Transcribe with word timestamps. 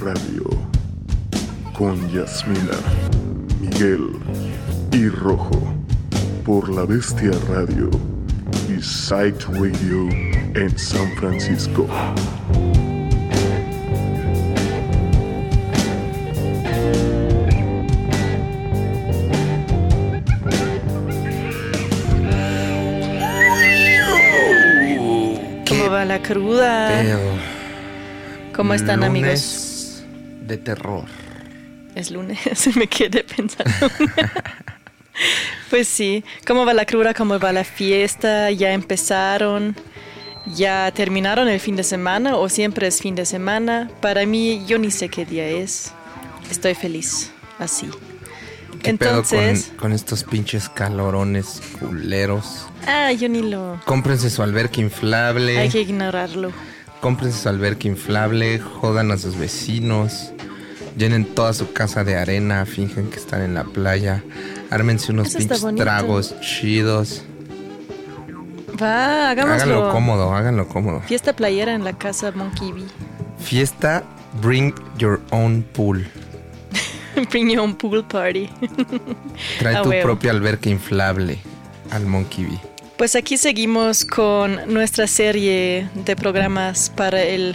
Radio 0.00 0.44
con 1.76 2.08
Yasmina, 2.08 2.78
Miguel 3.60 4.10
y 4.92 5.08
Rojo 5.08 5.60
por 6.44 6.68
la 6.68 6.84
Bestia 6.84 7.32
Radio 7.48 7.90
y 8.68 8.80
Sight 8.80 9.42
Radio 9.48 10.08
en 10.54 10.78
San 10.78 11.10
Francisco. 11.16 11.88
¿Cómo 25.68 25.90
va 25.90 26.04
la 26.04 26.22
cruda? 26.22 27.35
¿Cómo 28.56 28.72
están 28.72 29.00
lunes 29.00 29.10
amigos? 29.10 30.04
De 30.46 30.56
terror. 30.56 31.04
Es 31.94 32.10
lunes, 32.10 32.38
me 32.76 32.86
quedé 32.86 33.22
pensando. 33.22 33.90
pues 35.68 35.86
sí, 35.88 36.24
¿cómo 36.46 36.64
va 36.64 36.72
la 36.72 36.86
cruda? 36.86 37.12
¿Cómo 37.12 37.38
va 37.38 37.52
la 37.52 37.64
fiesta? 37.64 38.50
¿Ya 38.50 38.72
empezaron? 38.72 39.76
¿Ya 40.54 40.90
terminaron 40.92 41.48
el 41.48 41.60
fin 41.60 41.76
de 41.76 41.82
semana 41.82 42.36
o 42.36 42.48
siempre 42.48 42.86
es 42.86 43.00
fin 43.00 43.14
de 43.14 43.26
semana? 43.26 43.90
Para 44.00 44.24
mí, 44.24 44.64
yo 44.66 44.78
ni 44.78 44.90
sé 44.90 45.10
qué 45.10 45.26
día 45.26 45.46
es. 45.46 45.92
Estoy 46.50 46.74
feliz, 46.74 47.32
así. 47.58 47.90
¿Qué 48.82 48.94
pedo 48.94 49.10
Entonces, 49.10 49.66
con, 49.66 49.76
con 49.76 49.92
estos 49.92 50.24
pinches 50.24 50.68
calorones 50.68 51.60
culeros? 51.78 52.68
ah, 52.86 53.12
yo 53.12 53.28
ni 53.28 53.42
lo... 53.42 53.80
Cómprense 53.84 54.30
su 54.30 54.42
alberca 54.42 54.80
inflable. 54.80 55.58
Hay 55.58 55.68
que 55.68 55.80
ignorarlo. 55.80 56.52
Cómprense 57.00 57.38
su 57.38 57.48
alberca 57.48 57.88
inflable. 57.88 58.58
Jodan 58.58 59.10
a 59.12 59.18
sus 59.18 59.36
vecinos. 59.36 60.32
Llenen 60.96 61.24
toda 61.24 61.52
su 61.52 61.72
casa 61.72 62.04
de 62.04 62.16
arena. 62.16 62.64
Fingen 62.66 63.10
que 63.10 63.16
están 63.16 63.42
en 63.42 63.54
la 63.54 63.64
playa. 63.64 64.22
Ármense 64.70 65.12
unos 65.12 65.34
pinches 65.34 65.64
tragos 65.76 66.34
chidos. 66.40 67.22
Va, 68.80 69.30
hagámoslo. 69.30 69.62
Háganlo 69.62 69.92
cómodo, 69.92 70.34
háganlo 70.34 70.68
cómodo. 70.68 71.00
Fiesta 71.02 71.34
playera 71.34 71.74
en 71.74 71.84
la 71.84 71.92
casa 71.96 72.30
Monkey 72.32 72.72
Bee. 72.72 72.86
Fiesta, 73.38 74.02
bring 74.42 74.74
your 74.98 75.20
own 75.30 75.62
pool. 75.72 76.04
Bring 77.30 77.48
your 77.48 77.60
own 77.60 77.74
pool 77.74 78.04
party. 78.04 78.50
Trae 79.58 79.82
tu 79.82 79.88
huevo. 79.88 80.02
propia 80.02 80.32
alberca 80.32 80.68
inflable 80.68 81.38
al 81.90 82.04
Monkey 82.04 82.44
Bee. 82.44 82.60
Pues 82.96 83.14
aquí 83.14 83.36
seguimos 83.36 84.06
con 84.06 84.72
nuestra 84.72 85.06
serie 85.06 85.90
de 85.94 86.16
programas 86.16 86.88
para 86.88 87.22
el, 87.22 87.54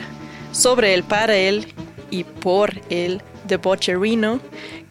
sobre 0.51 0.93
el, 0.93 1.03
para 1.03 1.35
el 1.35 1.65
y 2.11 2.25
por 2.25 2.79
el 2.91 3.23
debaucherino, 3.47 4.39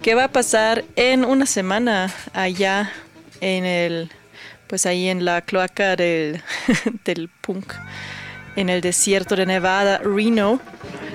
que 0.03 0.17
va 0.17 0.25
a 0.25 0.33
pasar 0.33 0.85
en 0.97 1.25
una 1.25 1.47
semana 1.47 2.13
allá 2.33 2.91
en 3.41 3.65
el, 3.65 4.11
pues 4.67 4.87
ahí 4.87 5.09
en 5.09 5.25
la 5.25 5.41
cloaca 5.43 5.95
del, 5.95 6.43
del 7.05 7.29
punk, 7.29 7.73
en 8.57 8.71
el 8.71 8.81
desierto 8.81 9.37
de 9.37 9.47
Nevada, 9.47 9.99
Reno. 9.99 10.61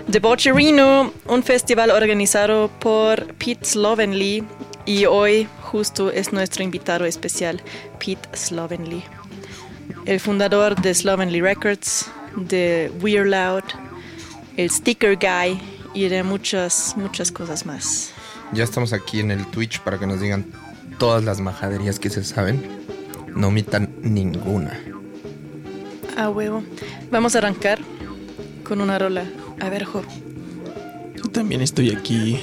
Debaucherino, 0.07 1.11
un 1.27 1.43
festival 1.43 1.91
organizado 1.91 2.69
por 2.79 3.33
Pete 3.33 3.65
Slovenly 3.65 4.45
y 4.85 5.05
hoy 5.07 5.49
justo 5.61 6.09
es 6.09 6.31
nuestro 6.31 6.63
invitado 6.63 7.03
especial, 7.03 7.61
Pete 7.99 8.29
Slovenly 8.31 9.03
el 10.05 10.19
fundador 10.19 10.75
de 10.81 10.93
Slovenly 10.93 11.41
Records, 11.41 12.09
de 12.35 12.91
We're 13.01 13.25
Loud, 13.25 13.63
el 14.57 14.69
Sticker 14.69 15.17
Guy 15.17 15.59
y 15.93 16.07
de 16.09 16.23
muchas, 16.23 16.95
muchas 16.97 17.31
cosas 17.31 17.65
más. 17.65 18.11
Ya 18.53 18.63
estamos 18.63 18.93
aquí 18.93 19.19
en 19.19 19.31
el 19.31 19.45
Twitch 19.47 19.79
para 19.81 19.97
que 19.97 20.07
nos 20.07 20.21
digan 20.21 20.45
todas 20.99 21.23
las 21.23 21.39
majaderías 21.39 21.99
que 21.99 22.09
se 22.09 22.23
saben. 22.23 22.61
No 23.35 23.47
omitan 23.47 23.93
ninguna. 24.01 24.79
Ah, 26.17 26.29
huevo. 26.29 26.63
Vamos 27.11 27.35
a 27.35 27.39
arrancar 27.39 27.79
con 28.63 28.79
una 28.81 28.97
rola. 28.97 29.25
A 29.59 29.69
ver, 29.69 29.83
Jo. 29.83 30.03
Yo 31.15 31.23
también 31.31 31.61
estoy 31.61 31.93
aquí. 31.93 32.39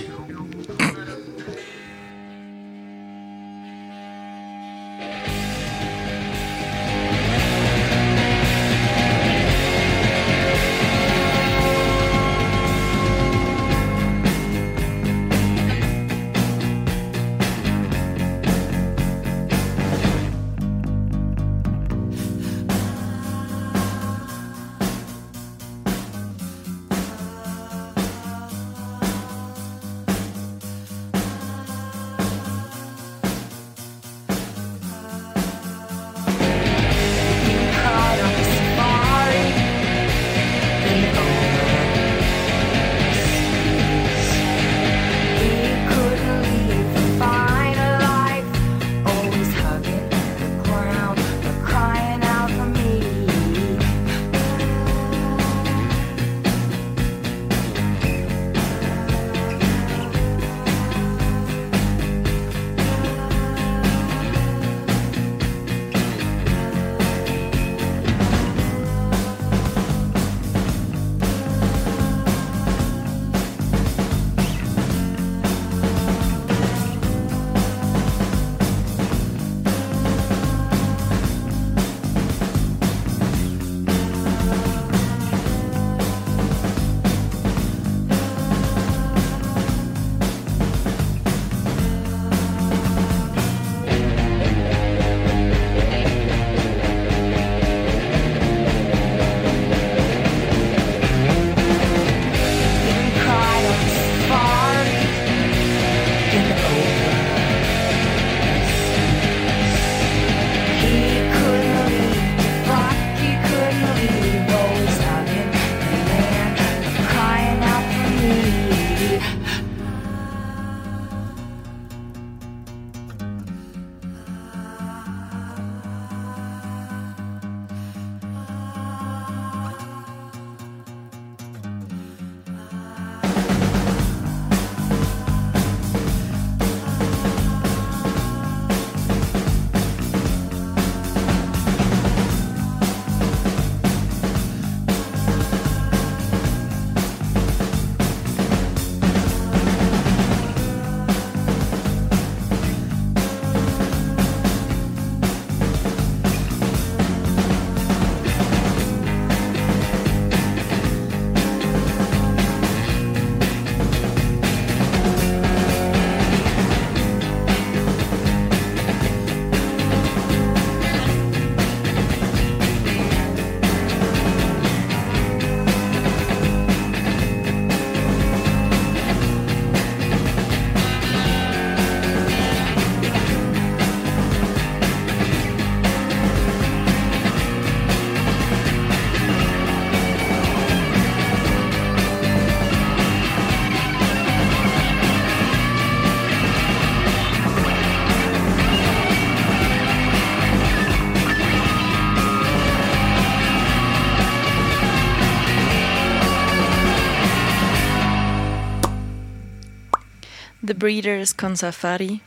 Breeders 210.83 211.33
con 211.33 211.57
Safari. 211.57 212.21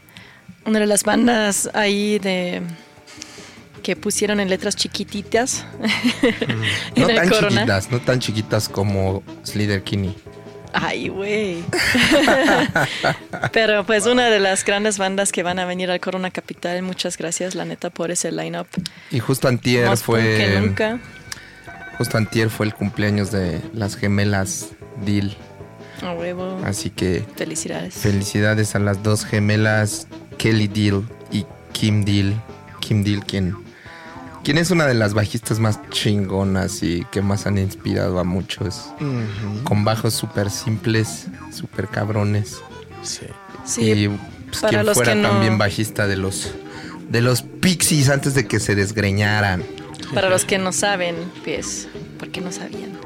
Una 0.66 0.80
de 0.80 0.86
las 0.88 1.04
bandas 1.04 1.70
ahí 1.74 2.18
de 2.20 2.62
que 3.84 3.96
pusieron 3.96 4.40
en 4.40 4.50
letras 4.50 4.76
chiquititas 4.76 5.64
No 6.96 7.06
tan 7.08 7.30
Corona. 7.30 7.50
chiquitas, 7.50 7.92
no 7.92 8.00
tan 8.00 8.20
chiquitas 8.20 8.70
como 8.70 9.22
Slider 9.44 9.84
Kinney. 9.84 10.16
Ay, 10.74 11.08
güey. 11.10 11.64
Pero 13.54 13.86
pues 13.86 14.06
una 14.08 14.30
de 14.30 14.40
las 14.40 14.66
grandes 14.66 14.98
bandas 14.98 15.32
que 15.32 15.44
van 15.44 15.60
a 15.60 15.66
venir 15.66 15.92
al 15.92 16.00
Corona 16.00 16.32
Capital. 16.32 16.82
Muchas 16.82 17.18
gracias, 17.18 17.56
la 17.56 17.64
neta, 17.66 17.90
por 17.90 18.12
ese 18.12 18.32
lineup. 18.32 18.68
Y 19.12 19.20
justo 19.20 19.48
antier 19.48 19.88
Más 19.88 20.04
punk 20.04 20.18
que 20.18 20.48
fue. 20.52 20.60
nunca. 20.62 21.00
Justo 21.98 22.18
antier 22.18 22.50
fue 22.50 22.66
el 22.66 22.74
cumpleaños 22.74 23.32
de 23.32 23.62
las 23.74 23.96
gemelas 23.96 24.70
Deal. 25.06 25.38
Huevo. 26.34 26.60
Así 26.66 26.90
que 26.90 27.24
Felicidades. 27.36 27.94
felicidades 27.96 28.76
a 28.76 28.80
las 28.80 29.04
dos 29.04 29.26
gemelas, 29.26 30.08
Kelly 30.38 30.68
Deal 30.68 31.04
y 31.32 31.46
Kim 31.72 32.04
Deal. 32.04 32.34
Kim 32.80 33.04
Deal, 33.04 33.24
quien, 33.26 33.56
quien 34.44 34.58
es 34.58 34.70
una 34.72 34.86
de 34.88 34.94
las 34.94 35.14
bajistas 35.14 35.60
más 35.60 35.80
chingonas 35.90 36.84
y 36.84 37.06
que 37.12 37.22
más 37.22 37.46
han 37.48 37.58
inspirado 37.58 38.20
a 38.20 38.24
muchos. 38.24 38.90
Con 39.64 39.84
bajos 39.86 40.14
súper 40.14 40.50
simples, 40.52 41.28
súper 41.52 41.88
cabrones. 41.88 42.58
Sí. 43.04 43.26
sí, 43.66 43.92
y 43.92 44.08
pues, 44.50 44.62
para 44.62 44.70
quien 44.70 44.86
los 44.86 44.96
fuera 44.96 45.14
que 45.14 45.20
no- 45.22 45.30
también 45.30 45.58
bajista 45.58 46.08
de 46.08 46.18
los 46.18 46.52
de 47.10 47.22
los 47.22 47.44
Pixies 47.44 48.10
antes 48.10 48.34
de 48.34 48.48
que 48.48 48.60
se 48.60 48.74
desgreñaran. 48.76 49.64
para 50.14 50.28
los 50.30 50.44
que 50.46 50.58
no 50.58 50.72
saben, 50.72 51.16
pues, 51.44 51.88
¿por 52.18 52.30
qué 52.30 52.42
no 52.42 52.52
sabían? 52.52 52.98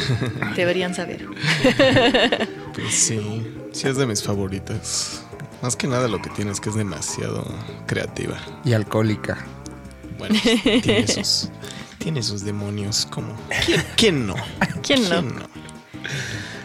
Deberían 0.56 0.94
saber. 0.94 1.26
Pues 2.74 2.94
sí, 2.94 3.46
sí 3.72 3.88
es 3.88 3.96
de 3.96 4.06
mis 4.06 4.22
favoritas. 4.22 5.24
Más 5.62 5.76
que 5.76 5.86
nada 5.86 6.08
lo 6.08 6.20
que 6.20 6.30
tiene 6.30 6.50
es 6.50 6.60
que 6.60 6.68
es 6.68 6.74
demasiado 6.74 7.44
creativa. 7.86 8.36
Y 8.64 8.72
alcohólica. 8.72 9.44
Bueno, 10.18 10.38
tiene 10.82 11.06
sus, 11.06 11.48
tiene 11.98 12.22
sus 12.22 12.44
demonios 12.44 13.06
como... 13.06 13.34
¿Quién, 13.64 13.84
quién 13.96 14.26
no? 14.26 14.34
¿Quién 14.82 15.08
no? 15.08 15.22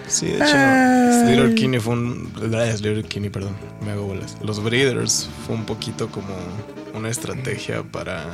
Sí, 0.07 0.25
de 0.25 0.37
hecho, 0.37 0.47
Slater 0.47 1.55
Kinney 1.55 1.79
fue 1.79 1.93
un... 1.93 2.33
ah, 2.55 2.75
Slater 2.75 3.05
Kinney, 3.05 3.29
perdón, 3.29 3.55
me 3.85 3.91
hago 3.91 4.07
bolas. 4.07 4.37
Los 4.43 4.61
Breeders 4.63 5.29
fue 5.45 5.55
un 5.55 5.65
poquito 5.65 6.09
como 6.09 6.35
una 6.95 7.09
estrategia 7.09 7.83
para 7.83 8.25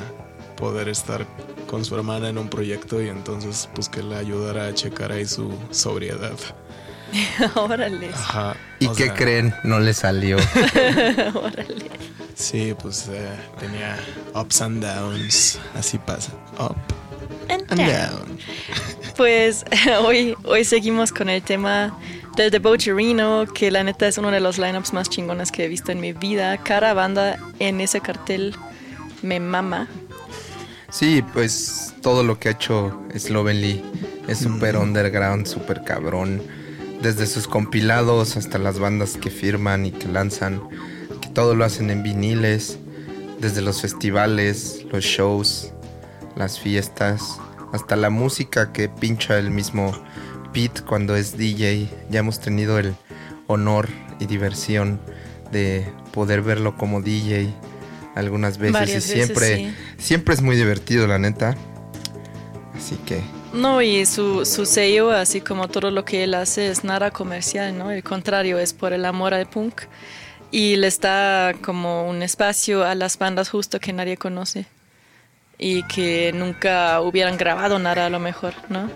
poder 0.55 0.87
estar 0.87 1.27
con 1.67 1.83
su 1.83 1.95
hermana 1.95 2.29
en 2.29 2.37
un 2.37 2.47
proyecto 2.47 3.01
y 3.01 3.09
entonces 3.09 3.69
pues 3.75 3.89
que 3.89 4.01
le 4.01 4.15
ayudara 4.15 4.67
a 4.67 4.73
checar 4.73 5.11
ahí 5.11 5.25
su 5.25 5.51
sobriedad. 5.71 6.37
Órale. 7.55 8.09
Ajá. 8.13 8.55
¿Y 8.79 8.87
o 8.87 8.93
qué 8.93 9.05
sea, 9.05 9.13
creen? 9.13 9.53
No 9.63 9.79
le 9.79 9.93
salió. 9.93 10.37
Órale. 11.33 11.89
Sí, 12.35 12.75
pues 12.81 13.07
eh, 13.11 13.29
tenía 13.59 13.97
ups 14.33 14.61
and 14.61 14.83
downs. 14.83 15.59
Así 15.73 15.97
pasa. 15.97 16.33
Up 16.59 16.75
and 17.49 17.67
down. 17.69 18.37
Pues 19.15 19.63
hoy, 20.01 20.35
hoy 20.43 20.65
seguimos 20.65 21.13
con 21.13 21.29
el 21.29 21.41
tema 21.41 21.97
del 22.35 22.51
Debaucherino, 22.51 23.45
que 23.45 23.71
la 23.71 23.81
neta 23.81 24.07
es 24.07 24.17
uno 24.17 24.29
de 24.29 24.41
los 24.41 24.57
lineups 24.57 24.91
más 24.91 25.09
chingones 25.09 25.53
que 25.53 25.63
he 25.63 25.67
visto 25.69 25.93
en 25.93 26.01
mi 26.01 26.11
vida. 26.11 26.57
Cada 26.57 26.93
banda 26.93 27.37
en 27.59 27.79
ese 27.79 28.01
cartel 28.01 28.53
me 29.21 29.39
mama. 29.39 29.87
Sí, 30.89 31.23
pues 31.33 31.93
todo 32.01 32.23
lo 32.23 32.39
que 32.39 32.49
ha 32.49 32.51
hecho 32.51 33.01
Slovenly 33.15 33.81
es 34.27 34.39
súper 34.39 34.75
underground, 34.75 35.47
súper 35.47 35.81
cabrón. 35.83 36.41
Desde 37.01 37.27
sus 37.27 37.47
compilados 37.47 38.37
hasta 38.37 38.57
las 38.57 38.79
bandas 38.79 39.17
que 39.17 39.29
firman 39.29 39.85
y 39.85 39.91
que 39.91 40.07
lanzan, 40.07 40.61
que 41.21 41.29
todo 41.29 41.55
lo 41.55 41.65
hacen 41.65 41.89
en 41.89 42.03
viniles, 42.03 42.77
desde 43.39 43.61
los 43.61 43.81
festivales, 43.81 44.85
los 44.91 45.03
shows, 45.03 45.71
las 46.35 46.59
fiestas, 46.59 47.39
hasta 47.73 47.95
la 47.95 48.09
música 48.09 48.71
que 48.71 48.89
pincha 48.89 49.37
el 49.37 49.51
mismo 49.51 49.91
Pete 50.53 50.81
cuando 50.81 51.15
es 51.15 51.37
DJ. 51.37 51.89
Ya 52.09 52.19
hemos 52.19 52.39
tenido 52.39 52.79
el 52.79 52.95
honor 53.47 53.87
y 54.19 54.25
diversión 54.25 54.99
de 55.51 55.85
poder 56.13 56.41
verlo 56.41 56.77
como 56.77 57.01
DJ 57.01 57.53
algunas 58.15 58.57
veces 58.57 58.73
Varias 58.73 58.89
y 58.89 58.93
veces, 58.95 59.25
siempre 59.25 59.57
sí. 59.57 59.75
siempre 59.97 60.33
es 60.33 60.41
muy 60.41 60.55
divertido 60.55 61.05
la 61.05 61.19
neta. 61.19 61.55
Así 62.73 62.95
que 63.05 63.21
No, 63.55 63.81
y 63.81 64.05
su, 64.05 64.45
su 64.45 64.65
sello, 64.65 65.11
así 65.11 65.39
como 65.39 65.69
todo 65.69 65.89
lo 65.89 66.03
que 66.03 66.25
él 66.25 66.33
hace, 66.33 66.69
es 66.69 66.83
nada 66.83 67.11
comercial, 67.11 67.77
¿no? 67.77 67.89
El 67.89 68.03
contrario, 68.03 68.59
es 68.59 68.73
por 68.73 68.91
el 68.91 69.05
amor 69.05 69.33
al 69.33 69.47
punk. 69.47 69.83
Y 70.51 70.75
le 70.75 70.87
está 70.87 71.53
como 71.61 72.07
un 72.07 72.21
espacio 72.21 72.83
a 72.83 72.95
las 72.95 73.17
bandas 73.17 73.49
justo 73.49 73.79
que 73.79 73.93
nadie 73.93 74.17
conoce. 74.17 74.65
Y 75.57 75.83
que 75.83 76.33
nunca 76.33 76.99
hubieran 76.99 77.37
grabado 77.37 77.79
nada 77.79 78.07
a 78.07 78.09
lo 78.09 78.19
mejor, 78.19 78.53
¿no? 78.67 78.89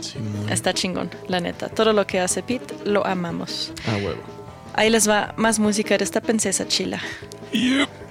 Sí. 0.00 0.18
Está 0.50 0.74
chingón, 0.74 1.10
la 1.28 1.40
neta. 1.40 1.70
Todo 1.70 1.94
lo 1.94 2.06
que 2.06 2.20
hace 2.20 2.42
Pete, 2.42 2.74
lo 2.84 3.06
amamos. 3.06 3.72
A 3.88 3.96
huevo. 3.96 4.22
Ahí 4.74 4.90
les 4.90 5.08
va 5.08 5.32
más 5.38 5.58
música 5.58 5.96
de 5.96 6.04
esta 6.04 6.20
princesa 6.20 6.68
chila. 6.68 7.00
Botellón 7.52 8.03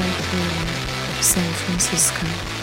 listening 0.00 0.16
to 0.16 0.22
Psych 0.22 0.32
Radio 0.32 1.18
of 1.18 1.22
San 1.22 1.52
Francisco. 1.52 2.59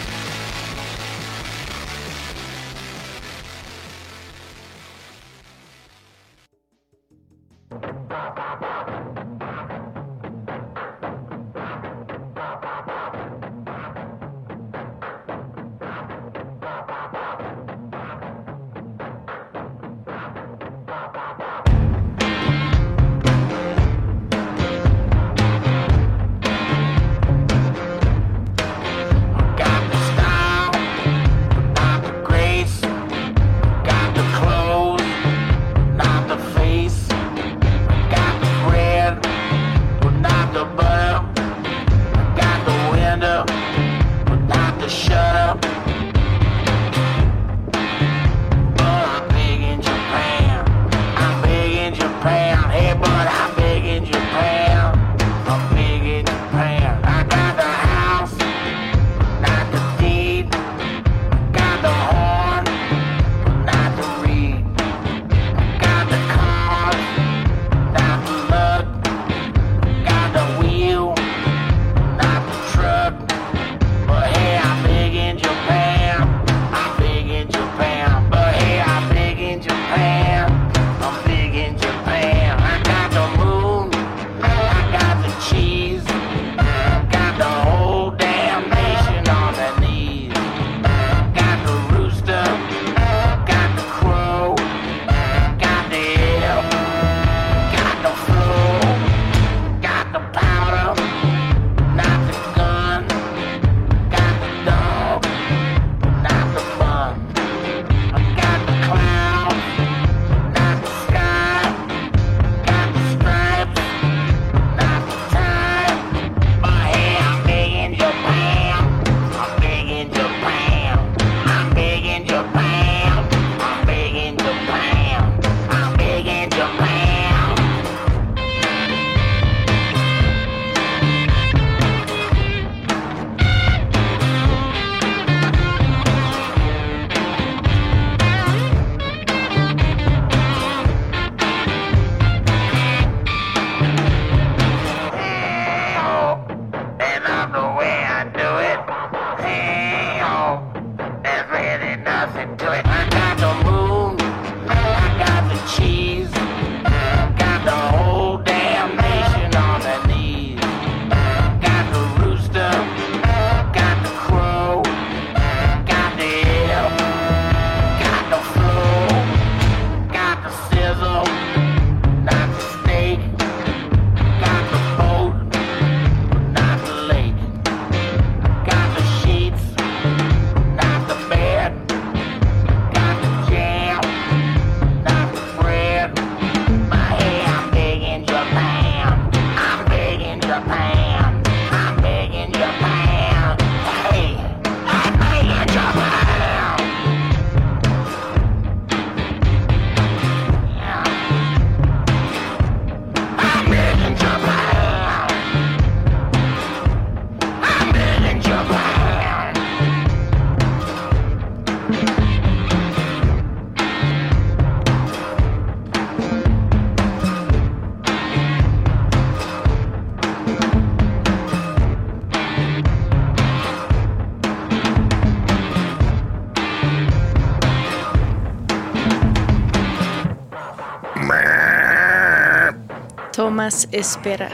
Thomas 233.58 233.88
Espera. 233.90 234.50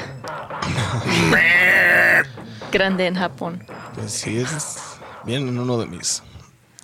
Grande 2.72 3.06
en 3.06 3.14
Japón. 3.14 3.62
Pues 3.94 4.12
sí, 4.12 4.38
es 4.38 4.78
bien 5.26 5.46
en 5.46 5.58
uno 5.58 5.76
de 5.76 5.84
mis 5.84 6.22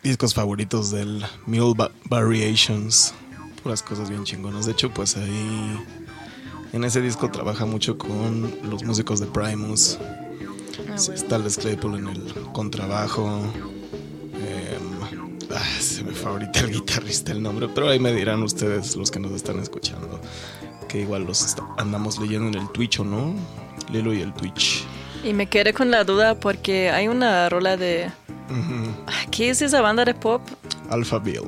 discos 0.02 0.34
favoritos 0.34 0.90
del 0.90 1.24
Mule 1.46 1.74
Va- 1.80 1.90
Variations. 2.04 3.14
Puras 3.62 3.82
cosas 3.82 4.10
bien 4.10 4.24
chingonas. 4.24 4.66
De 4.66 4.72
hecho, 4.72 4.90
pues 4.92 5.16
ahí 5.16 5.82
en 6.74 6.84
ese 6.84 7.00
disco 7.00 7.30
trabaja 7.30 7.64
mucho 7.64 7.96
con 7.96 8.54
los 8.64 8.84
músicos 8.84 9.18
de 9.20 9.26
Primus. 9.26 9.96
Ah, 10.90 10.98
Sí, 10.98 11.06
bueno. 11.12 11.22
está 11.22 11.38
Les 11.38 11.56
Claypool 11.56 12.00
en 12.00 12.08
el 12.08 12.34
contrabajo. 12.52 13.40
Em, 14.34 15.18
ah, 15.56 15.80
se 15.80 16.04
me 16.04 16.12
fue 16.12 16.32
ahorita 16.32 16.60
el 16.60 16.70
guitarrista 16.72 17.32
el 17.32 17.42
nombre, 17.42 17.66
pero 17.74 17.88
ahí 17.88 17.98
me 17.98 18.12
dirán 18.12 18.42
ustedes, 18.42 18.94
los 18.96 19.10
que 19.10 19.18
nos 19.20 19.32
están 19.32 19.58
escuchando, 19.58 20.20
que 20.90 21.00
igual 21.00 21.24
los 21.24 21.56
andamos 21.78 22.18
leyendo 22.18 22.48
en 22.48 22.62
el 22.64 22.68
Twitch 22.72 23.00
o 23.00 23.04
no. 23.04 23.34
Lilo 23.92 24.12
y 24.12 24.20
el 24.20 24.32
Twitch. 24.32 24.84
Y 25.22 25.32
me 25.32 25.46
quedé 25.46 25.72
con 25.72 25.90
la 25.90 26.04
duda 26.04 26.38
porque 26.38 26.90
hay 26.90 27.08
una 27.08 27.48
rola 27.48 27.76
de... 27.76 28.10
Ujú. 28.50 28.90
Ah, 29.06 29.26
¿Qué 29.30 29.50
es 29.50 29.62
esa 29.62 29.80
banda 29.80 30.04
de 30.04 30.14
pop? 30.14 30.42
Alpha 30.90 31.18
Bill. 31.18 31.42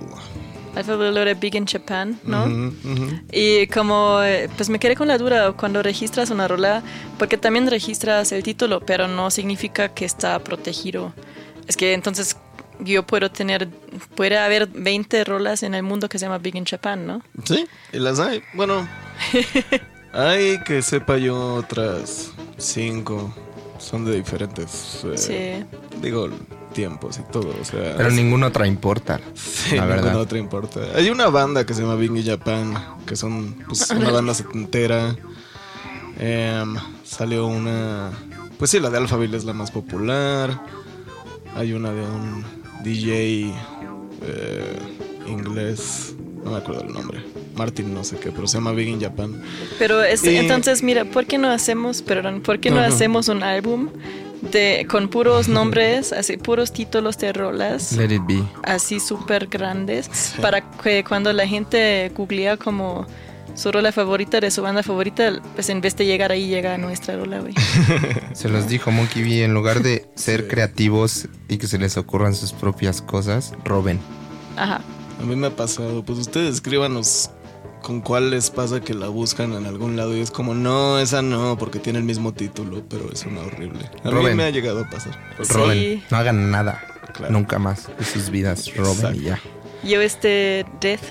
Alphaville 0.75 1.25
de 1.25 1.35
Big 1.35 1.55
in 1.55 1.67
Japan, 1.67 2.19
¿no? 2.25 2.45
Ujú, 2.45 2.75
ujú. 2.85 3.07
Y 3.31 3.67
como, 3.67 4.23
eh, 4.23 4.49
pues 4.57 4.71
me 4.71 4.79
quedé 4.79 4.97
con 4.97 5.09
la 5.09 5.19
duda 5.19 5.53
cuando 5.53 5.83
registras 5.83 6.31
una 6.31 6.49
rola, 6.49 6.83
porque 7.19 7.37
también 7.37 7.69
registras 7.69 8.33
el 8.33 8.43
título, 8.43 8.81
pero 8.81 9.07
no 9.07 9.31
significa 9.31 9.91
que 9.91 10.05
está 10.05 10.39
protegido. 10.39 11.13
Es 11.67 11.77
que 11.77 11.93
entonces 11.93 12.37
yo 12.85 13.03
puedo 13.05 13.31
tener, 13.31 13.69
puede 14.15 14.39
haber 14.39 14.67
20 14.69 15.25
rolas 15.25 15.63
en 15.63 15.75
el 15.75 15.83
mundo 15.83 16.09
que 16.09 16.19
se 16.19 16.27
llama 16.27 16.39
Big 16.39 16.57
in 16.57 16.65
Japan, 16.65 17.07
¿no? 17.07 17.23
Sí, 17.45 17.67
y 17.93 17.99
las 17.99 18.19
hay. 18.21 18.43
Bueno, 18.55 18.87
hay 20.13 20.63
que 20.65 20.83
sepa 20.83 21.19
yo 21.19 21.55
otras 21.55 22.33
cinco. 22.59 23.35
Son 23.79 24.05
de 24.05 24.15
diferentes, 24.15 25.01
eh, 25.05 25.19
Sí. 25.19 26.01
digo, 26.01 26.29
tiempos 26.73 27.19
y 27.19 27.33
todo. 27.33 27.53
O 27.61 27.65
sea, 27.65 27.97
Pero 27.97 28.11
ninguna 28.13 28.47
otra 28.47 28.67
importa. 28.69 29.21
Sí, 29.35 29.75
la 29.75 29.83
ninguna 29.87 30.03
verdad. 30.03 30.21
otra 30.21 30.39
importa. 30.39 30.81
Hay 30.95 31.11
una 31.11 31.27
banda 31.29 31.67
que 31.67 31.75
se 31.75 31.83
llama 31.83 31.97
Bing 31.97 32.25
Japan, 32.25 32.75
que 33.07 33.17
son 33.17 33.55
pues, 33.67 33.91
una 33.97 34.11
banda 34.13 34.35
setentera. 34.35 35.17
Em, 36.19 36.77
salió 37.05 37.47
una. 37.47 38.11
Pues 38.59 38.71
sí, 38.71 38.79
la 38.79 38.89
de 38.91 38.99
Alphaville 38.99 39.37
es 39.37 39.45
la 39.45 39.53
más 39.53 39.73
popular. 39.73 40.61
Hay 41.57 41.73
una 41.73 41.91
de 41.91 42.03
un 42.03 42.45
DJ 42.83 43.53
eh, 44.23 44.79
inglés, 45.27 46.15
no 46.45 46.53
me 46.53 46.57
acuerdo 46.59 46.83
el 46.83 46.93
nombre. 46.93 47.21
Martin, 47.57 47.93
no 47.93 48.03
sé 48.03 48.17
qué, 48.17 48.31
pero 48.33 48.47
se 48.47 48.57
llama 48.59 48.73
Big 48.73 48.89
in 48.89 49.01
Japan. 49.01 49.43
Pero 49.79 50.03
es, 50.03 50.25
Y- 50.25 50.37
entonces, 50.37 50.83
mira, 50.83 51.05
¿por 51.05 51.27
qué 51.27 51.39
no 51.39 51.49
hacemos, 51.51 52.03
perdón, 52.03 52.41
por 52.41 52.59
qué 52.61 52.71
no 52.71 52.81
hacemos 52.81 53.29
un 53.29 53.43
álbum 53.43 53.89
de, 54.41 54.87
con 54.91 55.09
puros 55.09 55.49
nombres, 55.49 56.13
así, 56.13 56.37
puros 56.39 56.73
títulos 56.73 57.19
de 57.19 57.33
rolas? 57.33 57.93
Let 57.93 58.13
it 58.15 58.23
be. 58.27 58.43
así 58.65 59.01
súper 59.01 59.47
grandes 59.49 60.35
para 60.41 60.63
que 60.79 61.05
cuando 61.05 61.33
la 61.33 61.47
gente 61.47 62.11
googlea 62.17 62.57
como 62.57 63.07
su 63.55 63.71
rola 63.73 63.93
favorita 63.93 64.41
de 64.41 64.51
su 64.51 64.63
banda 64.63 64.83
favorita, 64.83 65.41
pues 65.55 65.69
en 65.69 65.81
vez 65.81 65.97
de 65.97 66.07
llegar 66.07 66.33
ahí 66.33 66.49
llega 66.49 66.75
a 66.75 66.79
nuestra 66.79 67.17
rola, 67.17 67.41
güey. 67.41 67.55
Se 68.33 68.49
los 68.49 68.69
dijo 68.69 68.91
Monkey 68.91 69.23
B. 69.23 69.45
En 69.45 69.55
lugar 69.55 69.83
de 69.83 70.07
ser 70.15 70.49
creativos 70.49 71.29
y 71.49 71.59
que 71.59 71.67
se 71.67 71.79
les 71.79 71.97
ocurran 71.97 72.35
sus 72.35 72.53
propias 72.53 73.03
cosas, 73.03 73.53
roben. 73.65 73.99
Ajá. 74.57 74.81
A 75.21 75.25
mí 75.25 75.37
me 75.37 75.47
ha 75.49 75.57
pasado, 75.57 76.03
pues 76.05 76.19
ustedes 76.19 76.55
escríbanos 76.55 77.31
con 77.83 78.01
cuál 78.01 78.31
les 78.31 78.51
pasa 78.51 78.81
que 78.81 78.95
la 78.95 79.09
buscan 79.09 79.53
en 79.53 79.67
algún 79.67 79.97
lado 79.97 80.17
y 80.17 80.21
es 80.21 80.31
como, 80.31 80.55
no, 80.55 80.99
esa 80.99 81.21
no, 81.21 81.59
porque 81.59 81.79
tiene 81.79 81.99
el 81.99 82.05
mismo 82.05 82.33
título, 82.33 82.83
pero 82.89 83.13
es 83.13 83.25
una 83.27 83.41
horrible. 83.41 83.91
A 84.05 84.09
mí 84.09 84.15
Roben. 84.15 84.37
me 84.37 84.45
ha 84.45 84.51
llegado 84.51 84.81
a 84.81 84.91
pasar. 84.91 85.19
Sí. 85.43 85.53
Roben. 85.53 86.03
No 86.11 86.17
hagan 86.17 86.51
nada. 86.51 86.81
Claro. 87.13 87.33
Nunca 87.33 87.59
más 87.59 87.89
de 87.99 88.05
sus 88.05 88.31
vidas. 88.31 88.75
Roben 88.75 89.17
y 89.17 89.21
ya. 89.25 89.41
Yo 89.85 90.01
este 90.01 90.65
Death, 90.81 91.03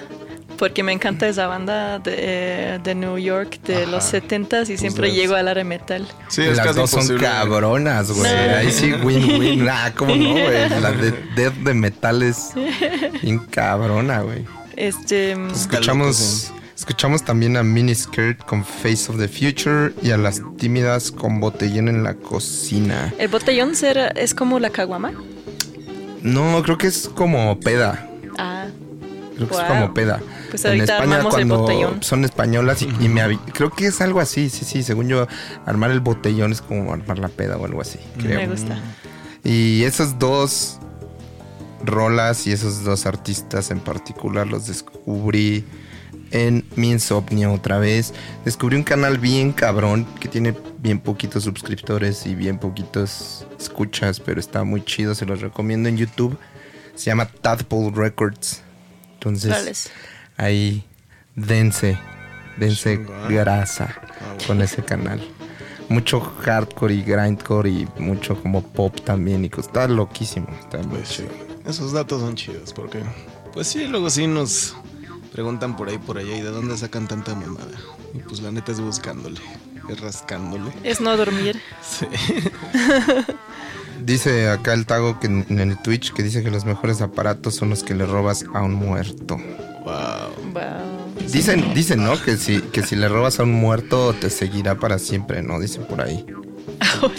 porque 0.61 0.83
me 0.83 0.91
encanta 0.91 1.27
esa 1.27 1.47
banda 1.47 1.97
de, 1.97 2.79
de 2.83 2.93
New 2.93 3.17
York 3.17 3.59
de 3.63 3.77
Ajá. 3.77 3.85
los 3.87 4.13
70s 4.13 4.69
y 4.69 4.77
siempre 4.77 5.07
Deaths. 5.07 5.19
llego 5.19 5.33
al 5.33 5.47
área 5.47 5.63
metal. 5.63 6.07
Sí, 6.27 6.43
es 6.43 6.57
Las 6.57 6.67
casi 6.67 6.79
dos 6.81 6.91
son 6.91 7.17
cabronas, 7.17 8.11
güey. 8.11 8.31
No. 8.31 8.55
Ahí 8.57 8.71
sí, 8.71 8.93
win-win. 8.93 9.67
Ah, 9.67 9.91
¿cómo 9.97 10.15
no, 10.15 10.33
güey? 10.33 10.69
La 10.79 10.91
de 10.91 11.13
Death 11.35 11.55
de 11.55 11.73
Metal 11.73 12.21
es 12.21 12.51
bien 13.23 13.39
cabrona, 13.39 14.21
güey. 14.21 14.45
Este, 14.75 15.35
mm, 15.35 15.49
Escuchamos, 15.49 16.53
escuchamos 16.77 17.23
también 17.25 17.57
a 17.57 17.63
Miniskirt 17.63 18.45
con 18.45 18.63
Face 18.63 19.07
of 19.09 19.17
the 19.17 19.27
Future 19.27 19.93
y 20.03 20.11
a 20.11 20.17
las 20.17 20.43
tímidas 20.59 21.11
con 21.11 21.39
Botellón 21.39 21.87
en 21.87 22.03
la 22.03 22.13
cocina. 22.13 23.11
el 23.17 23.29
botellón 23.29 23.73
será, 23.75 24.09
es 24.09 24.35
como 24.35 24.59
la 24.59 24.69
caguama. 24.69 25.11
No, 26.21 26.61
creo 26.61 26.77
que 26.77 26.85
es 26.85 27.09
como 27.15 27.59
peda. 27.59 28.07
Ah, 28.37 28.67
Creo 29.35 29.47
que 29.49 29.55
es 29.55 29.61
como 29.63 29.93
peda. 29.95 30.21
Pues 30.51 30.65
ahorita 30.65 30.97
armamos 30.97 31.37
el 31.37 31.45
botellón. 31.45 32.03
son 32.03 32.25
españolas 32.25 32.81
y, 32.81 32.85
y 32.99 33.09
me 33.09 33.39
creo 33.53 33.71
que 33.71 33.87
es 33.87 34.01
algo 34.01 34.19
así, 34.19 34.49
sí, 34.49 34.65
sí, 34.65 34.83
según 34.83 35.07
yo, 35.07 35.27
armar 35.65 35.91
el 35.91 36.01
botellón 36.01 36.51
es 36.51 36.61
como 36.61 36.93
armar 36.93 37.17
la 37.19 37.29
peda 37.29 37.57
o 37.57 37.65
algo 37.65 37.81
así, 37.81 37.99
creo. 38.19 38.37
me 38.37 38.47
gusta. 38.47 38.77
Y 39.43 39.83
esas 39.83 40.19
dos 40.19 40.77
rolas 41.83 42.45
y 42.47 42.51
esos 42.51 42.83
dos 42.83 43.05
artistas 43.05 43.71
en 43.71 43.79
particular 43.79 44.45
los 44.45 44.67
descubrí 44.67 45.65
en 46.31 46.65
mi 46.75 46.91
insomnio 46.91 47.53
otra 47.53 47.77
vez. 47.77 48.13
Descubrí 48.45 48.75
un 48.75 48.83
canal 48.83 49.17
bien 49.17 49.51
cabrón 49.51 50.05
que 50.19 50.27
tiene 50.27 50.55
bien 50.79 50.99
poquitos 50.99 51.43
suscriptores 51.43 52.25
y 52.25 52.35
bien 52.35 52.57
poquitos 52.57 53.45
escuchas, 53.59 54.19
pero 54.19 54.39
está 54.39 54.63
muy 54.63 54.83
chido, 54.83 55.15
se 55.15 55.25
los 55.25 55.41
recomiendo 55.41 55.89
en 55.89 55.97
YouTube. 55.97 56.37
Se 56.95 57.05
llama 57.05 57.25
Tadpole 57.25 57.91
Records. 57.95 58.61
Entonces. 59.13 59.89
Ahí 60.41 60.83
dense, 61.35 61.97
dense 62.57 62.97
Chingón. 62.97 63.29
grasa 63.29 63.95
con 64.47 64.61
ese 64.61 64.83
canal. 64.83 65.21
Mucho 65.89 66.19
hardcore 66.21 66.93
y 66.95 67.01
grindcore 67.03 67.69
y 67.69 67.87
mucho 67.99 68.41
como 68.41 68.61
pop 68.63 68.99
también. 69.03 69.43
Y 69.45 69.51
está 69.57 69.87
loquísimo. 69.87 70.47
Está 70.59 70.77
muy 70.79 70.97
Pues 70.99 71.07
sí, 71.09 71.15
chido. 71.23 71.31
esos 71.69 71.91
datos 71.91 72.21
son 72.21 72.35
chidos 72.35 72.71
porque, 72.73 72.99
pues 73.53 73.67
sí, 73.67 73.87
luego 73.87 74.09
sí 74.09 74.25
nos 74.27 74.75
preguntan 75.33 75.75
por 75.75 75.89
ahí, 75.89 75.97
por 75.97 76.17
allá, 76.17 76.35
¿y 76.37 76.41
de 76.41 76.49
dónde 76.49 76.77
sacan 76.77 77.07
tanta 77.07 77.35
mamada? 77.35 77.77
Y 78.13 78.19
pues 78.19 78.41
la 78.41 78.51
neta 78.51 78.71
es 78.71 78.79
buscándole, 78.79 79.39
es 79.89 79.99
rascándole. 79.99 80.71
Es 80.83 81.01
no 81.01 81.15
dormir. 81.17 81.59
Sí. 81.81 82.05
Dice 84.03 84.49
acá 84.49 84.73
el 84.73 84.85
Tago 84.87 85.19
que 85.19 85.27
en 85.27 85.45
en 85.49 85.59
el 85.59 85.77
Twitch 85.77 86.11
que 86.13 86.23
dice 86.23 86.41
que 86.43 86.49
los 86.49 86.65
mejores 86.65 87.01
aparatos 87.01 87.55
son 87.55 87.69
los 87.69 87.83
que 87.83 87.93
le 87.93 88.05
robas 88.05 88.43
a 88.53 88.61
un 88.61 88.73
muerto. 88.73 89.37
Wow. 89.83 90.30
Dicen, 91.31 91.73
dicen, 91.73 92.03
¿no? 92.03 92.21
Que 92.21 92.37
si, 92.37 92.61
que 92.61 92.83
si 92.83 92.95
le 92.95 93.07
robas 93.07 93.39
a 93.39 93.43
un 93.43 93.53
muerto 93.53 94.13
te 94.13 94.29
seguirá 94.29 94.75
para 94.75 94.99
siempre, 94.99 95.41
¿no? 95.41 95.59
Dicen 95.59 95.85
por 95.85 96.01
ahí. 96.01 96.25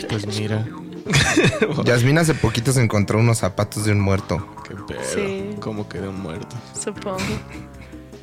Pues 0.08 0.26
mira. 0.26 0.66
Yasmina 1.84 2.20
hace 2.20 2.34
poquito 2.34 2.72
se 2.72 2.82
encontró 2.82 3.18
unos 3.18 3.38
zapatos 3.38 3.84
de 3.84 3.92
un 3.92 4.00
muerto. 4.00 4.46
Qué 4.66 4.74
pedo. 4.74 5.00
Sí. 5.14 5.50
¿Cómo 5.60 5.88
quedó 5.88 6.12
muerto? 6.12 6.56
Supongo. 6.80 7.18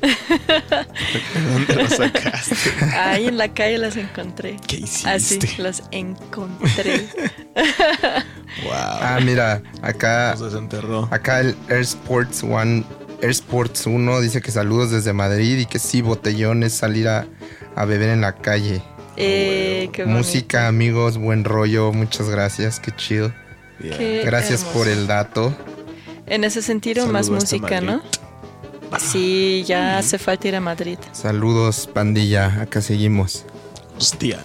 ¿De 0.00 1.52
dónde 1.52 1.74
lo 1.74 1.88
sacaste? 1.88 2.54
Ahí 2.94 3.26
en 3.26 3.36
la 3.36 3.52
calle 3.52 3.78
las 3.78 3.96
encontré. 3.96 4.56
¿Qué 4.66 4.76
hiciste? 4.76 5.08
Así, 5.10 5.38
las 5.58 5.82
encontré. 5.90 7.08
Wow. 8.64 8.72
Ah, 8.72 9.20
mira, 9.22 9.62
acá 9.80 10.36
se 10.36 10.44
desenterró. 10.44 11.08
Acá 11.12 11.40
el 11.40 11.56
Air 11.68 11.82
Sports 11.82 12.42
One, 12.42 12.84
Air 13.22 13.30
Sports 13.30 13.86
1 13.86 14.20
dice 14.20 14.40
que 14.40 14.50
saludos 14.50 14.90
desde 14.90 15.12
Madrid 15.12 15.58
y 15.58 15.66
que 15.66 15.78
sí, 15.78 16.00
botellón 16.02 16.62
es 16.62 16.72
salir 16.72 17.08
a, 17.08 17.26
a 17.76 17.84
beber 17.84 18.10
en 18.10 18.20
la 18.22 18.34
calle. 18.36 18.82
Eh, 19.16 19.90
qué 19.92 20.04
bonito. 20.04 20.18
Música, 20.18 20.66
amigos, 20.68 21.18
buen 21.18 21.44
rollo, 21.44 21.92
muchas 21.92 22.28
gracias, 22.30 22.80
qué 22.80 22.92
chido. 22.96 23.32
Bien. 23.78 23.96
Qué 23.96 24.22
Gracias 24.24 24.60
hermoso. 24.60 24.78
por 24.78 24.88
el 24.88 25.06
dato. 25.06 25.54
En 26.26 26.44
ese 26.44 26.62
sentido, 26.62 27.06
más 27.08 27.26
Saludos 27.26 27.44
música. 27.52 27.80
¿no? 27.80 28.02
Sí, 28.98 29.64
ya 29.66 29.98
hace 29.98 30.18
falta 30.18 30.48
ir 30.48 30.56
a 30.56 30.60
Madrid. 30.60 30.98
Saludos, 31.12 31.88
pandilla, 31.92 32.60
acá 32.62 32.80
seguimos. 32.80 33.44
Hostia. 33.96 34.38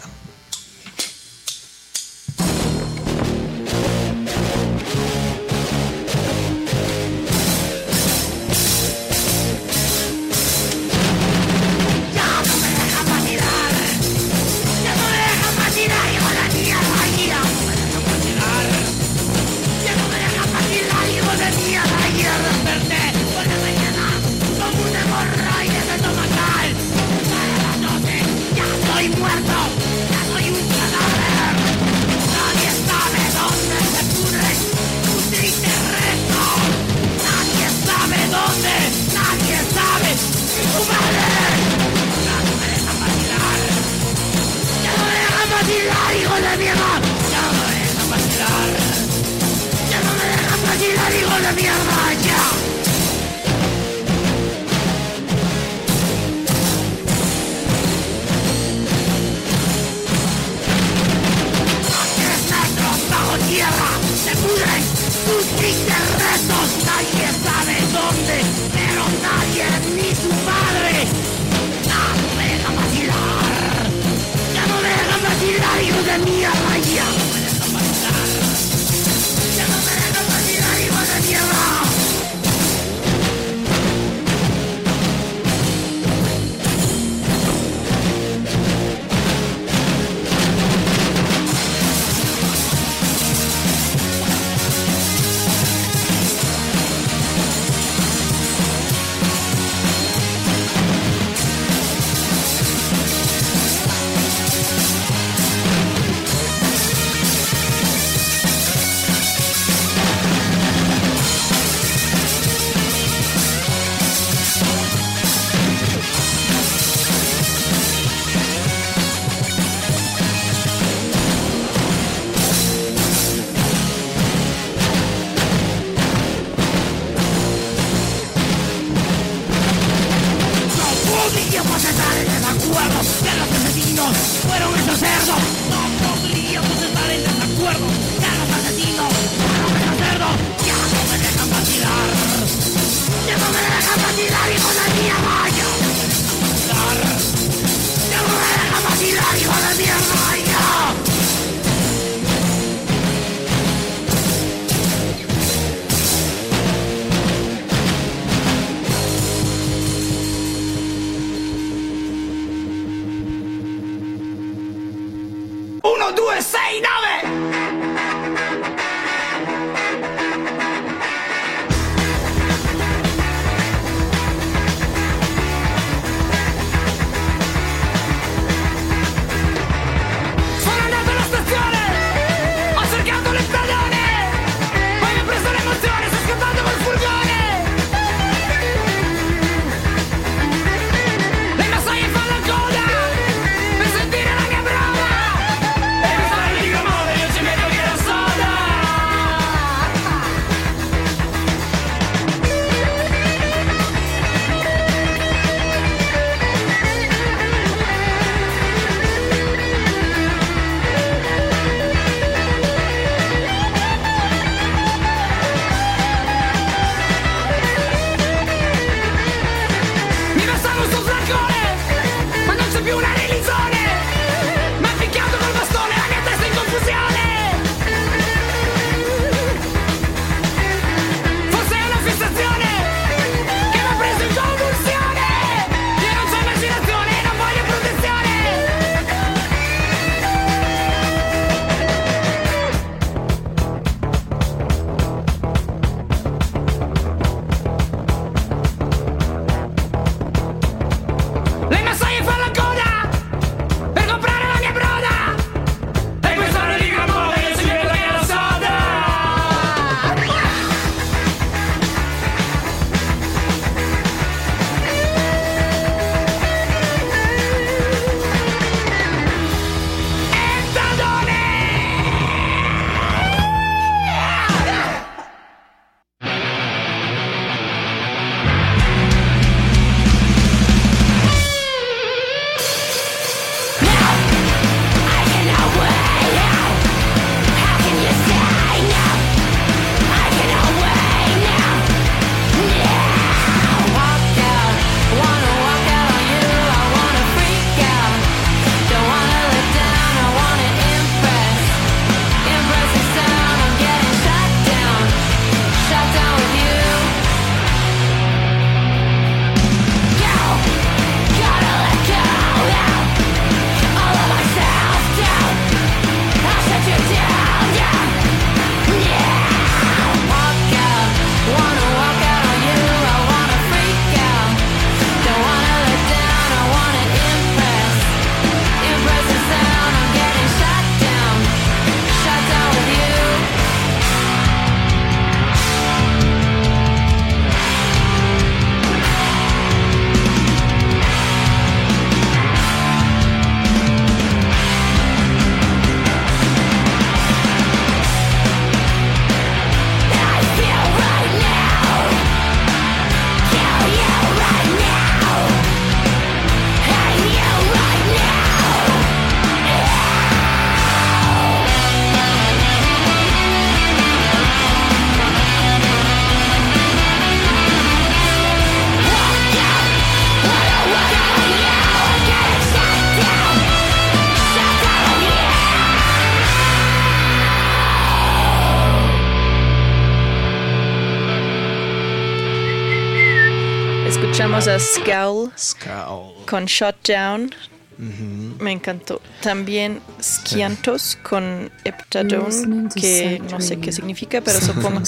Escuchamos 384.67 384.67
a 384.67 384.79
Scowl 384.79 385.51
Scowl. 385.57 386.45
con 386.45 386.65
Shutdown. 386.65 387.51
Ujú. 387.97 388.61
Me 388.61 388.71
encantó. 388.73 389.21
También 389.41 390.01
Skiantos 390.21 391.17
con 391.23 391.71
Heptadone, 391.85 392.89
que 392.93 393.41
no 393.49 393.61
sé 393.61 393.79
qué 393.79 393.93
significa, 393.93 394.41
pero 394.41 394.59
supongo. 394.59 395.01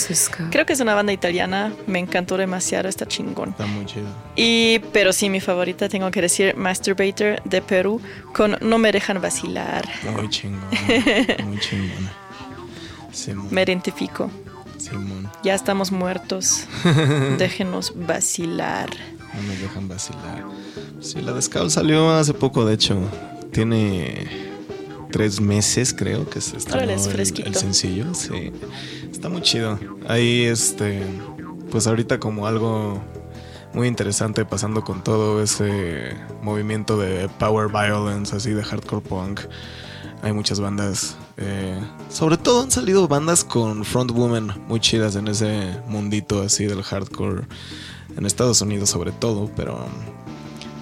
Creo 0.51 0.65
que 0.65 0.71
es 0.71 0.79
una 0.79 0.95
banda 0.95 1.11
italiana. 1.11 1.73
Me 1.85 1.99
encantó 1.99 2.37
demasiado, 2.37 2.87
está 2.87 3.05
chingón. 3.05 3.49
Está 3.49 3.65
muy 3.65 3.85
chido. 3.85 4.07
Y, 4.37 4.79
pero 4.93 5.11
sí, 5.11 5.29
mi 5.29 5.41
favorita, 5.41 5.89
tengo 5.89 6.09
que 6.11 6.21
decir, 6.21 6.55
Masturbator 6.55 7.41
de 7.43 7.61
Perú 7.61 7.99
con 8.33 8.57
No 8.61 8.77
me 8.77 8.91
dejan 8.93 9.21
vacilar. 9.21 9.85
Muy 10.15 10.29
chingón. 10.29 10.61
Muy 11.45 11.59
chingón. 11.59 12.09
Simón. 13.11 13.47
Me 13.51 13.63
identifico. 13.63 14.31
Simón. 14.77 15.29
Ya 15.43 15.55
estamos 15.55 15.91
muertos. 15.91 16.65
Déjenos 17.37 17.91
vacilar. 17.95 18.89
No 19.33 19.41
me 19.43 19.55
dejan 19.57 19.87
vacilar. 19.87 20.45
Sí, 20.99 21.21
la 21.21 21.33
de 21.33 21.41
Scout 21.41 21.69
salió 21.69 22.11
hace 22.11 22.33
poco, 22.33 22.65
de 22.65 22.73
hecho. 22.73 22.97
Tiene 23.51 24.27
tres 25.11 25.39
meses, 25.39 25.93
creo, 25.93 26.29
que 26.29 26.41
se 26.41 26.57
estrenó 26.57 26.91
es 26.91 27.07
el- 27.07 27.55
sencillo. 27.55 28.13
Sí, 28.13 28.51
está 29.11 29.29
muy 29.29 29.41
chido. 29.41 29.79
Ahí, 30.07 30.43
este, 30.43 31.01
pues 31.71 31.87
ahorita 31.87 32.19
como 32.19 32.47
algo 32.47 33.01
muy 33.73 33.87
interesante 33.87 34.43
pasando 34.45 34.81
con 34.83 35.03
todo 35.03 35.41
ese 35.43 36.15
movimiento 36.41 36.97
de 36.97 37.29
power 37.39 37.67
violence, 37.69 38.35
así 38.35 38.51
de 38.51 38.63
hardcore 38.63 39.01
punk. 39.07 39.41
Hay 40.23 40.33
muchas 40.33 40.59
bandas, 40.59 41.15
eh, 41.37 41.79
sobre 42.09 42.37
todo 42.37 42.63
han 42.63 42.71
salido 42.71 43.07
bandas 43.07 43.43
con 43.43 43.85
frontwomen 43.85 44.47
muy 44.67 44.79
chidas 44.79 45.15
en 45.15 45.27
ese 45.27 45.77
mundito 45.87 46.41
así 46.41 46.65
del 46.65 46.81
hardcore 46.81 47.43
en 48.17 48.25
Estados 48.25 48.61
Unidos 48.61 48.89
sobre 48.89 49.11
todo, 49.11 49.49
pero 49.55 49.85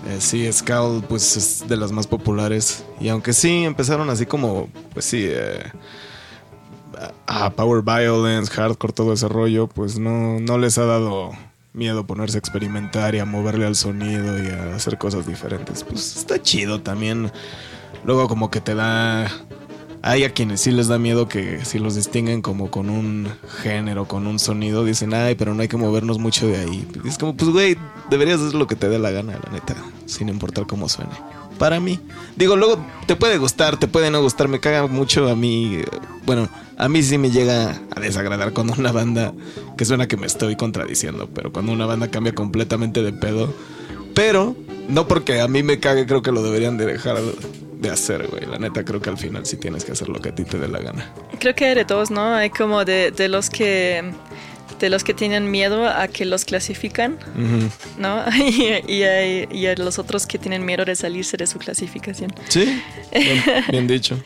eh, 0.07 0.17
sí, 0.19 0.51
Skull 0.51 1.03
pues 1.07 1.37
es 1.37 1.67
de 1.67 1.77
las 1.77 1.91
más 1.91 2.07
populares 2.07 2.83
y 2.99 3.09
aunque 3.09 3.33
sí 3.33 3.63
empezaron 3.63 4.09
así 4.09 4.25
como, 4.25 4.69
pues 4.93 5.05
sí, 5.05 5.25
eh, 5.27 5.63
a 7.27 7.49
Power 7.51 7.83
Violence, 7.83 8.51
Hardcore, 8.51 8.93
todo 8.93 9.13
ese 9.13 9.27
rollo, 9.27 9.67
pues 9.67 9.99
no, 9.99 10.39
no 10.39 10.57
les 10.57 10.77
ha 10.77 10.85
dado 10.85 11.31
miedo 11.73 12.07
ponerse 12.07 12.37
a 12.37 12.39
experimentar 12.39 13.15
y 13.15 13.19
a 13.19 13.25
moverle 13.25 13.65
al 13.65 13.75
sonido 13.75 14.41
y 14.41 14.47
a 14.47 14.75
hacer 14.75 14.97
cosas 14.97 15.27
diferentes. 15.27 15.83
Pues 15.83 16.15
está 16.15 16.41
chido 16.41 16.81
también. 16.81 17.31
Luego 18.05 18.27
como 18.27 18.49
que 18.49 18.61
te 18.61 18.75
da... 18.75 19.29
Hay 20.07 20.23
a 20.23 20.29
quienes 20.29 20.61
sí 20.61 20.69
les 20.69 20.87
da 20.87 20.99
miedo 20.99 21.27
que 21.27 21.65
si 21.65 21.79
los 21.79 21.95
distinguen 21.95 22.43
como 22.43 22.69
con 22.69 22.91
un 22.91 23.27
género, 23.63 24.07
con 24.07 24.27
un 24.27 24.37
sonido, 24.37 24.85
dicen, 24.85 25.15
ay, 25.15 25.33
pero 25.33 25.55
no 25.55 25.63
hay 25.63 25.67
que 25.67 25.77
movernos 25.77 26.19
mucho 26.19 26.45
de 26.45 26.57
ahí. 26.57 26.87
Es 27.05 27.17
como, 27.17 27.35
pues, 27.35 27.49
güey, 27.49 27.75
deberías 28.11 28.39
hacer 28.39 28.53
lo 28.53 28.67
que 28.67 28.75
te 28.75 28.87
dé 28.87 28.99
la 28.99 29.09
gana, 29.09 29.39
la 29.43 29.51
neta, 29.51 29.75
sin 30.05 30.29
importar 30.29 30.67
cómo 30.67 30.89
suene. 30.89 31.09
Para 31.57 31.79
mí. 31.79 31.99
Digo, 32.35 32.55
luego 32.55 32.85
te 33.07 33.15
puede 33.15 33.39
gustar, 33.39 33.77
te 33.77 33.87
puede 33.87 34.11
no 34.11 34.21
gustar, 34.21 34.47
me 34.47 34.59
caga 34.59 34.85
mucho 34.85 35.27
a 35.27 35.35
mí. 35.35 35.79
Bueno, 36.27 36.49
a 36.77 36.87
mí 36.87 37.01
sí 37.01 37.17
me 37.17 37.31
llega 37.31 37.81
a 37.89 37.99
desagradar 37.99 38.53
cuando 38.53 38.75
una 38.77 38.91
banda, 38.91 39.33
que 39.75 39.85
suena 39.85 40.07
que 40.07 40.17
me 40.17 40.27
estoy 40.27 40.55
contradiciendo, 40.55 41.31
pero 41.33 41.51
cuando 41.51 41.71
una 41.71 41.87
banda 41.87 42.11
cambia 42.11 42.35
completamente 42.35 43.01
de 43.01 43.11
pedo. 43.11 43.51
Pero, 44.13 44.55
no 44.87 45.07
porque 45.07 45.41
a 45.41 45.47
mí 45.47 45.63
me 45.63 45.79
cague, 45.79 46.05
creo 46.05 46.21
que 46.21 46.31
lo 46.31 46.43
deberían 46.43 46.77
de 46.77 46.85
dejar 46.85 47.17
de 47.77 47.89
hacer, 47.89 48.27
güey. 48.27 48.45
La 48.45 48.57
neta, 48.57 48.83
creo 48.83 49.01
que 49.01 49.09
al 49.09 49.17
final 49.17 49.45
sí 49.45 49.57
tienes 49.57 49.85
que 49.85 49.91
hacer 49.91 50.09
lo 50.09 50.19
que 50.21 50.29
a 50.29 50.35
ti 50.35 50.43
te 50.43 50.57
dé 50.57 50.67
la 50.67 50.79
gana. 50.79 51.11
Creo 51.39 51.55
que 51.55 51.75
de 51.75 51.85
todos, 51.85 52.11
¿no? 52.11 52.35
Hay 52.35 52.49
como 52.49 52.85
de, 52.85 53.11
de 53.11 53.27
los 53.27 53.49
que 53.49 54.11
de 54.79 54.89
los 54.89 55.03
que 55.03 55.13
tienen 55.13 55.49
miedo 55.51 55.87
a 55.87 56.07
que 56.07 56.25
los 56.25 56.45
clasifican, 56.45 57.13
Ujú. 57.13 57.69
¿no? 57.97 58.23
Y, 58.35 58.93
y 58.93 59.03
hay, 59.03 59.47
y 59.51 59.65
hay 59.65 59.75
los 59.75 59.97
otros 59.99 60.25
que 60.27 60.37
tienen 60.37 60.65
miedo 60.65 60.85
de 60.85 60.95
salirse 60.95 61.37
de 61.37 61.47
su 61.47 61.57
clasificación. 61.59 62.33
Sí, 62.49 62.81
bien, 63.13 63.43
bien 63.69 63.87
dicho. 63.87 64.17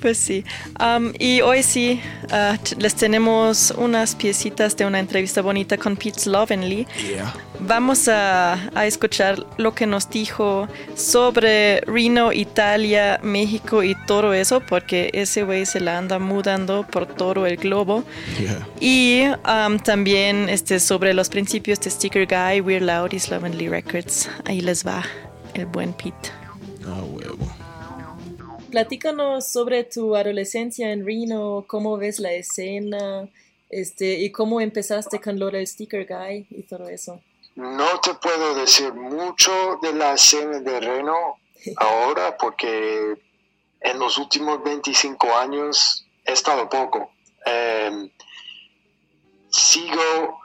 Pues 0.00 0.18
sí. 0.18 0.44
Am, 0.76 1.12
y 1.18 1.40
hoy 1.40 1.62
sí, 1.62 2.00
t- 2.28 2.76
les 2.78 2.94
tenemos 2.94 3.72
unas 3.76 4.14
piecitas 4.14 4.76
de 4.76 4.84
una 4.86 4.98
entrevista 4.98 5.42
bonita 5.42 5.76
con 5.76 5.96
Pete 5.96 6.18
Slovenly. 6.20 6.86
Yeah. 7.08 7.34
Vamos 7.60 8.08
a, 8.08 8.70
a 8.74 8.86
escuchar 8.86 9.44
lo 9.56 9.74
que 9.74 9.86
nos 9.86 10.08
dijo 10.10 10.68
sobre 10.94 11.80
Reno, 11.82 12.32
Italia, 12.32 13.18
México 13.22 13.82
y 13.82 13.94
todo 14.06 14.32
eso, 14.32 14.60
porque 14.60 15.10
ese 15.12 15.42
güey 15.42 15.66
se 15.66 15.80
la 15.80 15.98
anda 15.98 16.18
mudando 16.18 16.86
por 16.90 17.06
todo 17.06 17.46
el 17.46 17.56
globo. 17.56 18.04
Yeah. 18.40 18.66
Y 18.80 19.22
um, 19.46 19.78
también 19.78 19.97
este, 20.06 20.78
sobre 20.78 21.12
los 21.12 21.28
principios 21.28 21.80
de 21.80 21.90
Sticker 21.90 22.26
Guy, 22.26 22.60
We're 22.60 22.84
Loud 22.84 23.12
y 23.12 23.18
Slovenly 23.18 23.68
Records. 23.68 24.28
Ahí 24.44 24.60
les 24.60 24.86
va 24.86 25.02
el 25.54 25.66
buen 25.66 25.92
Pete. 25.92 26.30
Ah, 26.86 27.02
huevo. 27.02 27.46
Platícanos 28.70 29.48
sobre 29.48 29.84
tu 29.84 30.14
adolescencia 30.14 30.92
en 30.92 31.04
Reno, 31.04 31.64
cómo 31.66 31.96
ves 31.96 32.20
la 32.20 32.32
escena, 32.32 33.28
este, 33.70 34.20
y 34.20 34.30
cómo 34.30 34.60
empezaste 34.60 35.20
con 35.20 35.38
lo 35.38 35.50
del 35.50 35.66
Sticker 35.66 36.06
Guy 36.06 36.46
y 36.50 36.62
todo 36.62 36.88
eso. 36.88 37.20
No 37.56 38.00
te 38.00 38.14
puedo 38.14 38.54
decir 38.54 38.94
mucho 38.94 39.80
de 39.82 39.94
la 39.94 40.14
escena 40.14 40.60
de 40.60 40.80
Reno 40.80 41.38
ahora 41.76 42.36
porque 42.36 43.16
en 43.80 43.98
los 43.98 44.16
últimos 44.16 44.62
25 44.62 45.26
años 45.36 46.06
he 46.24 46.32
estado 46.32 46.68
poco. 46.68 47.10
Eh, 47.44 48.10
sigo 49.50 50.40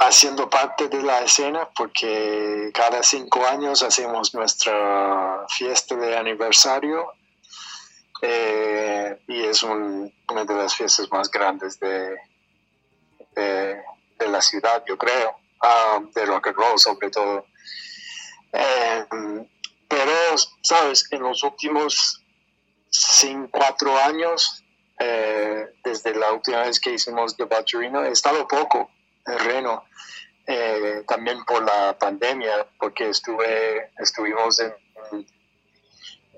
haciendo 0.00 0.48
parte 0.48 0.88
de 0.88 1.02
la 1.02 1.20
escena 1.22 1.68
porque 1.76 2.70
cada 2.74 3.02
cinco 3.02 3.44
años 3.46 3.82
hacemos 3.82 4.34
nuestra 4.34 5.44
fiesta 5.48 5.94
de 5.96 6.16
aniversario 6.16 7.12
eh, 8.22 9.20
y 9.28 9.42
es 9.44 9.62
un- 9.62 10.12
una 10.28 10.44
de 10.44 10.54
las 10.54 10.74
fiestas 10.74 11.10
más 11.10 11.30
grandes 11.30 11.78
de, 11.80 12.16
de, 13.34 13.82
la 14.28 14.40
ciudad, 14.40 14.84
yo 14.86 14.96
creo, 14.96 15.36
ah, 15.60 15.98
de 16.14 16.24
rock 16.26 16.46
and 16.48 16.56
roll 16.56 16.78
sobre 16.78 17.10
todo. 17.10 17.44
Eh, 18.52 19.04
pero, 19.88 20.12
sabes, 20.62 21.06
en 21.10 21.22
los 21.22 21.42
últimos 21.42 22.22
cinco, 22.88 23.48
cuatro 23.50 23.96
años, 23.98 24.61
eh, 25.04 25.74
desde 25.82 26.14
la 26.14 26.32
última 26.32 26.62
vez 26.62 26.78
que 26.78 26.92
hicimos 26.92 27.36
The 27.36 27.44
Butcherino, 27.44 28.04
he 28.04 28.10
estado 28.10 28.46
poco 28.46 28.90
en 29.26 29.38
Reno, 29.38 29.84
eh, 30.46 31.02
también 31.08 31.44
por 31.44 31.62
la 31.64 31.98
pandemia, 31.98 32.66
porque 32.78 33.08
estuve, 33.08 33.90
estuvimos 33.98 34.60
en, 34.60 34.72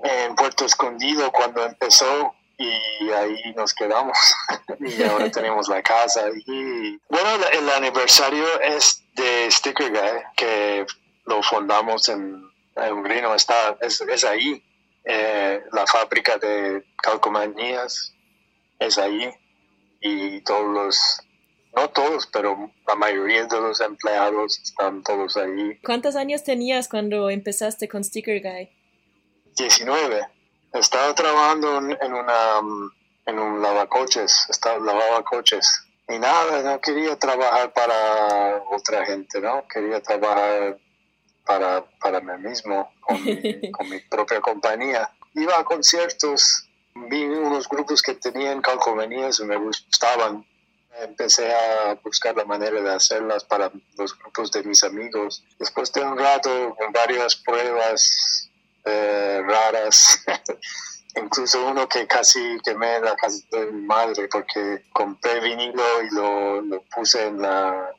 en 0.03 0.35
Puerto 0.35 0.65
Escondido 0.65 1.31
cuando 1.31 1.65
empezó 1.65 2.35
y 2.57 3.11
ahí 3.11 3.53
nos 3.57 3.75
quedamos. 3.75 4.17
Y 4.81 5.03
ahora 5.05 5.31
tenemos 5.39 5.69
la 5.69 5.83
casa 5.83 6.23
y 6.47 6.99
bueno 7.09 7.29
el, 7.37 7.59
el 7.59 7.71
aniversario 7.71 8.61
es 8.61 9.03
de 9.15 9.51
Sticker 9.51 9.91
Guy 9.91 10.23
que 10.37 10.87
lo 11.27 11.43
fundamos 11.43 12.09
en, 12.09 12.43
en 12.77 13.05
Reno 13.05 13.35
está 13.35 13.77
es, 13.81 14.01
es 14.01 14.25
ahí 14.25 14.63
Eh, 15.07 15.63
la 15.73 15.87
fábrica 15.87 16.39
de 16.39 16.83
calcomanías 16.97 18.14
es 18.79 18.99
ahí 18.99 19.31
y 20.01 20.41
todos 20.43 20.67
los 20.73 21.21
no 21.75 21.91
todos 21.91 22.27
pero 22.29 22.71
la 22.87 22.95
mayoría 22.95 23.47
de 23.47 23.61
los 23.61 23.81
empleados 23.81 24.61
están 24.61 25.03
todos 25.03 25.37
ahí 25.37 25.79
¿Cuántos 25.85 26.17
años 26.17 26.45
tenías 26.45 26.89
cuando 26.89 27.31
empezaste 27.31 27.89
con 27.89 28.05
Sticker 28.05 28.41
Guy? 28.43 28.71
19. 29.57 30.29
Estaba 30.73 31.15
trabajando 31.15 31.79
en, 31.79 32.13
una 32.13 32.61
en 33.27 33.39
un 33.39 33.63
lavacoches, 33.63 34.47
estaba 34.49 34.79
lavaba 34.79 35.23
coches. 35.23 35.87
Y 36.09 36.19
nada, 36.19 36.63
no 36.63 36.81
quería 36.81 37.17
trabajar 37.17 37.73
para 37.73 38.63
otra 38.71 39.07
gente, 39.07 39.41
¿no? 39.41 39.67
Quería 39.69 40.03
trabajar 40.03 40.79
para, 41.47 41.85
para 42.01 42.21
mí 42.21 42.49
mismo, 42.49 42.93
con 43.01 43.25
mi, 43.25 43.71
con 43.73 43.89
mi 43.89 44.01
propia 44.01 44.41
compañía. 44.41 45.11
Iba 45.35 45.59
a 45.59 45.65
conciertos, 45.65 46.64
vi 46.95 47.25
unos 47.25 47.69
grupos 47.69 48.03
que 48.03 48.15
tenían 48.15 48.63
calcomanías 48.63 49.41
y 49.41 49.45
me 49.45 49.57
gustaban. 49.57 50.47
Empecé 51.01 51.53
a 51.53 51.95
buscar 52.05 52.37
la 52.37 52.45
manera 52.45 52.81
de 52.81 52.93
hacerlas 52.93 53.45
para 53.45 53.71
los 53.99 54.17
grupos 54.17 54.53
de 54.53 54.63
mis 54.63 54.85
amigos. 54.85 55.45
Después 55.59 55.93
de 55.93 56.03
un 56.03 56.17
rato, 56.17 56.75
con 56.79 56.93
varias 56.93 57.37
pruebas, 57.37 58.49
eh, 58.85 59.43
raras. 59.45 60.25
Incluso 61.17 61.67
uno 61.67 61.89
que 61.89 62.07
casi 62.07 62.41
quemé 62.65 62.97
en 62.97 63.05
la 63.05 63.17
casa 63.17 63.39
de 63.51 63.67
mi 63.67 63.83
madre 63.83 64.29
porque 64.29 64.85
compré 64.93 65.41
vinilo 65.41 66.03
y 66.03 66.15
lo, 66.15 66.61
lo 66.61 66.83
puse 66.95 67.27
en 67.27 67.41
la 67.41 67.93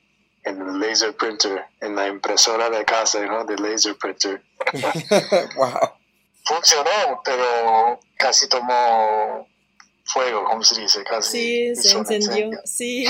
en 0.43 0.62
el 0.62 0.80
laser 0.80 1.16
printer, 1.16 1.66
en 1.82 1.96
la 1.96 2.08
impresora 2.08 2.70
de 2.70 2.86
casa, 2.86 3.20
¿no? 3.26 3.46
De 3.46 3.56
laser 3.56 3.98
printer. 3.98 4.43
wow. 5.56 5.96
Funcionó, 6.46 7.22
pero 7.24 8.00
casi 8.18 8.48
tomó 8.48 9.48
fuego, 10.06 10.43
¿cómo 10.46 10.64
se 10.64 10.80
dice? 10.82 11.04
Casi 11.04 11.74
Sí, 11.76 11.76
se 11.76 11.98
encendió. 11.98 12.28
incendio. 12.38 12.60
Sí. 12.66 13.06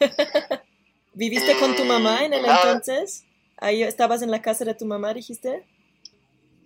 ¿Viviste 1.12 1.56
con 1.58 1.74
tu 1.76 1.84
mamá 1.84 2.24
en 2.24 2.34
el 2.34 2.42
Nada. 2.42 2.60
entonces? 2.72 3.24
Ahí 3.58 3.82
estabas 3.82 4.22
en 4.22 4.30
la 4.30 4.42
casa 4.42 4.64
de 4.64 4.74
tu 4.74 4.86
mamá, 4.86 5.12
dijiste. 5.14 5.66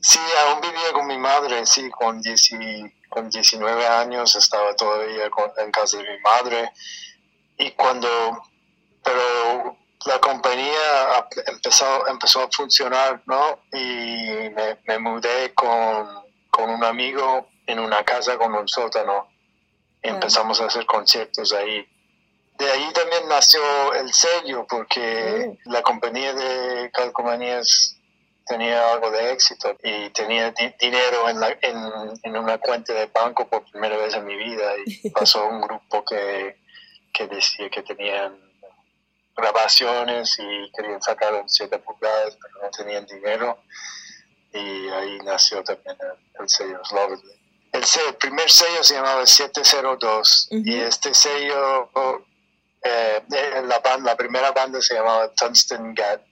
Sí, 0.00 0.18
aún 0.46 0.60
vivía 0.60 0.92
con 0.92 1.06
mi 1.06 1.18
madre, 1.18 1.64
sí, 1.66 1.88
con, 1.90 2.20
10 2.20 2.50
con 3.08 3.30
19 3.30 3.86
años 3.86 4.34
estaba 4.36 4.74
todavía 4.76 5.30
con- 5.30 5.50
en 5.58 5.70
casa 5.70 5.96
de 5.98 6.02
mi 6.04 6.18
madre. 6.20 6.70
Y 7.58 7.70
cuando, 7.72 8.08
pero 9.02 9.76
la 10.06 10.18
compañía 10.20 11.26
empezó, 11.46 12.06
empezó 12.08 12.42
a 12.42 12.48
funcionar, 12.50 13.22
¿no? 13.26 13.60
Y 13.72 14.50
me, 14.50 14.78
me 14.86 14.98
mudé 14.98 15.52
con, 15.54 16.08
con 16.50 16.70
un 16.70 16.84
amigo 16.84 17.48
en 17.66 17.78
una 17.78 18.04
casa 18.04 18.36
con 18.36 18.54
un 18.54 18.68
sótano. 18.68 19.28
Y 20.02 20.08
empezamos 20.08 20.60
a 20.60 20.66
hacer 20.66 20.84
conciertos 20.86 21.52
ahí. 21.54 21.86
De 22.58 22.70
ahí 22.70 22.92
también 22.92 23.26
nació 23.28 23.60
el 23.94 24.12
sello, 24.12 24.66
porque 24.68 25.58
la 25.64 25.82
compañía 25.82 26.34
de 26.34 26.90
calcomanías 26.92 27.96
tenía 28.46 28.92
algo 28.92 29.10
de 29.10 29.32
éxito 29.32 29.74
y 29.82 30.10
tenía 30.10 30.50
di- 30.50 30.74
dinero 30.78 31.28
en, 31.30 31.40
la- 31.40 31.56
en, 31.62 31.78
en 32.22 32.36
una 32.36 32.58
cuenta 32.58 32.92
de 32.92 33.06
banco 33.06 33.48
por 33.48 33.64
primera 33.70 33.96
vez 33.96 34.14
en 34.14 34.26
mi 34.26 34.36
vida 34.36 34.74
y 34.84 35.08
pasó 35.18 35.46
un 35.48 35.62
grupo 35.62 36.04
que, 36.04 36.58
que 37.12 37.26
decía 37.26 37.70
que 37.70 37.82
tenían 37.82 38.38
grabaciones 39.36 40.36
y 40.38 40.70
querían 40.72 41.02
sacar 41.02 41.34
en 41.34 41.48
7 41.48 41.78
pulgadas 41.78 42.36
pero 42.40 42.64
no 42.64 42.70
tenían 42.70 43.06
dinero 43.06 43.58
y 44.52 44.88
ahí 44.88 45.18
nació 45.24 45.62
también 45.64 45.96
el, 46.00 46.42
el 46.42 46.48
sello 46.48 46.84
Slovenly. 46.84 47.32
El, 47.72 47.82
el 47.82 48.14
primer 48.14 48.50
sello 48.50 48.84
se 48.84 48.94
llamaba 48.94 49.26
702 49.26 50.48
y 50.50 50.80
este 50.80 51.12
sello, 51.12 51.90
eh, 52.84 53.22
eh, 53.32 53.62
la, 53.66 53.80
banda, 53.80 54.12
la 54.12 54.16
primera 54.16 54.52
banda 54.52 54.80
se 54.80 54.94
llamaba 54.94 55.32
Tungsten 55.34 55.94
Gat 55.94 56.22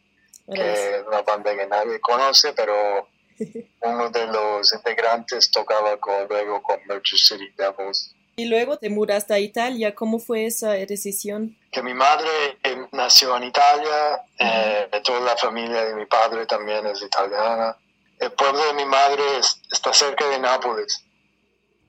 que 0.51 0.73
es 0.73 1.07
una 1.07 1.23
banda 1.23 1.55
que 1.55 1.67
nadie 1.67 2.01
conoce, 2.01 2.53
pero 2.53 3.09
uno 3.83 4.11
de 4.11 4.27
los 4.27 4.73
integrantes 4.73 5.51
tocaba 5.51 5.97
con, 5.99 6.27
luego 6.29 6.63
con 6.63 6.81
Merchant 6.87 7.21
City 7.21 7.53
Devils. 7.57 8.15
Y 8.37 8.47
luego 8.47 8.79
te 8.79 8.89
mudaste 8.89 9.35
a 9.35 9.39
Italia. 9.39 9.95
¿Cómo 9.95 10.19
fue 10.19 10.47
esa 10.47 10.71
decisión? 10.73 11.57
Que 11.71 11.83
mi 11.83 11.93
madre 11.95 12.29
eh, 12.63 12.87
nació 12.93 13.37
en 13.37 13.45
Italia, 13.45 14.23
eh, 14.39 14.89
toda 15.05 15.21
la 15.21 15.37
familia 15.37 15.85
de 15.85 15.95
mi 15.95 16.07
padre 16.07 16.47
también 16.47 16.87
es 16.87 17.03
italiana. 17.03 17.77
El 18.19 18.33
pueblo 18.33 18.65
de 18.67 18.73
mi 18.75 18.85
madre 18.87 19.23
es- 19.39 19.61
está 19.71 19.93
cerca 19.93 20.27
de 20.29 20.39
Nápoles. 20.39 21.05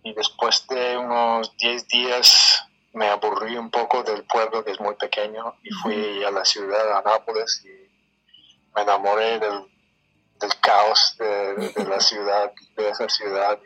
Y 0.04 0.14
después 0.14 0.68
de 0.68 0.98
unos 0.98 1.56
10 1.58 1.88
días 1.88 2.60
me 2.92 3.08
aburrí 3.08 3.56
un 3.56 3.72
poco 3.72 4.04
del 4.04 4.24
pueblo 4.26 4.64
que 4.66 4.72
es 4.72 4.80
muy 4.80 4.96
pequeño 4.96 5.56
y 5.64 5.70
fui 5.82 6.24
a 6.26 6.32
la 6.32 6.44
ciudad, 6.44 6.98
a 6.98 7.02
Nápoles, 7.02 7.64
y 7.66 7.70
me 8.76 8.82
enamoré 8.82 9.40
del, 9.40 9.62
del 10.42 10.60
caos 10.60 11.16
de, 11.18 11.56
de 11.70 11.86
la 11.86 12.00
ciudad, 12.10 12.52
de 12.76 12.90
esa 12.90 13.08
ciudad, 13.08 13.58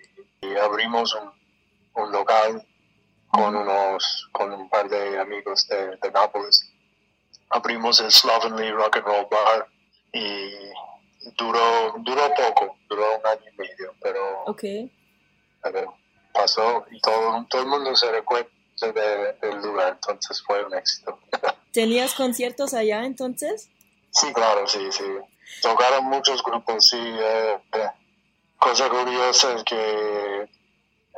y, 0.42 0.48
y 0.48 0.56
abrimos 0.58 1.14
un, 1.16 1.32
un 1.98 2.12
local 2.12 2.66
con 3.30 3.56
unos, 3.56 4.30
con 4.32 4.52
un 4.54 4.70
par 4.70 4.88
de 4.90 5.20
amigos 5.20 5.68
de, 5.68 5.98
de 5.98 6.12
Nápoles. 6.12 6.70
Abrimos 7.50 8.00
el 8.02 8.12
Slovenly 8.12 8.72
Rock 8.72 8.98
and 8.98 9.06
Roll 9.06 9.28
Bar 9.30 9.68
y 10.14 10.52
duró, 11.38 11.94
duró 12.00 12.34
poco, 12.36 12.78
duró 12.90 13.04
un 13.20 13.28
año 13.28 13.42
y 13.54 13.58
medio, 13.58 13.94
pero, 14.02 14.44
pasó 16.34 16.86
y 16.92 17.00
todo, 17.02 17.46
todo 17.50 17.62
el 17.62 17.68
mundo 17.68 17.96
se 17.96 18.12
recuerda 18.12 18.50
de- 18.82 19.34
del 19.42 19.62
lugar, 19.62 19.94
entonces 19.94 20.42
fue 20.44 20.64
un 20.66 20.74
éxito. 20.76 21.20
¿Tenías 21.74 22.14
conciertos 22.14 22.74
allá 22.74 23.04
entonces? 23.06 23.70
Sí, 24.12 24.32
claro, 24.34 24.68
sí, 24.68 24.92
sí. 24.92 25.04
Tocaron 25.62 26.06
muchos 26.06 26.44
grupos, 26.44 26.88
sí. 26.88 26.98
eh, 27.00 27.58
eh. 27.74 27.90
Cosa 28.58 28.90
curiosa 28.90 29.54
es 29.54 29.64
que 29.64 30.50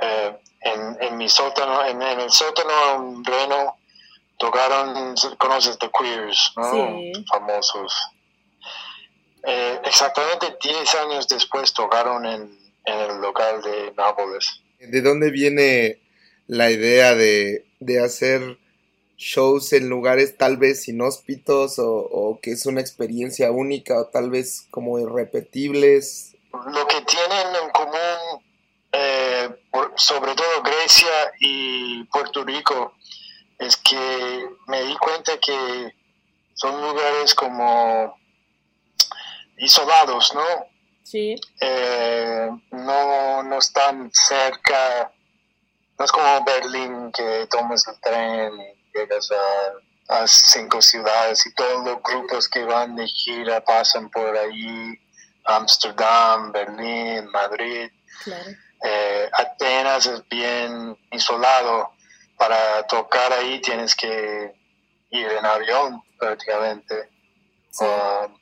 eh, 0.02 0.40
en, 0.62 0.98
en 1.02 1.18
mi 1.18 1.30
sótano, 1.30 1.86
en, 1.86 2.02
en 2.02 2.20
el 2.20 2.32
sótano 2.32 2.96
en 2.96 3.24
Reno, 3.24 3.78
tocaron, 4.38 5.16
conoces 5.38 5.78
The 5.78 5.90
Queers, 5.92 6.54
¿no? 6.56 6.72
Sí. 6.72 7.12
Famosos. 7.30 7.94
Eh, 9.44 9.80
exactamente 9.86 10.58
10 10.62 10.96
años 10.96 11.28
después 11.28 11.74
tocaron 11.74 12.26
en, 12.26 12.58
en 12.86 13.00
el 13.00 13.22
local 13.22 13.62
de 13.62 13.94
Nápoles. 13.96 14.62
¿De 14.80 15.02
dónde 15.02 15.32
viene 15.32 16.00
la 16.48 16.72
idea 16.72 17.16
de, 17.16 17.66
de 17.80 18.04
hacer 18.04 18.58
shows 19.18 19.74
en 19.74 19.90
lugares 19.90 20.38
tal 20.38 20.58
vez 20.58 20.88
inhóspitos 20.88 21.78
o, 21.80 21.90
o 21.90 22.40
que 22.42 22.52
es 22.52 22.66
una 22.66 22.82
experiencia 22.82 23.52
única 23.52 24.00
o 24.00 24.08
tal 24.08 24.30
vez 24.30 24.68
como 24.72 25.00
irrepetibles? 25.00 26.36
lo 26.52 26.88
que 26.88 27.02
tienen 27.02 27.48
en 27.64 27.70
común, 27.72 28.19
sobre 29.96 30.36
todo 30.36 30.64
Grecia 30.64 31.34
y 31.40 32.04
Puerto 32.06 32.44
Rico, 32.44 32.94
es 33.58 33.76
que 33.78 34.50
me 34.68 34.84
di 34.84 34.96
cuenta 34.98 35.38
que 35.40 35.94
son 36.54 36.82
lugares 36.82 37.36
como 37.36 38.18
isolados, 39.58 40.34
¿no? 40.34 40.46
Sí. 41.04 41.36
Eh, 41.60 42.50
no, 42.72 43.44
no 43.44 43.58
están 43.58 44.10
cerca, 44.14 45.12
no 45.98 46.06
es 46.06 46.12
como 46.12 46.44
Berlín 46.44 47.12
que 47.12 47.48
tomas 47.50 47.88
el 47.88 48.00
tren 48.00 48.54
y 48.62 48.98
llegas 48.98 49.30
a, 49.32 50.22
a 50.22 50.28
cinco 50.28 50.82
ciudades 50.82 51.46
y 51.46 51.54
todos 51.54 51.86
los 51.86 52.02
grupos 52.04 52.48
que 52.48 52.64
van 52.64 52.96
de 52.96 53.08
gira 53.08 53.64
pasan 53.64 54.10
por 54.10 54.38
ahí, 54.38 54.94
Ámsterdam, 55.46 56.52
Berlín, 56.52 57.30
Madrid. 57.32 57.90
Claro. 58.24 58.52
Eh, 58.84 59.30
Atenas 59.34 60.06
es 60.06 60.28
bien 60.30 60.98
isolado. 61.12 61.94
Para 62.38 62.88
tocar 62.88 63.34
ahí 63.34 63.60
tienes 63.60 63.96
que 63.96 64.54
ir 65.12 65.28
en 65.28 65.46
avión 65.46 66.02
prácticamente. 66.18 67.10
Um, 67.80 68.38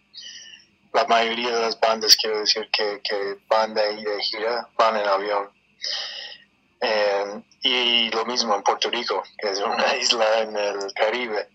la 0.93 1.05
mayoría 1.05 1.55
de 1.55 1.61
las 1.61 1.79
bandas, 1.79 2.15
quiero 2.15 2.39
decir, 2.39 2.69
que, 2.71 3.01
que 3.03 3.37
van 3.49 3.73
de 3.73 3.81
ahí 3.81 4.03
de 4.03 4.21
gira, 4.21 4.67
van 4.77 4.97
en 4.97 5.07
avión. 5.07 5.51
Eh, 6.81 7.43
y 7.61 8.09
lo 8.11 8.25
mismo 8.25 8.55
en 8.55 8.63
Puerto 8.63 8.89
Rico, 8.89 9.23
que 9.37 9.49
es 9.49 9.59
una 9.59 9.95
isla 10.01 10.39
en 10.41 10.55
el 10.55 10.93
Caribe. 10.93 11.49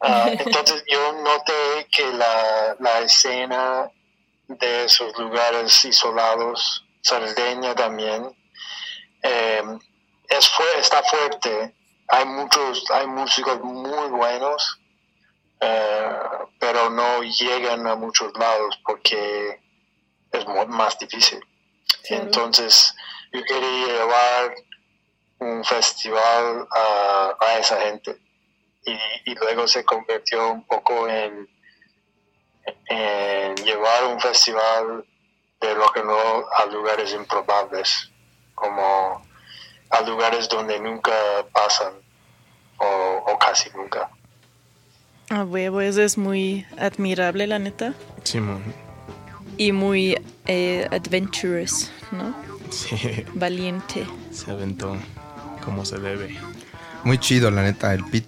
Ah, 0.00 0.28
entonces 0.32 0.84
yo 0.86 1.12
noté 1.12 1.88
que 1.90 2.12
la, 2.12 2.76
la 2.78 3.00
escena 3.00 3.90
de 4.48 4.84
esos 4.84 5.16
lugares 5.18 5.84
isolados, 5.84 6.83
Sardeña 7.04 7.74
también, 7.74 8.34
eh, 9.22 9.62
es 10.28 10.50
está 10.78 11.02
fuerte. 11.02 11.74
Hay 12.08 12.24
muchos, 12.24 12.90
hay 12.90 13.06
músicos 13.06 13.60
muy 13.60 14.08
buenos, 14.08 14.80
eh, 15.60 16.16
pero 16.58 16.88
no 16.90 17.22
llegan 17.22 17.86
a 17.86 17.94
muchos 17.94 18.32
lados 18.38 18.78
porque 18.84 19.60
es 20.32 20.46
más 20.68 20.98
difícil. 20.98 21.40
Entonces, 22.04 22.94
yo 23.32 23.42
quería 23.44 23.86
llevar 23.86 24.54
un 25.40 25.62
festival 25.64 26.66
a, 26.70 27.36
a 27.38 27.58
esa 27.58 27.80
gente 27.82 28.18
y, 28.86 29.30
y 29.30 29.34
luego 29.34 29.68
se 29.68 29.84
convirtió 29.84 30.52
un 30.52 30.66
poco 30.66 31.06
en, 31.08 31.48
en 32.86 33.56
llevar 33.56 34.04
un 34.04 34.20
festival 34.20 35.04
de 35.64 35.74
rock 35.74 35.96
and 35.96 36.06
roll 36.06 36.44
a 36.58 36.66
lugares 36.66 37.12
improbables, 37.14 38.10
como 38.54 39.22
a 39.90 40.00
lugares 40.02 40.48
donde 40.48 40.78
nunca 40.80 41.12
pasan 41.52 41.92
o, 42.78 43.24
o 43.26 43.38
casi 43.38 43.70
nunca. 43.76 44.10
A 45.30 45.42
huevo, 45.44 45.80
eso 45.80 46.02
es 46.02 46.18
muy 46.18 46.66
admirable, 46.78 47.46
la 47.46 47.58
neta. 47.58 47.94
Simón. 48.24 48.62
Y 49.56 49.72
muy 49.72 50.18
eh, 50.46 50.86
adventurous, 50.90 51.90
¿no? 52.10 52.34
Sí, 52.70 53.24
Valiente. 53.34 54.06
se 54.30 54.50
aventó 54.50 54.96
como 55.64 55.84
se 55.84 55.98
debe. 55.98 56.36
Muy 57.04 57.18
chido, 57.18 57.50
la 57.50 57.62
neta, 57.62 57.94
el 57.94 58.04
Pit. 58.04 58.26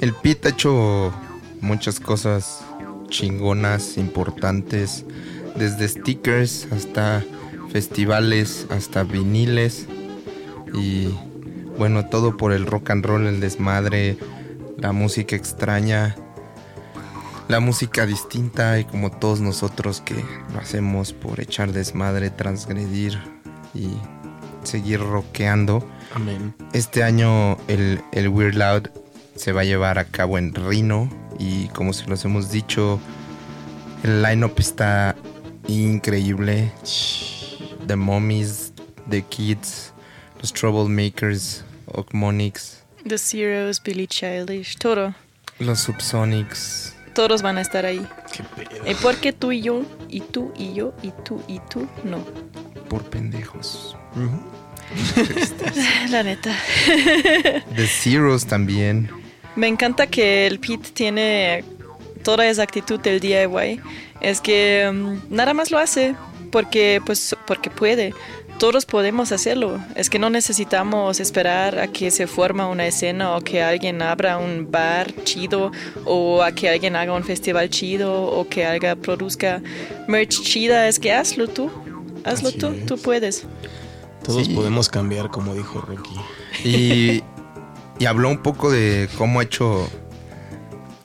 El 0.00 0.14
Pit 0.14 0.46
ha 0.46 0.48
hecho 0.48 1.12
muchas 1.60 2.00
cosas 2.00 2.64
chingonas, 3.08 3.96
importantes, 3.96 5.04
desde 5.58 5.88
stickers 5.88 6.68
hasta 6.72 7.24
festivales, 7.70 8.66
hasta 8.70 9.02
viniles 9.02 9.86
y 10.72 11.08
bueno, 11.76 12.06
todo 12.06 12.36
por 12.36 12.52
el 12.52 12.66
rock 12.66 12.90
and 12.90 13.04
roll, 13.04 13.26
el 13.26 13.40
desmadre, 13.40 14.16
la 14.76 14.92
música 14.92 15.36
extraña, 15.36 16.16
la 17.48 17.60
música 17.60 18.06
distinta 18.06 18.78
y 18.78 18.84
como 18.84 19.10
todos 19.10 19.40
nosotros 19.40 20.00
que 20.00 20.14
lo 20.52 20.58
hacemos 20.58 21.12
por 21.12 21.40
echar 21.40 21.72
desmadre, 21.72 22.30
transgredir 22.30 23.18
y 23.74 23.88
seguir 24.64 25.00
rockeando. 25.00 25.86
Amén. 26.14 26.54
Este 26.72 27.02
año 27.02 27.56
el, 27.68 28.00
el 28.12 28.28
Weird 28.28 28.54
Loud 28.54 28.88
se 29.36 29.52
va 29.52 29.60
a 29.60 29.64
llevar 29.64 29.98
a 29.98 30.04
cabo 30.04 30.36
en 30.36 30.52
Reno 30.52 31.08
y 31.38 31.68
como 31.68 31.92
se 31.92 32.06
los 32.06 32.24
hemos 32.24 32.50
dicho, 32.50 32.98
El 34.02 34.22
line-up 34.22 34.54
está 34.58 35.16
increíble. 35.68 36.72
The 37.86 37.96
Mummies, 37.96 38.72
The 39.08 39.22
Kids, 39.22 39.92
los 40.40 40.52
Troublemakers, 40.52 41.64
Ocmonix, 41.86 42.82
The 43.06 43.16
Zeros, 43.18 43.80
Billy 43.82 44.06
Childish, 44.06 44.76
todo. 44.76 45.14
los 45.58 45.80
Subsonics. 45.80 46.94
Todos 47.14 47.42
van 47.42 47.58
a 47.58 47.62
estar 47.62 47.84
ahí. 47.86 48.06
Qué 48.32 48.44
pedo. 48.44 48.88
¿Y 48.90 48.94
por 48.94 49.16
qué 49.16 49.32
tú 49.32 49.50
y 49.52 49.62
yo? 49.62 49.82
Y 50.08 50.20
tú 50.20 50.52
y 50.56 50.72
yo, 50.74 50.92
y 51.02 51.10
tú 51.24 51.42
y 51.48 51.58
tú, 51.70 51.88
no. 52.04 52.24
Por 52.88 53.02
pendejos. 53.04 53.96
La 56.10 56.22
neta. 56.22 56.54
The 57.74 57.86
Zeros 57.86 58.46
también. 58.46 59.10
Me 59.56 59.66
encanta 59.66 60.06
que 60.06 60.46
el 60.46 60.60
Pete 60.60 60.90
tiene 60.94 61.64
toda 62.22 62.46
esa 62.46 62.62
actitud 62.62 63.00
del 63.00 63.20
DIY. 63.20 63.80
Es 64.20 64.40
que 64.40 64.90
mm, 64.92 65.34
nada 65.34 65.54
más 65.54 65.70
lo 65.70 65.78
hace 65.78 66.14
porque, 66.50 67.00
pues, 67.04 67.36
porque 67.46 67.70
puede. 67.70 68.14
Todos 68.58 68.86
podemos 68.86 69.30
hacerlo. 69.30 69.78
Es 69.94 70.10
que 70.10 70.18
no 70.18 70.30
necesitamos 70.30 71.20
esperar 71.20 71.78
a 71.78 71.86
que 71.86 72.10
se 72.10 72.26
forma 72.26 72.66
una 72.66 72.86
escena 72.88 73.36
o 73.36 73.40
que 73.40 73.62
alguien 73.62 74.02
abra 74.02 74.38
un 74.38 74.68
bar 74.68 75.14
chido 75.22 75.70
o 76.04 76.42
a 76.42 76.50
que 76.50 76.68
alguien 76.68 76.96
haga 76.96 77.12
un 77.12 77.22
festival 77.22 77.70
chido 77.70 78.12
o 78.24 78.48
que 78.48 78.66
alguien 78.66 78.98
produzca 79.00 79.62
merch 80.08 80.42
chida. 80.42 80.88
Es 80.88 80.98
que 80.98 81.12
hazlo 81.12 81.46
tú. 81.46 81.70
Hazlo 82.24 82.48
Así 82.48 82.58
tú. 82.58 82.66
es. 82.68 82.86
Tú 82.86 82.98
puedes. 82.98 83.44
Todos 84.24 84.46
Sí. 84.48 84.52
podemos 84.54 84.88
cambiar, 84.88 85.30
como 85.30 85.54
dijo 85.54 85.80
Rocky. 85.80 86.10
Y, 86.64 87.22
y 88.00 88.06
habló 88.06 88.28
un 88.28 88.38
poco 88.42 88.72
de 88.72 89.08
cómo 89.16 89.38
ha 89.38 89.44
hecho 89.44 89.88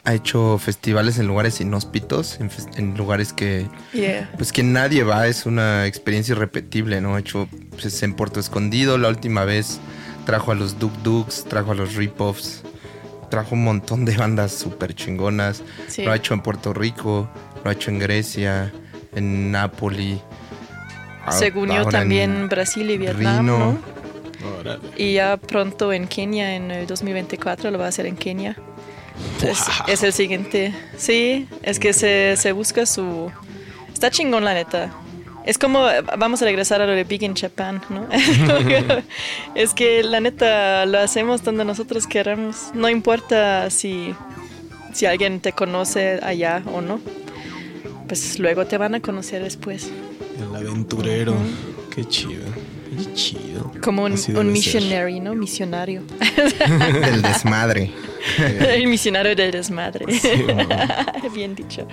ha 0.06 0.14
hecho 0.14 0.58
festivales 0.58 1.18
en 1.18 1.28
lugares 1.28 1.62
inhóspitos, 1.62 2.40
en, 2.42 2.50
fes- 2.50 2.78
en 2.78 2.98
lugares 2.98 3.32
que 3.32 3.68
Yeah. 3.94 4.30
pues 4.38 4.52
que 4.52 4.62
nadie 4.64 5.04
va, 5.04 5.28
es 5.28 5.46
una 5.46 5.86
experiencia 5.88 6.34
irrepetible, 6.34 7.00
¿no? 7.00 7.16
Ha 7.16 7.20
hecho 7.20 7.48
pues, 7.72 8.04
en 8.04 8.14
Puerto 8.14 8.40
Escondido 8.40 8.98
la 8.98 9.08
última 9.08 9.46
vez 9.46 9.80
trajo 10.26 10.52
a 10.52 10.56
los 10.56 10.78
Duk 10.80 10.92
Duks, 11.04 11.46
trajo 11.46 11.72
a 11.72 11.76
los 11.76 11.96
Ripoffs, 11.96 12.64
trajo 13.30 13.56
un 13.56 13.64
montón 13.64 14.04
de 14.06 14.16
bandas 14.18 14.52
súper 14.54 14.94
chingonas. 14.94 15.64
Sí. 15.88 16.04
Lo 16.04 16.12
ha 16.12 16.16
hecho 16.18 16.34
en 16.34 16.42
Puerto 16.42 16.74
Rico, 16.74 17.30
lo 17.64 17.70
ha 17.70 17.74
hecho 17.74 17.90
en 17.92 18.00
Grecia, 18.00 18.72
en 19.16 19.52
Nápoli. 19.52 20.20
Según 21.32 21.70
yo 21.70 21.82
en 21.84 21.90
también 21.90 22.50
Brasil 22.50 22.90
y 22.90 22.98
Vietnam. 22.98 23.78
Y 24.98 25.14
ya 25.14 25.38
pronto 25.38 25.94
en 25.94 26.08
Kenia, 26.08 26.56
en 26.56 26.72
el 26.72 26.88
2024, 26.88 27.72
lo 27.72 27.80
va 27.80 27.86
a 27.86 27.90
hacer 27.90 28.06
en 28.06 28.18
Kenia. 28.18 28.58
Es, 29.88 30.04
el 30.04 30.14
siguiente. 30.14 30.74
Sí, 30.98 31.48
es 31.62 31.80
que 31.80 31.94
se, 31.94 32.36
se 32.38 32.52
busca 32.52 32.86
su... 32.86 33.32
Está 33.94 34.10
chingón, 34.10 34.46
la 34.46 34.54
neta. 34.54 34.92
Es 35.46 35.58
como, 35.58 35.86
vamos 36.18 36.42
a 36.42 36.46
regresar 36.46 36.82
a 36.82 36.86
lo 36.86 36.94
de 36.94 37.04
Big 37.04 37.24
in 37.24 37.36
Japan, 37.36 37.82
¿no? 37.90 38.08
es 39.56 39.74
que 39.74 40.02
la 40.04 40.22
neta 40.22 40.86
lo 40.86 41.00
hacemos 41.00 41.44
donde 41.44 41.66
nosotros 41.66 42.08
queramos. 42.08 42.72
No 42.74 42.90
importa 42.90 43.70
si, 43.70 44.16
si 44.94 45.06
alguien 45.06 45.42
te 45.42 45.52
conoce 45.52 46.20
allá 46.24 46.64
o 46.74 46.80
no. 46.80 47.02
Pues 48.08 48.40
luego 48.40 48.66
te 48.66 48.78
van 48.78 48.96
a 48.96 49.02
conocer 49.02 49.44
después. 49.44 49.92
El 50.40 50.56
aventurero. 50.56 51.36
Qué 51.94 52.06
chido. 52.06 52.46
Qué 52.98 53.14
chido. 53.14 53.72
Como 53.82 54.04
un, 54.04 54.14
un 54.14 54.18
ser. 54.18 54.44
missionary, 54.44 55.20
¿no? 55.20 55.36
Misionario. 55.36 56.04
Del 57.06 57.22
desmadre. 57.22 57.92
El 58.70 58.88
misionario 58.88 59.36
del 59.36 59.52
desmadre. 59.52 60.06
Sí. 60.20 60.30
Bien 61.34 61.56
dicho. 61.56 61.88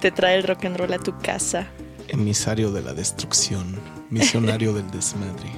Te 0.00 0.10
trae 0.10 0.36
el 0.36 0.42
rock 0.42 0.64
and 0.64 0.76
roll 0.76 0.92
a 0.92 0.98
tu 0.98 1.16
casa. 1.18 1.68
Emisario 2.08 2.70
de 2.70 2.82
la 2.82 2.92
destrucción. 2.92 3.78
Misionario 4.10 4.72
del 4.72 4.90
desmadre. 4.90 5.48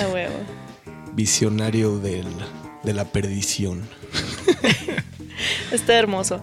A 0.00 0.06
huevo. 0.08 0.34
Visionario 1.14 1.98
del, 1.98 2.26
de 2.82 2.92
la 2.92 3.04
perdición. 3.04 3.82
Está 5.72 5.94
hermoso. 5.94 6.40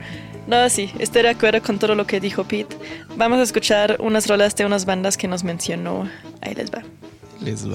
No, 0.47 0.67
sí, 0.69 0.91
estoy 0.99 1.23
de 1.23 1.29
acuerdo 1.29 1.61
con 1.61 1.77
todo 1.77 1.95
lo 1.95 2.07
que 2.07 2.19
dijo 2.19 2.43
Pete. 2.43 2.75
Vamos 3.15 3.39
a 3.39 3.43
escuchar 3.43 3.97
unas 3.99 4.27
rolas 4.27 4.55
de 4.55 4.65
unas 4.65 4.85
bandas 4.85 5.15
que 5.17 5.27
nos 5.27 5.43
mencionó. 5.43 6.09
Ahí 6.41 6.55
les 6.55 6.71
va. 6.71 6.83
Les 7.41 7.65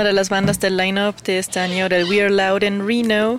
Una 0.00 0.08
de 0.08 0.14
las 0.14 0.30
bandas 0.30 0.58
del 0.58 0.78
lineup 0.78 1.20
de 1.24 1.38
este 1.38 1.60
año 1.60 1.86
del 1.86 2.06
We're 2.08 2.30
Loud 2.30 2.62
en 2.62 2.88
Reno. 2.88 3.38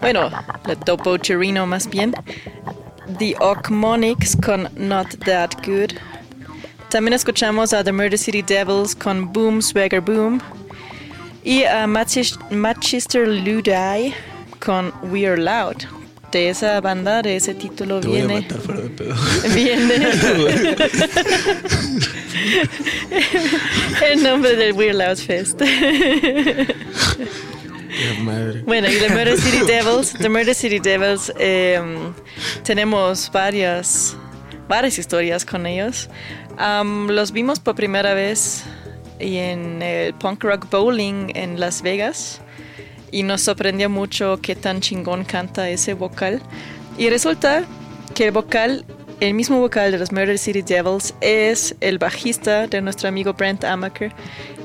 Bueno, 0.00 0.28
la 0.28 0.74
Topo 0.74 1.16
Chirino 1.18 1.68
más 1.68 1.88
bien. 1.88 2.12
The 3.20 3.36
Ochmonics 3.38 4.36
con 4.44 4.68
Not 4.74 5.24
That 5.24 5.50
Good. 5.64 5.92
También 6.88 7.12
escuchamos 7.12 7.72
a 7.72 7.84
The 7.84 7.92
Murder 7.92 8.18
City 8.18 8.42
Devils 8.42 8.96
con 8.96 9.32
Boom 9.32 9.62
Swagger 9.62 10.00
Boom. 10.00 10.40
Y 11.44 11.62
a 11.62 11.86
Manchester 11.86 13.28
Ludai 13.28 14.12
con 14.58 14.92
We're 15.04 15.36
Loud. 15.36 15.76
De 16.32 16.48
esa 16.48 16.80
banda, 16.80 17.22
de 17.22 17.36
ese 17.36 17.54
título 17.54 18.00
Te 18.00 18.08
voy 18.08 18.20
a 18.20 18.26
viene. 18.26 18.40
matar 18.40 18.58
fuera 18.58 18.80
de 18.80 18.88
pedo. 18.88 19.14
Viene 19.54 19.94
el 24.10 24.22
nombre 24.22 24.56
del 24.56 24.72
Weird 24.72 24.96
Loud 24.96 25.18
Fest. 25.18 25.60
Madre. 28.22 28.62
Bueno, 28.62 28.88
y 28.88 28.96
The 28.96 29.08
Murder 29.14 29.38
City 29.38 29.64
Devils, 29.66 30.12
The 30.14 30.28
Murder 30.28 30.54
City 30.54 30.78
Devils, 30.78 31.32
eh, 31.38 31.80
tenemos 32.64 33.30
varias, 33.32 34.16
varias 34.68 34.98
historias 34.98 35.44
con 35.44 35.66
ellos. 35.66 36.08
Am, 36.56 37.08
los 37.08 37.32
vimos 37.32 37.60
por 37.60 37.74
primera 37.74 38.14
vez 38.14 38.64
y 39.20 39.36
en 39.36 39.82
el 39.82 40.14
Punk 40.14 40.42
Rock 40.44 40.68
Bowling 40.70 41.30
en 41.34 41.60
Las 41.60 41.82
Vegas 41.82 42.40
y 43.10 43.22
nos 43.22 43.42
sorprendió 43.42 43.88
mucho 43.88 44.40
qué 44.42 44.56
tan 44.56 44.80
chingón 44.80 45.24
canta 45.24 45.68
ese 45.68 45.94
vocal. 45.94 46.42
Y 46.98 47.08
resulta 47.10 47.64
que 48.14 48.26
el 48.26 48.32
vocal, 48.32 48.84
el 49.20 49.34
mismo 49.34 49.58
vocal 49.60 49.90
de 49.92 49.98
los 49.98 50.12
Murder 50.12 50.38
City 50.38 50.62
Devils 50.62 51.14
es 51.20 51.74
el 51.80 51.98
bajista 51.98 52.66
de 52.66 52.80
nuestro 52.80 53.08
amigo 53.08 53.32
Brent 53.34 53.64
Amaker 53.64 54.12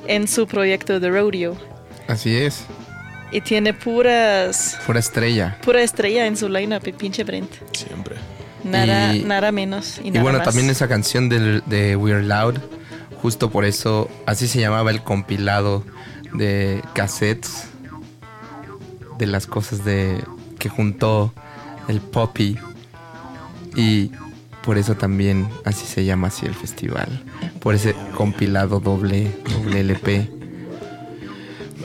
en 0.07 0.27
su 0.27 0.47
proyecto 0.47 0.99
The 0.99 1.09
Rodeo. 1.09 1.55
Así 2.07 2.35
es. 2.35 2.65
Y 3.31 3.41
tiene 3.41 3.73
puras 3.73 4.77
Pura 4.85 4.99
estrella. 4.99 5.57
pura 5.63 5.81
estrella 5.83 6.25
en 6.25 6.35
su 6.35 6.49
lineup, 6.49 6.81
el 6.87 6.93
pinche 6.95 7.23
Brent. 7.23 7.51
Siempre. 7.73 8.15
Nada, 8.63 9.13
Y- 9.15 9.23
nada 9.23 9.51
menos 9.51 9.99
y, 10.03 10.07
Y 10.07 10.11
nada 10.11 10.23
bueno, 10.23 10.39
más. 10.39 10.45
también 10.45 10.69
esa 10.69 10.87
canción 10.87 11.29
del- 11.29 11.63
de 11.67 11.95
We're 11.95 12.23
Loud, 12.23 12.55
justo 13.21 13.49
por 13.51 13.65
eso, 13.65 14.09
así 14.25 14.47
se 14.47 14.59
llamaba 14.59 14.89
el 14.91 15.03
compilado 15.03 15.83
de 16.33 16.81
cassettes 16.93 17.65
de 19.17 19.27
las 19.27 19.45
cosas 19.47 19.85
de 19.85 20.23
que 20.57 20.69
juntó 20.69 21.33
el 21.87 22.01
Poppy. 22.01 22.57
Y 23.75 24.11
por 24.63 24.77
eso 24.77 24.95
también 24.95 25.47
así 25.65 25.85
se 25.85 26.05
llama 26.05 26.27
así 26.27 26.45
el 26.45 26.53
festival. 26.55 27.23
Por 27.59 27.75
ese 27.75 27.95
compilado 28.15 28.79
doble, 28.79 29.31
doble 29.55 29.79
LP. 29.81 30.29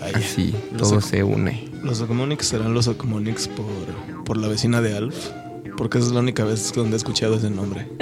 Vaya. 0.00 0.18
Así, 0.18 0.54
Los 0.72 0.90
todo 0.90 1.00
se 1.00 1.22
une. 1.22 1.70
Los 1.82 2.00
Ocomonics 2.00 2.46
serán 2.46 2.74
los 2.74 2.88
Ocomonics 2.88 3.48
por, 3.48 4.24
por 4.24 4.36
la 4.36 4.48
vecina 4.48 4.80
de 4.80 4.96
Alf. 4.96 5.28
Porque 5.76 5.98
esa 5.98 6.06
es 6.08 6.12
la 6.14 6.20
única 6.20 6.44
vez 6.44 6.72
donde 6.72 6.94
he 6.94 6.96
escuchado 6.96 7.34
ese 7.36 7.50
nombre. 7.50 7.88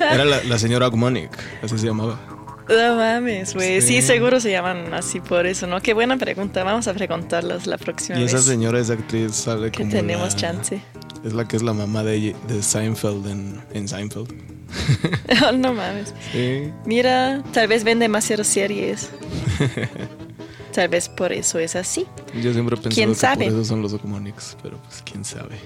Era 0.00 0.24
la, 0.24 0.42
la 0.44 0.58
señora 0.58 0.88
Ocomonic, 0.88 1.30
así 1.62 1.78
se 1.78 1.86
llamaba. 1.86 2.37
No 2.68 2.96
mames, 2.96 3.54
güey. 3.54 3.80
Sí. 3.80 4.00
Sí. 4.00 4.02
seguro 4.02 4.40
se 4.40 4.50
llaman 4.50 4.92
así 4.92 5.20
por 5.20 5.46
eso, 5.46 5.66
¿no? 5.66 5.80
Qué 5.80 5.94
buena 5.94 6.16
pregunta. 6.18 6.64
Vamos 6.64 6.86
a 6.88 6.94
preguntarlas 6.94 7.66
la 7.66 7.78
próxima 7.78 8.18
Y 8.18 8.24
esa 8.24 8.36
vez 8.36 8.44
señora, 8.46 8.78
esa 8.78 8.92
actriz, 8.94 9.34
sale 9.34 9.70
que 9.70 9.78
como. 9.78 9.90
tenemos 9.90 10.34
la- 10.34 10.36
chance. 10.38 10.80
Es 11.24 11.32
la 11.32 11.48
que 11.48 11.56
es 11.56 11.62
la 11.62 11.72
mamá 11.72 12.04
de, 12.04 12.36
de 12.46 12.62
Seinfeld 12.62 13.26
en, 13.26 13.60
en 13.72 13.88
Seinfeld. 13.88 14.28
Oh, 15.48 15.52
no 15.52 15.72
mames. 15.72 16.14
Sí. 16.32 16.70
Mira, 16.84 17.42
tal 17.52 17.68
vez 17.68 17.84
ven 17.84 17.98
demasiadas 17.98 18.46
series. 18.48 19.10
Tal 20.74 20.88
vez 20.88 21.08
por 21.08 21.32
eso 21.32 21.58
es 21.58 21.74
así. 21.74 22.06
Yo 22.40 22.52
siempre 22.52 22.76
he 22.76 22.78
pensado 22.80 22.94
¿Quién 22.94 23.08
que 23.10 23.14
sabe? 23.16 23.44
por 23.46 23.54
eso 23.54 23.64
son 23.64 23.82
los 23.82 23.92
Ocomonics, 23.94 24.56
pero 24.62 24.76
pues 24.78 25.02
quién 25.02 25.24
sabe. 25.24 25.56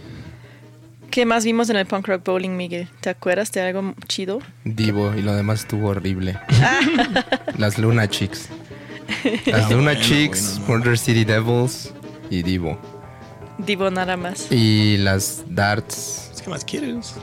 ¿Qué 1.13 1.27
más 1.27 1.45
vimos 1.45 1.69
en 1.71 1.77
el 1.77 1.85
Punk 1.87 2.09
Rock 2.09 2.25
Bowling, 2.25 2.57
Miguel? 2.57 2.89
¿Te 3.01 3.11
acuerdas 3.11 3.53
de 3.53 3.61
algo 3.61 3.95
chido? 4.09 4.41
Divo 4.65 5.13
y 5.15 5.21
lo 5.23 5.35
demás 5.35 5.61
estuvo 5.61 5.89
horrible. 5.91 6.39
Las 7.59 7.79
Luna 7.79 8.09
Chicks. 8.09 8.49
Las 9.47 9.67
Ah, 9.67 9.71
Luna 9.71 9.93
bueno, 9.93 10.01
Chicks, 10.01 10.59
bueno, 10.61 10.69
no. 10.69 10.79
Murder 10.79 10.99
City 10.99 11.25
Devils 11.25 11.93
y 12.31 12.43
Divo. 12.43 12.79
Divo 13.59 13.91
nada 13.91 14.17
más. 14.17 14.51
Y 14.51 14.97
las 14.99 15.45
Darts. 15.49 16.33
¿Qué 16.43 16.49
más 16.49 16.65
quieres? 16.65 17.15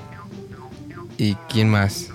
¿Y 1.18 1.34
quién 1.52 1.68
más? 1.68 2.10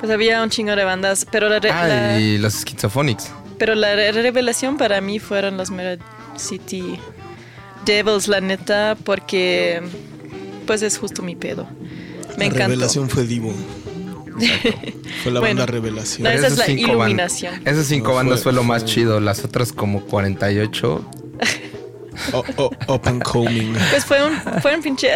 Pues 0.00 0.10
había 0.10 0.42
un 0.42 0.48
chingo 0.50 0.74
de 0.74 0.84
bandas, 0.84 1.26
pero 1.30 1.48
la, 1.50 1.56
Ah, 1.70 1.86
la- 1.86 2.18
y 2.18 2.38
los 2.38 2.54
Schizophonics. 2.54 3.30
pero 3.58 3.74
la 3.74 3.94
re- 3.94 4.10
revelación 4.10 4.78
para 4.78 5.00
mí 5.02 5.18
fueron 5.20 5.56
los 5.58 5.70
Mirror 5.70 5.98
City 6.36 6.98
Devils, 7.84 8.26
la 8.26 8.40
neta, 8.40 8.96
porque 9.04 9.80
pues 10.72 10.80
es 10.80 10.96
justo 10.96 11.20
mi 11.20 11.36
pedo. 11.36 11.66
Me 12.38 12.38
la 12.38 12.44
encantó. 12.46 12.68
revelación 12.68 13.10
fue 13.10 13.24
Divo. 13.26 13.52
Fue 15.22 15.30
la 15.30 15.40
Bueno, 15.40 15.60
banda 15.60 15.66
revelación. 15.66 16.22
No, 16.22 16.30
esa 16.30 16.46
es 16.46 16.56
la 16.56 16.70
iluminación. 16.70 17.60
Esas 17.66 17.84
cinco 17.86 18.08
No, 18.08 18.14
bandas 18.14 18.38
fue- 18.42 18.44
fue, 18.44 18.52
lo 18.54 18.64
más 18.64 18.84
fue- 18.84 18.90
chido. 18.92 19.20
Las 19.20 19.44
otras 19.44 19.70
como 19.74 20.00
48. 20.00 21.04
O- 22.32 22.44
o- 22.88 23.00
and 23.04 23.22
coming. 23.22 23.74
Pues 23.90 24.06
fue 24.06 24.24
un, 24.24 24.32
fue 24.62 24.74
un 24.74 24.82
pinche. 24.82 25.08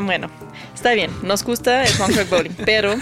Bueno, 0.00 0.30
está 0.74 0.92
bien, 0.92 1.10
nos 1.22 1.44
gusta 1.44 1.84
el 1.84 1.92
punk 1.98 2.16
rock 2.16 2.30
bowling, 2.30 2.54
pero 2.64 2.94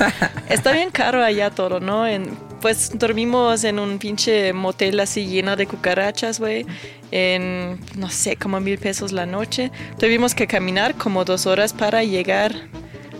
está 0.48 0.72
bien 0.72 0.90
caro 0.90 1.22
allá 1.22 1.50
todo, 1.50 1.78
¿no? 1.78 2.06
En, 2.06 2.36
pues 2.66 2.98
dormimos 2.98 3.62
en 3.62 3.78
un 3.78 4.00
pinche 4.00 4.52
motel 4.52 4.98
así 4.98 5.28
lleno 5.28 5.54
de 5.54 5.68
cucarachas, 5.68 6.40
güey, 6.40 6.66
en 7.12 7.78
no 7.94 8.10
sé, 8.10 8.34
como 8.34 8.58
mil 8.58 8.76
pesos 8.76 9.12
la 9.12 9.24
noche. 9.24 9.70
Tuvimos 10.00 10.34
que 10.34 10.48
caminar 10.48 10.96
como 10.96 11.24
dos 11.24 11.46
horas 11.46 11.72
para 11.72 12.02
llegar 12.02 12.52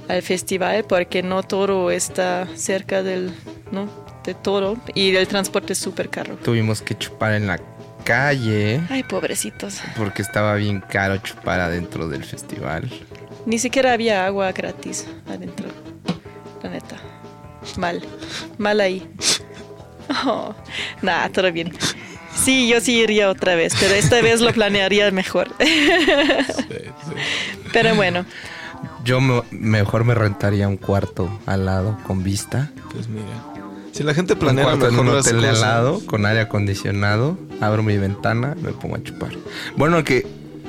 al 0.09 0.23
festival 0.23 0.85
porque 0.89 1.23
no 1.23 1.45
todo 1.45 1.93
está 1.93 2.49
cerca 2.57 3.05
del, 3.05 3.33
¿no? 3.71 3.89
De 4.25 4.35
todo 4.35 4.79
y 4.97 5.15
el 5.15 5.29
transporte 5.29 5.77
súper 5.77 6.09
caro. 6.09 6.35
Tuvimos 6.43 6.83
que 6.83 6.99
chupar 6.99 7.35
en 7.35 7.47
la 7.47 7.61
calle. 8.03 8.81
Ay, 8.91 9.05
pobrecitos. 9.05 9.81
Porque 9.97 10.23
estaba 10.23 10.57
bien 10.57 10.81
caro 10.81 11.19
chupar 11.19 11.61
adentro 11.61 12.09
del 12.09 12.25
festival. 12.25 12.91
Ni 13.45 13.61
siquiera 13.61 13.93
había 13.93 14.27
agua 14.27 14.51
gratis 14.51 15.07
adentro. 15.29 15.69
La 16.65 16.71
neta. 16.71 16.97
Mal. 17.77 18.03
Mal 18.59 18.81
ahí. 18.81 19.07
Oh, 20.27 20.55
nah, 21.03 21.29
todo 21.29 21.51
bien. 21.53 21.73
Sí, 22.35 22.69
yo 22.69 22.81
sí 22.81 23.01
iría 23.01 23.31
otra 23.31 23.55
vez, 23.57 23.75
pero 23.81 23.95
esta 23.95 24.21
vez 24.21 24.41
lo 24.41 24.53
planearía 24.53 25.11
mejor. 25.11 25.49
Pero 27.73 27.95
bueno, 27.95 28.25
Yo 29.05 29.21
me- 29.21 29.43
mejor 29.51 30.05
me 30.05 30.15
rentaría 30.15 30.69
un 30.69 30.77
cuarto 30.77 31.31
al 31.47 31.67
lado 31.67 31.97
con 32.07 32.23
vista. 32.23 32.71
Pues 32.93 33.09
mira. 33.09 33.27
Si 33.93 34.03
la 34.03 34.15
gente 34.15 34.35
Un 34.35 34.39
planea 34.39 34.65
cuarto 34.65 34.89
en 34.89 34.99
un 34.99 35.09
hotel 35.09 35.45
al 35.45 35.61
lado 35.61 36.01
con 36.07 36.27
aire 36.27 36.41
acondicionado. 36.43 37.39
Abro 37.61 37.83
mi 37.83 37.97
ventana, 37.97 38.55
me 38.61 38.73
pongo 38.73 38.97
a 38.97 39.03
chupar. 39.03 39.31
Bueno, 39.77 40.03
que 40.05 40.27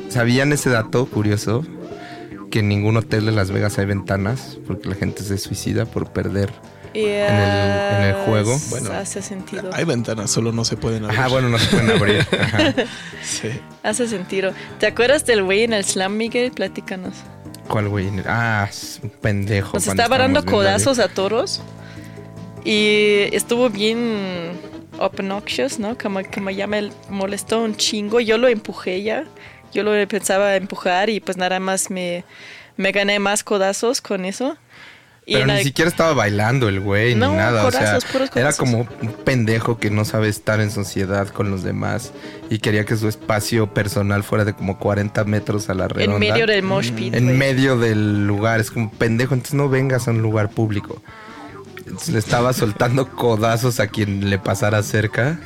sabían 0.09 0.53
ese 0.53 0.69
dato 0.69 1.05
curioso 1.05 1.65
que 2.49 2.59
en 2.59 2.69
ningún 2.69 2.95
hotel 2.95 3.25
de 3.25 3.33
Las 3.33 3.51
Vegas 3.51 3.77
hay 3.77 3.85
ventanas 3.85 4.57
porque 4.65 4.87
la 4.87 4.95
gente 4.95 5.23
se 5.23 5.37
suicida 5.37 5.85
por 5.85 6.11
perder. 6.11 6.49
En 7.05 8.03
el 8.03 8.13
juego. 8.25 8.57
Bueno, 8.69 8.91
hace 8.91 9.21
sentido. 9.21 9.69
Hay 9.73 9.85
ventanas, 9.85 10.31
solo 10.31 10.51
no 10.51 10.65
se 10.65 10.77
pueden 10.77 11.05
abrir. 11.05 11.19
Ajá, 11.19 11.29
bueno, 11.29 11.49
no 11.49 11.59
se 11.59 11.67
pueden 11.67 11.91
abrir. 11.91 12.25
Ajá. 12.39 12.73
Sí. 13.23 13.49
Hace 13.83 14.07
sentido. 14.07 14.53
¿Te 14.79 14.87
acuerdas 14.87 15.25
del 15.25 15.43
güey 15.43 15.63
en 15.63 15.73
el 15.73 15.83
slam, 15.83 16.15
Miguel? 16.15 16.51
Platícanos. 16.51 17.13
¿Cuál 17.67 17.89
güey? 17.89 18.09
Ah, 18.25 18.69
pendejo. 19.21 19.73
Nos 19.73 19.87
estaba 19.87 20.17
dando 20.17 20.45
codazos 20.45 20.99
a 20.99 21.09
toros 21.09 21.61
y 22.63 23.27
estuvo 23.33 23.69
bien 23.69 24.53
obnoxious, 24.99 25.77
¿no? 25.79 25.97
Como, 25.97 26.21
como 26.33 26.49
ya 26.49 26.67
me 26.67 26.89
molestó 27.09 27.61
un 27.61 27.75
chingo. 27.75 28.19
Yo 28.19 28.37
lo 28.37 28.47
empujé 28.47 29.03
ya. 29.03 29.25
Yo 29.73 29.83
lo 29.83 30.07
pensaba 30.07 30.55
empujar 30.55 31.09
y 31.09 31.19
pues 31.19 31.37
nada 31.37 31.59
más 31.59 31.89
me, 31.89 32.23
me 32.77 32.91
gané 32.91 33.19
más 33.19 33.43
codazos 33.43 34.01
con 34.01 34.25
eso. 34.25 34.57
Y 35.29 35.33
Pero 35.33 35.45
ni 35.47 35.61
siquiera 35.61 35.89
estaba 35.89 36.13
bailando 36.13 36.69
el 36.69 36.79
güey 36.79 37.13
No, 37.13 37.31
ni 37.31 37.35
nada. 37.35 37.65
o 37.65 37.71
sea, 37.71 37.99
era 38.33 38.53
como 38.53 38.87
un 39.01 39.11
pendejo 39.25 39.77
que 39.77 39.89
no 39.89 40.05
sabe 40.05 40.29
estar 40.29 40.61
en 40.61 40.71
sociedad 40.71 41.27
con 41.27 41.51
los 41.51 41.63
demás 41.63 42.13
y 42.49 42.59
quería 42.59 42.85
que 42.85 42.95
su 42.95 43.09
espacio 43.09 43.73
personal 43.73 44.23
fuera 44.23 44.45
de 44.45 44.53
como 44.53 44.79
40 44.79 45.25
metros 45.25 45.69
a 45.69 45.73
la 45.73 45.89
redonda. 45.89 46.25
en 46.25 46.31
medio 46.31 46.47
del 46.47 46.63
mosh 46.63 46.91
pit. 46.93 47.13
En 47.13 47.37
medio 47.37 47.77
del 47.77 48.25
lugar. 48.25 48.61
Es 48.61 48.71
como 48.71 48.89
pendejo, 48.89 49.33
entonces 49.33 49.55
no 49.55 49.67
vengas 49.67 50.07
a 50.07 50.11
un 50.11 50.21
lugar 50.21 50.49
público. 50.49 51.01
Entonces 51.79 52.09
le 52.09 52.19
estaba 52.19 52.53
soltando 52.53 53.09
codazos 53.09 53.81
a 53.81 53.87
quien 53.87 54.29
le 54.29 54.39
pasara 54.39 54.81
cerca. 54.81 55.39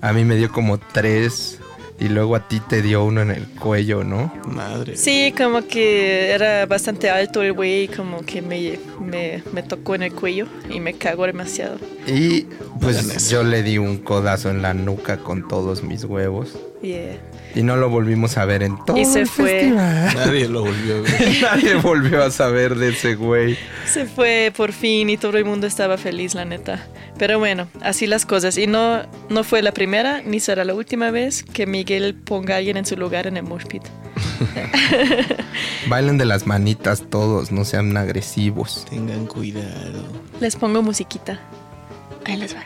A 0.00 0.12
mí 0.12 0.24
me 0.24 0.36
dio 0.36 0.52
como 0.52 0.78
tres 0.78 1.58
y 2.00 2.08
luego 2.08 2.34
a 2.34 2.48
ti 2.48 2.60
te 2.60 2.80
dio 2.80 3.04
uno 3.04 3.20
en 3.20 3.30
el 3.30 3.46
cuello, 3.46 4.02
¿no? 4.02 4.32
Madre. 4.46 4.96
Sí, 4.96 5.34
como 5.36 5.66
que 5.66 6.30
era 6.30 6.64
bastante 6.64 7.10
alto 7.10 7.42
el 7.42 7.52
güey, 7.52 7.88
como 7.88 8.22
que 8.22 8.40
me, 8.40 8.78
me, 8.98 9.42
me 9.52 9.62
tocó 9.62 9.94
en 9.94 10.04
el 10.04 10.12
cuello 10.14 10.46
y 10.70 10.80
me 10.80 10.94
cagó 10.94 11.26
demasiado. 11.26 11.76
Y 12.06 12.46
pues 12.80 13.28
yo 13.28 13.44
le 13.44 13.62
di 13.62 13.76
un 13.76 13.98
codazo 13.98 14.50
en 14.50 14.62
la 14.62 14.72
nuca 14.72 15.18
con 15.18 15.46
todos 15.46 15.82
mis 15.82 16.04
huevos. 16.04 16.58
Yeah. 16.80 17.18
Y 17.54 17.62
no 17.62 17.76
lo 17.76 17.88
volvimos 17.88 18.38
a 18.38 18.44
ver 18.44 18.62
en 18.62 18.76
todo 18.84 18.96
Y 18.96 19.04
se 19.04 19.20
el 19.22 19.26
fue. 19.28 19.50
festival. 19.60 20.14
Nadie 20.14 20.48
lo 20.48 20.62
volvió 20.62 20.96
a 20.98 21.00
ver. 21.00 21.36
Nadie 21.42 21.74
volvió 21.76 22.22
a 22.22 22.30
saber 22.30 22.76
de 22.76 22.90
ese 22.90 23.14
güey. 23.16 23.56
Se 23.86 24.06
fue 24.06 24.52
por 24.56 24.72
fin 24.72 25.10
y 25.10 25.16
todo 25.16 25.36
el 25.36 25.44
mundo 25.44 25.66
estaba 25.66 25.96
feliz, 25.98 26.34
la 26.34 26.44
neta. 26.44 26.86
Pero 27.18 27.38
bueno, 27.38 27.68
así 27.82 28.06
las 28.06 28.24
cosas. 28.26 28.56
Y 28.56 28.66
no, 28.66 29.02
no 29.28 29.44
fue 29.44 29.62
la 29.62 29.72
primera 29.72 30.22
ni 30.24 30.40
será 30.40 30.64
la 30.64 30.74
última 30.74 31.10
vez 31.10 31.42
que 31.42 31.66
Miguel 31.66 32.14
ponga 32.14 32.54
a 32.54 32.58
alguien 32.58 32.76
en 32.76 32.86
su 32.86 32.96
lugar 32.96 33.26
en 33.26 33.36
el 33.36 33.42
mosh 33.42 33.66
pit. 33.66 33.82
Bailen 35.88 36.18
de 36.18 36.24
las 36.24 36.46
manitas 36.46 37.04
todos, 37.10 37.52
no 37.52 37.64
sean 37.64 37.96
agresivos. 37.96 38.86
Tengan 38.88 39.26
cuidado. 39.26 40.04
Les 40.40 40.56
pongo 40.56 40.82
musiquita. 40.82 41.40
Ahí 42.24 42.36
les 42.36 42.54
va. 42.54 42.62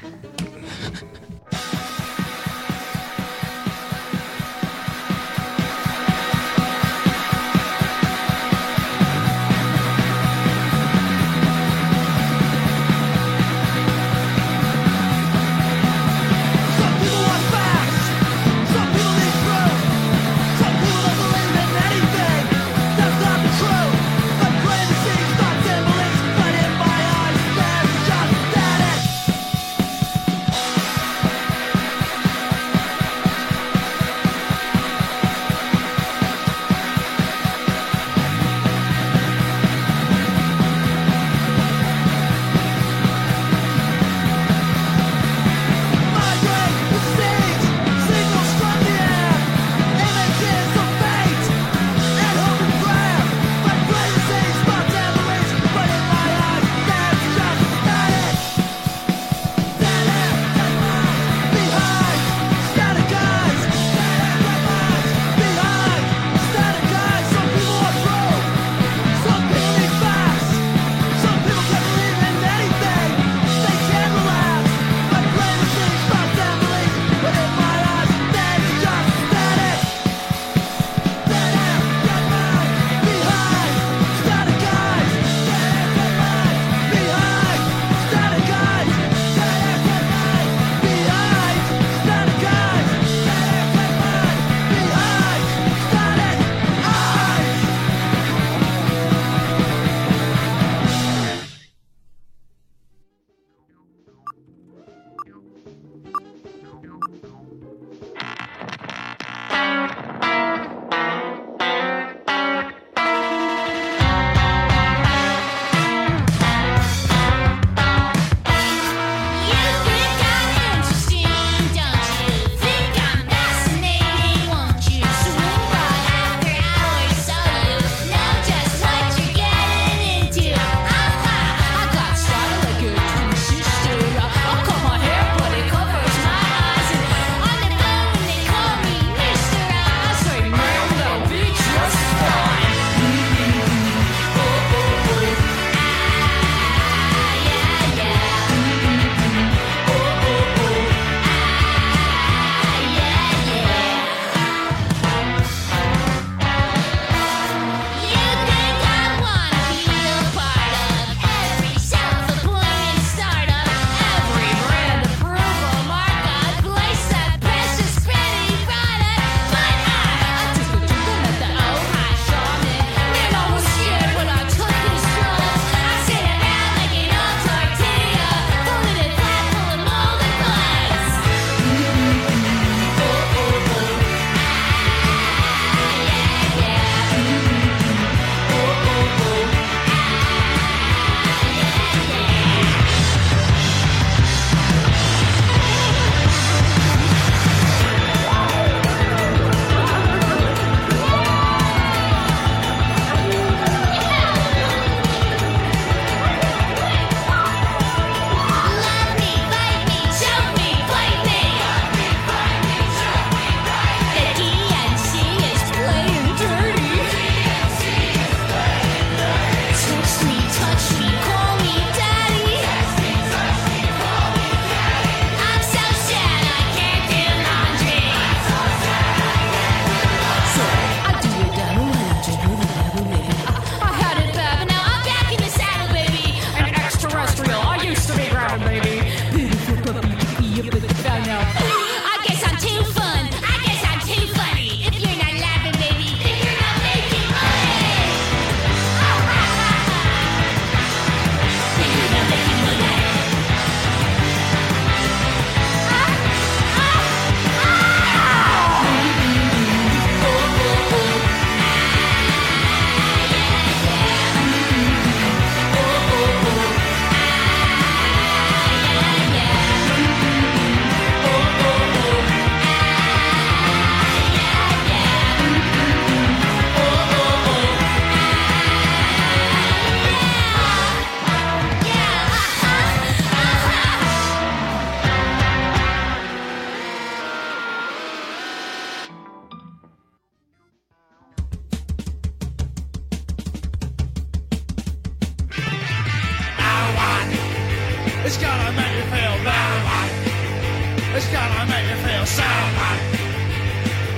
Feel 301.83 302.27
sad, 302.27 302.68
man. 302.79 302.99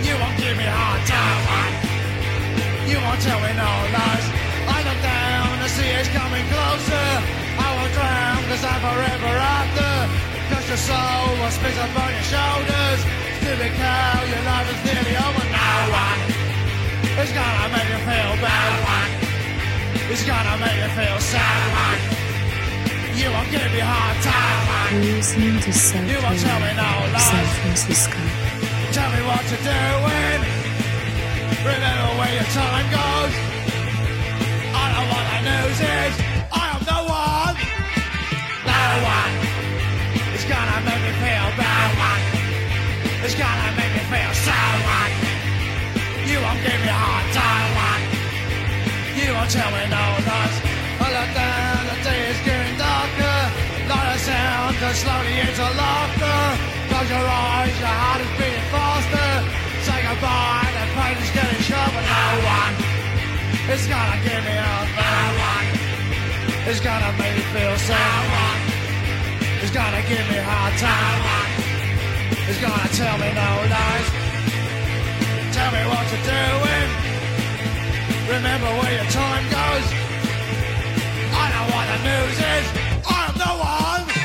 You 0.05 0.15
won't 0.21 0.37
give 0.37 0.57
me 0.57 0.69
hard 0.69 1.03
time. 1.09 1.73
You 2.91 2.99
won't 3.01 3.21
tell 3.25 3.41
me 3.41 3.53
no 3.57 3.71
lies. 3.97 4.27
I 4.69 4.79
look 4.85 5.01
down, 5.01 5.49
the 5.65 5.69
sea 5.69 5.93
is 6.03 6.09
coming 6.13 6.45
closer. 6.53 7.09
I 7.57 7.69
will 7.77 7.91
drown, 7.97 8.39
cause 8.51 8.63
I'm 8.63 8.81
forever 8.85 9.33
after. 9.59 9.93
Cause 10.53 10.67
your 10.69 10.83
soul 10.91 11.27
will 11.41 11.55
spit 11.55 11.77
up 11.81 11.93
on 11.97 12.11
your 12.13 12.27
shoulders. 12.29 13.01
Stupid 13.41 13.73
cow, 13.81 14.17
your 14.29 14.43
life 14.45 14.69
is 14.75 14.81
nearly 14.85 15.17
over. 15.17 15.45
No 15.57 15.71
one 16.05 16.21
is 17.23 17.31
gonna 17.33 17.69
make 17.73 17.89
you 17.89 18.01
feel 18.05 18.33
bad. 18.45 19.09
It's 20.13 20.25
gonna 20.25 20.57
make 20.61 20.79
you 20.83 20.91
feel 20.93 21.19
sad. 21.19 21.99
You 23.17 23.33
won't 23.33 23.51
give 23.51 23.71
me 23.73 23.81
hard 23.81 24.17
time. 24.23 24.66
You're 24.93 25.03
listening 25.17 25.59
to 25.61 25.73
South 25.73 26.09
You 26.09 26.19
won't 26.23 26.39
tell 26.39 26.61
me 26.61 26.73
no 26.79 26.91
San 27.19 27.45
lies. 27.45 27.59
Francisco. 27.61 28.19
Tell 28.97 29.11
me 29.15 29.21
what 29.29 29.43
you're 29.51 29.67
doing. 29.67 30.41
Remember 31.67 32.09
where 32.19 32.33
your 32.39 32.49
time 32.55 32.87
goes. 32.95 33.35
I 34.81 34.85
know 34.95 35.05
what 35.13 35.25
the 35.33 35.41
news 35.51 35.79
is. 36.01 36.15
I 36.55 36.65
am 36.75 36.81
no 36.87 36.99
one. 37.03 37.57
No 38.71 38.83
one. 39.15 39.33
It's 40.35 40.47
gonna 40.53 40.79
make 40.87 41.03
me 41.07 41.13
feel 41.23 41.49
bad 41.61 41.91
one. 42.07 42.23
It's 43.27 43.35
gonna 43.43 43.71
make 43.79 43.93
me 43.97 44.03
feel 44.13 44.33
sad 44.47 44.77
one. 44.95 45.13
You 46.31 46.37
won't 46.45 46.61
give 46.63 46.79
me 46.85 46.91
a 46.95 47.01
hard 47.05 47.27
time 47.35 47.71
one. 47.87 48.03
You 49.19 49.29
won't 49.35 49.51
tell 49.51 49.71
me 49.75 49.83
no 49.97 50.05
lies. 50.31 50.57
I 51.05 51.07
look 51.17 51.31
down, 51.35 51.66
slowly 54.95 55.35
into 55.41 55.67
laughter. 55.83 56.41
Close 56.89 57.11
your 57.11 57.27
eyes, 57.27 57.75
your 57.81 57.97
heart 58.03 58.21
is 58.23 58.33
beating 58.39 58.69
faster. 58.71 59.31
Say 59.83 59.99
goodbye, 60.07 60.69
the 60.77 60.85
pain 60.95 61.17
is 61.19 61.31
getting 61.35 61.63
sharper. 61.67 62.03
No 62.07 62.27
one 62.47 62.75
is 63.75 63.85
gonna 63.91 64.19
give 64.23 64.43
me 64.47 64.55
a 64.55 64.75
no 64.95 65.27
one. 65.51 65.67
It's 66.71 66.81
gonna 66.81 67.11
make 67.19 67.35
me 67.35 67.45
feel 67.55 67.77
sad. 67.89 67.99
No 67.99 68.37
one. 68.43 68.61
It's 69.63 69.75
gonna 69.75 70.03
give 70.07 70.25
me 70.31 70.39
a 70.39 70.47
hard 70.47 70.75
time. 70.79 71.19
No 71.19 71.35
one. 71.35 71.53
It's 72.49 72.61
gonna 72.63 72.91
tell 73.01 73.17
me 73.19 73.29
no 73.43 73.51
lies. 73.75 74.09
Tell 75.57 75.71
me 75.75 75.83
what 75.91 76.05
you're 76.13 76.27
doing. 76.31 76.89
Remember 78.35 78.71
where 78.79 78.95
your 78.99 79.11
time 79.11 79.45
goes. 79.51 79.87
I 81.43 81.45
know 81.55 81.65
what 81.75 81.87
the 81.91 81.99
news 82.07 82.39
is. 82.55 82.67
I 83.07 83.19
am 83.29 83.35
the 83.35 83.53
one. 83.67 84.16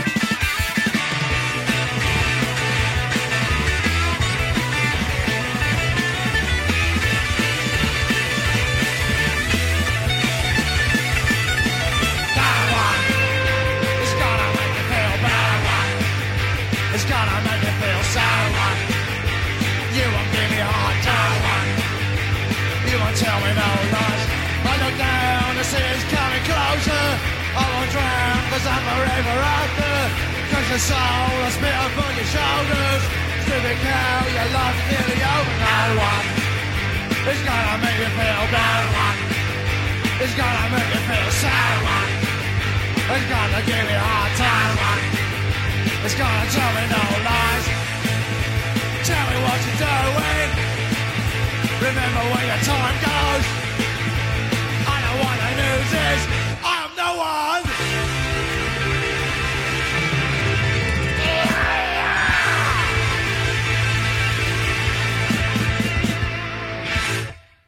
Your 30.71 30.79
soul 30.79 30.95
has 30.95 31.51
spit 31.59 31.67
upon 31.67 32.15
your 32.15 32.29
shoulders. 32.31 33.03
Stupid 33.43 33.75
cow, 33.83 34.23
your 34.23 34.47
life's 34.55 34.83
nearly 34.87 35.19
over. 35.19 35.55
No 35.67 35.99
one 35.99 36.27
is 37.27 37.41
gonna 37.43 37.75
make 37.83 37.99
you 37.99 38.07
feel 38.15 38.43
bad. 38.55 38.83
One. 38.95 39.19
It's 40.23 40.31
gonna 40.31 40.67
make 40.71 40.89
you 40.95 41.01
feel 41.11 41.29
sad. 41.43 41.75
One. 41.83 42.11
It's 43.03 43.27
gonna 43.27 43.61
give 43.67 43.83
you 43.83 43.99
a 43.99 44.07
hard 44.15 44.31
time. 44.39 44.73
One. 44.79 45.03
It's 46.07 46.15
gonna 46.15 46.47
tell 46.55 46.71
me 46.71 46.83
no 46.87 47.03
lies. 47.19 47.65
Tell 49.11 49.25
me 49.27 49.37
what 49.43 49.59
you're 49.67 49.81
doing. 49.91 50.49
Remember 51.83 52.23
where 52.31 52.47
your 52.47 52.61
time 52.63 52.95
goes. 53.11 53.45
I 54.87 54.95
know 55.03 55.15
what 55.19 55.35
the 55.35 55.51
news 55.51 55.91
is. 55.99 56.21
I 56.63 56.87
am 56.87 56.91
no 56.95 57.09
one. 57.19 57.50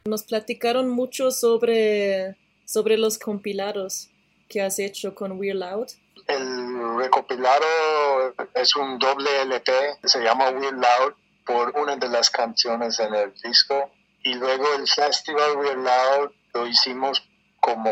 Nos 0.06 0.24
platicaron 0.24 0.90
mucho 0.90 1.30
sobre, 1.30 2.36
sobre 2.66 2.98
los 2.98 3.18
compilados 3.18 4.10
que 4.50 4.60
has 4.60 4.78
hecho 4.78 5.14
con 5.14 5.32
We're 5.40 5.54
Loud. 5.54 5.86
El 6.26 6.98
recopilado 6.98 8.34
es 8.52 8.76
un 8.76 8.98
doble 8.98 9.30
LP, 9.44 9.72
se 10.04 10.22
llama 10.22 10.50
We're 10.50 10.72
Loud 10.72 11.14
por 11.46 11.74
una 11.78 11.96
de 11.96 12.08
las 12.10 12.28
canciones 12.28 13.00
en 13.00 13.14
el 13.14 13.32
disco. 13.42 13.92
Y 14.22 14.34
luego 14.34 14.74
el 14.74 14.86
festival 14.86 15.56
We're 15.56 15.76
Loud 15.76 16.32
lo 16.52 16.66
hicimos 16.66 17.26
como 17.60 17.90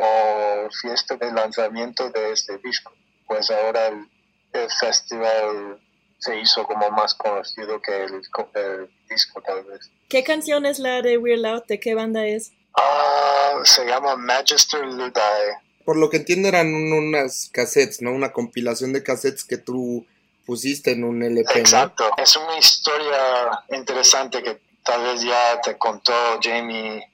fiesta 0.83 1.17
de 1.17 1.33
lanzamiento 1.33 2.11
de 2.11 2.33
este 2.33 2.59
disco. 2.59 2.93
Pues 3.27 3.51
ahora 3.51 3.87
el, 3.87 4.07
el 4.53 4.69
festival 4.71 5.81
se 6.23 6.39
hizo 6.39 6.65
como 6.67 6.89
más 6.91 7.15
conocido 7.15 7.81
que 7.83 8.05
el, 8.05 8.15
el 8.55 8.91
disco 9.11 9.43
tal 9.45 9.65
vez. 9.65 9.91
¿Qué 10.09 10.23
canción 10.23 10.67
es 10.67 10.79
la 10.79 11.03
de 11.03 11.19
We're 11.19 11.37
Loud? 11.37 11.65
¿De 11.67 11.81
qué 11.81 11.95
banda 11.95 12.25
es? 12.27 12.53
Ah, 12.79 13.55
se 13.65 13.85
llama 13.85 14.15
Magister 14.17 14.85
Ludai. 14.87 15.53
Por 15.85 15.97
lo 15.97 16.09
que 16.11 16.19
entiendo 16.19 16.47
eran 16.49 16.69
un- 16.73 16.93
unas 16.93 17.51
cassettes, 17.53 18.01
¿no? 18.03 18.13
Una 18.13 18.33
compilación 18.33 18.93
de 18.93 19.03
cassettes 19.03 19.45
que 19.45 19.57
tú 19.59 20.07
pusiste 20.47 20.93
en 20.93 21.03
un 21.03 21.23
LP, 21.25 21.55
¿no? 21.55 21.61
Exacto. 21.61 22.09
Es 22.17 22.37
una 22.37 22.57
historia 22.57 23.65
interesante 23.73 24.43
que 24.45 24.61
tal 24.85 25.03
vez 25.03 25.23
ya 25.23 25.61
te 25.61 25.77
contó 25.77 26.13
Jamie 26.41 27.05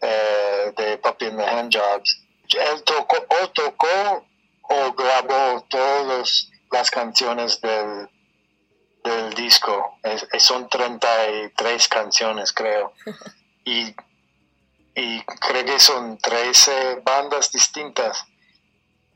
eh, 0.00 0.72
de 0.76 0.98
Puppy 0.98 1.24
and 1.26 1.38
the 1.38 1.44
Handjobs. 1.44 2.20
Él 2.50 2.82
tocó 2.84 3.16
o 3.42 3.48
tocó 3.50 4.24
o 4.62 4.92
grabó 4.92 5.64
todas 5.68 6.48
las 6.70 6.90
canciones 6.90 7.60
del, 7.60 8.08
del 9.04 9.32
disco. 9.34 9.98
Es- 10.02 10.26
es- 10.32 10.42
son 10.42 10.68
33 10.68 11.88
canciones, 11.88 12.52
creo. 12.52 12.92
Y, 13.66 13.94
y 14.94 15.22
creo 15.24 15.64
que 15.64 15.78
son 15.80 16.18
13 16.18 16.96
bandas 17.02 17.50
distintas. 17.50 18.22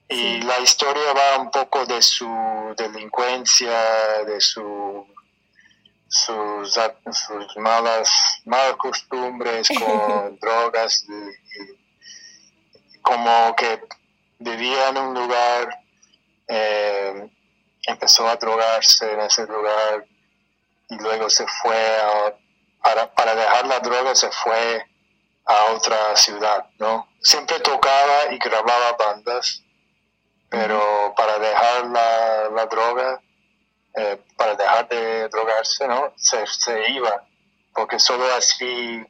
Y 0.09 0.41
la 0.41 0.59
historia 0.61 1.13
va 1.13 1.37
un 1.43 1.51
poco 1.51 1.85
de 1.85 2.01
su 2.01 2.27
delincuencia, 2.79 3.79
de 4.25 4.41
su, 4.41 5.07
sus, 6.09 6.73
sus 6.73 7.57
malas, 7.59 8.11
malas 8.47 8.77
costumbres 8.79 9.69
con 9.79 10.39
drogas, 10.41 11.05
y, 11.07 11.13
y 11.13 13.01
como 13.03 13.55
que 13.55 13.83
vivía 14.39 14.89
en 14.89 14.97
un 14.97 15.13
lugar, 15.15 15.79
eh, 16.49 17.29
empezó 17.89 18.29
a 18.29 18.37
drogarse 18.37 19.11
en 19.13 19.21
ese 19.21 19.47
lugar 19.47 20.05
y 20.91 20.97
luego 20.97 21.29
se 21.31 21.47
fue 21.63 21.77
a, 22.01 22.35
para, 22.83 23.13
para 23.15 23.35
dejar 23.35 23.67
la 23.67 23.81
droga 23.81 24.15
se 24.15 24.31
fue 24.31 24.87
a 25.45 25.73
otra 25.73 26.17
ciudad, 26.17 26.67
¿no? 26.79 27.09
Siempre 27.21 27.59
tocaba 27.61 28.33
y 28.33 28.39
grababa 28.39 28.93
bandas, 28.99 29.63
pero 30.49 31.15
para 31.17 31.39
dejar 31.39 31.87
la, 31.87 32.49
la 32.51 32.67
droga, 32.67 33.21
eh, 33.95 34.23
para 34.37 34.55
dejar 34.55 34.89
de 34.89 35.29
drogarse, 35.29 35.89
¿no? 35.89 36.13
Se, 36.17 36.47
se 36.47 36.91
iba, 36.91 37.25
porque 37.75 37.99
solo 37.99 38.25
así 38.35 39.03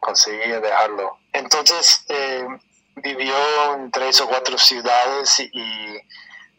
conseguía 0.00 0.60
dejarlo. 0.60 1.18
Entonces 1.32 2.04
eh, 2.08 2.46
vivió 2.96 3.34
en 3.74 3.90
tres 3.90 4.20
o 4.20 4.28
cuatro 4.28 4.58
ciudades 4.58 5.40
y, 5.40 5.50
y 5.52 6.00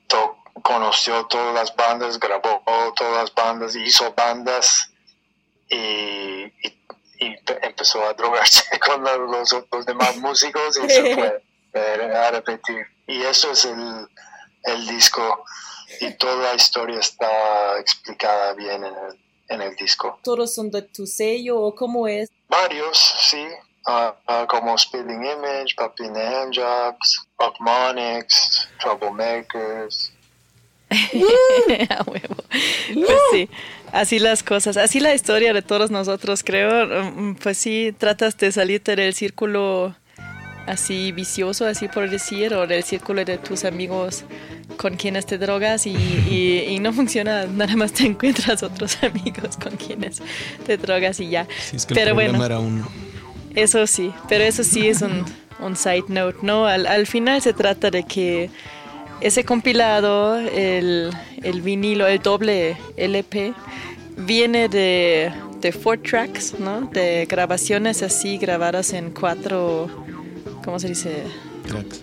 to- 0.07 0.37
conoció 0.63 1.25
todas 1.27 1.53
las 1.53 1.75
bandas, 1.75 2.19
grabó 2.19 2.63
todas 2.95 3.15
las 3.17 3.33
bandas, 3.33 3.75
hizo 3.75 4.13
bandas 4.13 4.91
y, 5.69 5.75
y- 6.45 6.81
y 7.19 7.37
pe- 7.45 7.59
empezó 7.63 8.03
a 8.03 8.13
drogarse 8.13 8.63
con 8.85 9.03
los, 9.03 9.53
los 9.71 9.85
demás 9.85 10.17
músicos 10.17 10.77
y 10.83 10.89
se 10.89 11.15
fue 11.15 11.43
a 12.15 12.31
repetir. 12.31 12.85
Y 13.07 13.21
eso 13.21 13.51
es 13.51 13.65
el, 13.65 14.07
el 14.63 14.87
disco 14.87 15.43
y 16.01 16.11
toda 16.17 16.35
la 16.49 16.53
historia 16.55 16.99
está 16.99 17.79
explicada 17.79 18.53
bien 18.53 18.83
en 18.83 18.93
el, 18.95 19.19
en 19.49 19.61
el 19.61 19.75
disco. 19.75 20.19
¿Todos 20.23 20.53
son 20.55 20.71
de 20.71 20.81
tu 20.81 21.05
sello 21.05 21.59
o 21.61 21.75
cómo 21.75 22.07
es? 22.07 22.29
Varios, 22.47 22.97
sí, 23.21 23.45
ah, 23.87 24.15
ah, 24.27 24.45
como 24.49 24.77
Spilling 24.77 25.23
Image, 25.25 25.75
Papi 25.75 26.05
and 26.05 26.15
the 26.15 26.21
Handjobs, 26.25 27.27
Harmonics, 27.39 28.67
Troublemakers, 28.79 30.11
A 31.89 32.03
huevo. 32.03 32.35
Pues 32.93 33.17
sí, 33.31 33.49
así 33.91 34.19
las 34.19 34.43
cosas, 34.43 34.77
así 34.77 34.99
la 34.99 35.13
historia 35.13 35.53
de 35.53 35.61
todos 35.61 35.91
nosotros, 35.91 36.43
creo. 36.43 36.85
Mm, 37.11 37.35
Pues 37.35 37.57
sí, 37.57 37.93
tratas 37.97 38.37
de 38.37 38.51
salirte 38.51 38.95
del 38.95 39.13
círculo 39.13 39.95
así 40.67 41.11
vicioso, 41.11 41.65
así 41.67 41.87
por 41.87 42.09
decir, 42.09 42.53
o 42.55 42.65
del 42.65 42.83
círculo 42.83 43.23
de 43.23 43.37
tus 43.37 43.65
amigos 43.65 44.23
con 44.77 44.95
quienes 44.95 45.25
te 45.27 45.37
drogas 45.37 45.85
y, 45.85 45.91
y- 45.91 46.65
y 46.69 46.79
no 46.79 46.91
funciona, 46.91 47.45
nada 47.45 47.75
más 47.75 47.93
te 47.93 48.03
encuentras 48.07 48.63
otros 48.63 48.97
amigos 49.03 49.57
con 49.61 49.75
quienes 49.77 50.21
te 50.65 50.77
drogas 50.77 51.19
y 51.19 51.29
ya. 51.29 51.47
Sí, 51.59 51.75
es 51.75 51.85
que 51.85 51.93
el 51.93 51.99
Pero 51.99 52.15
problema 52.15 52.37
bueno. 52.39 52.45
era 52.45 52.59
uno. 52.59 52.87
Eso 53.53 53.85
sí, 53.87 54.11
pero 54.27 54.43
eso 54.43 54.63
sí 54.63 54.87
es 54.87 55.01
un, 55.01 55.23
un 55.59 55.75
side 55.77 56.05
note, 56.09 56.39
¿no? 56.41 56.65
Al, 56.65 56.87
al 56.87 57.05
final 57.07 57.41
se 57.41 57.53
trata 57.53 57.89
de 57.91 58.03
que 58.03 58.49
ese 59.21 59.43
compilado, 59.43 60.37
el, 60.37 61.11
el 61.43 61.61
vinilo, 61.61 62.07
el 62.07 62.19
doble 62.19 62.77
LP, 62.97 63.53
viene 64.17 64.69
de, 64.69 65.31
de 65.61 65.71
four 65.71 65.97
tracks, 65.97 66.59
¿no? 66.59 66.81
De 66.81 67.25
grabaciones 67.25 68.03
así 68.03 68.37
grabadas 68.37 68.93
en 68.93 69.11
cuatro, 69.11 69.89
¿cómo 70.63 70.79
se 70.79 70.89
dice? 70.89 71.23
Cracks. 71.67 72.01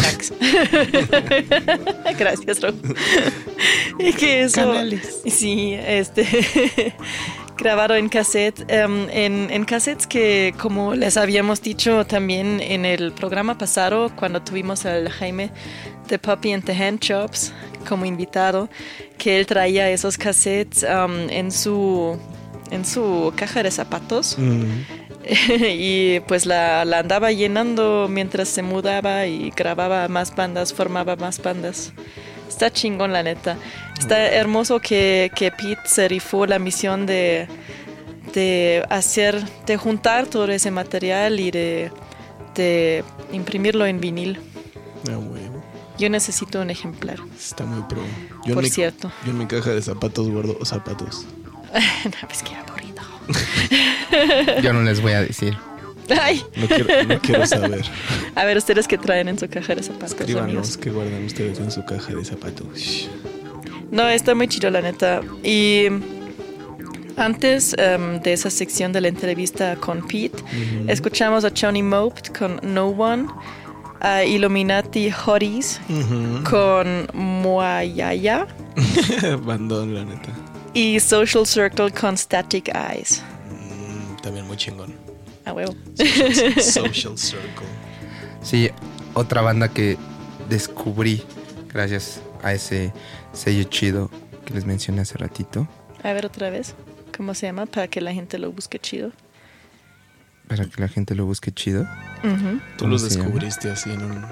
Tracks. 0.00 0.32
Gracias, 2.18 2.60
Rob. 2.60 2.74
y 3.98 4.12
que 4.12 4.42
eso. 4.42 4.62
Canales. 4.62 5.20
Sí, 5.26 5.74
este. 5.74 6.94
grabado 7.56 7.94
en 7.94 8.08
cassette, 8.08 8.64
em, 8.68 9.08
en, 9.10 9.50
en 9.50 9.64
cassettes 9.64 10.06
que 10.06 10.54
como 10.58 10.94
les 10.94 11.16
habíamos 11.16 11.62
dicho 11.62 12.04
también 12.06 12.60
en 12.60 12.84
el 12.84 13.12
programa 13.12 13.56
pasado 13.56 14.10
cuando 14.16 14.42
tuvimos 14.42 14.86
al 14.86 15.08
Jaime 15.08 15.50
de 16.08 16.18
Puppy 16.18 16.52
and 16.52 16.64
the 16.64 16.72
Hand 16.72 17.00
Chops 17.00 17.52
como 17.88 18.04
invitado, 18.04 18.68
que 19.18 19.38
él 19.38 19.46
traía 19.46 19.90
esos 19.90 20.18
cassettes 20.18 20.82
em, 20.82 21.30
en 21.30 21.52
su 21.52 22.18
en 22.70 22.84
su 22.84 23.32
caja 23.36 23.62
de 23.62 23.70
zapatos 23.70 24.36
Mm. 24.38 25.04
y 25.70 26.20
pues 26.20 26.46
la, 26.46 26.84
la 26.84 26.98
andaba 26.98 27.32
llenando 27.32 28.08
mientras 28.10 28.48
se 28.48 28.62
mudaba 28.62 29.26
y 29.26 29.50
grababa 29.50 30.08
más 30.08 30.34
bandas, 30.34 30.72
formaba 30.72 31.16
más 31.16 31.42
bandas. 31.42 31.92
Está 32.54 32.72
chingón 32.72 33.12
la 33.12 33.24
neta. 33.24 33.56
Está 33.98 34.28
hermoso 34.28 34.78
que, 34.78 35.32
que 35.34 35.50
Pete 35.50 35.80
se 35.86 36.06
rifó 36.06 36.46
la 36.46 36.60
misión 36.60 37.04
de, 37.04 37.48
de 38.32 38.84
hacer, 38.90 39.42
de 39.66 39.76
juntar 39.76 40.26
todo 40.28 40.46
ese 40.52 40.70
material 40.70 41.40
y 41.40 41.50
de, 41.50 41.90
de 42.54 43.02
imprimirlo 43.32 43.86
en 43.86 44.00
vinil. 44.00 44.38
Ah. 45.10 45.18
Yo 45.98 46.08
necesito 46.10 46.60
un 46.60 46.70
ejemplar. 46.70 47.18
Está 47.36 47.64
muy 47.64 47.82
pro. 47.88 48.02
Yo 48.46 48.54
Por 48.54 48.62
mi- 48.62 48.70
cierto. 48.70 49.10
Yo 49.24 49.32
en 49.32 49.38
mi 49.38 49.46
caja 49.46 49.70
de 49.70 49.82
zapatos 49.82 50.28
guardo 50.30 50.56
zapatos. 50.64 51.26
no, 52.04 52.28
pues 52.28 52.42
que 52.44 52.54
aburrido. 52.54 53.02
Yo 54.62 54.72
no 54.72 54.82
les 54.82 55.00
voy 55.02 55.12
a 55.12 55.22
decir. 55.22 55.56
Ay. 56.20 56.42
No 56.56 56.66
quiero, 56.66 57.04
no 57.04 57.18
quiero 57.20 57.46
saber. 57.46 57.84
A 58.34 58.44
ver, 58.44 58.56
ustedes 58.56 58.86
que 58.88 58.98
traen 58.98 59.28
en 59.28 59.38
su 59.38 59.48
caja 59.48 59.74
de 59.74 59.82
zapatos, 59.82 60.10
Escríbanos 60.12 60.76
que 60.76 60.90
guardan 60.90 61.24
ustedes 61.24 61.58
en 61.58 61.70
su 61.70 61.84
caja 61.84 62.14
de 62.14 62.24
zapatos. 62.24 63.08
No, 63.90 64.08
está 64.08 64.34
muy 64.34 64.48
chido, 64.48 64.70
la 64.70 64.80
neta. 64.82 65.20
Y 65.42 65.86
antes 67.16 67.74
em, 67.78 68.20
de 68.20 68.32
esa 68.32 68.50
sección 68.50 68.92
de 68.92 69.00
la 69.00 69.08
entrevista 69.08 69.76
con 69.76 70.06
Pete, 70.06 70.42
Ujú. 70.42 70.84
escuchamos 70.90 71.44
a 71.44 71.52
Johnny 71.58 71.82
Moped 71.82 72.32
con 72.36 72.60
No 72.62 72.88
One, 72.88 73.26
a 74.00 74.24
Illuminati 74.24 75.10
Hotties 75.10 75.80
Ujú. 75.88 76.42
con 76.50 77.06
Moayaya 77.14 78.46
Bandón, 79.42 79.94
la 79.94 80.04
neta. 80.04 80.30
y 80.74 80.98
Social 81.00 81.46
Circle 81.46 81.92
con 81.92 82.16
Static 82.18 82.68
Eyes. 82.74 83.22
Mm, 83.48 84.20
también 84.22 84.46
muy 84.46 84.56
chingón. 84.56 84.92
A 85.44 85.52
huevo. 85.52 85.74
Social 86.60 87.18
Circle. 87.18 87.66
Sí, 88.42 88.70
otra 89.14 89.40
banda 89.42 89.68
que 89.68 89.96
descubrí 90.48 91.22
gracias 91.72 92.20
a 92.42 92.52
ese 92.52 92.92
sello 93.32 93.64
chido 93.64 94.10
que 94.44 94.54
les 94.54 94.64
mencioné 94.64 95.02
hace 95.02 95.16
ratito. 95.18 95.66
A 96.02 96.12
ver 96.12 96.26
otra 96.26 96.50
vez. 96.50 96.74
¿Cómo 97.16 97.34
se 97.34 97.46
llama? 97.46 97.66
Para 97.66 97.88
que 97.88 98.00
la 98.00 98.12
gente 98.12 98.38
lo 98.38 98.50
busque 98.52 98.78
chido. 98.78 99.12
Para 100.48 100.66
que 100.66 100.80
la 100.80 100.88
gente 100.88 101.14
lo 101.14 101.24
busque 101.26 101.52
chido. 101.52 101.86
Tú 102.22 102.28
¿Cómo 102.80 102.90
los 102.92 103.02
llama? 103.02 103.24
descubriste 103.24 103.70
así 103.70 103.90
en 103.90 104.02
un. 104.02 104.24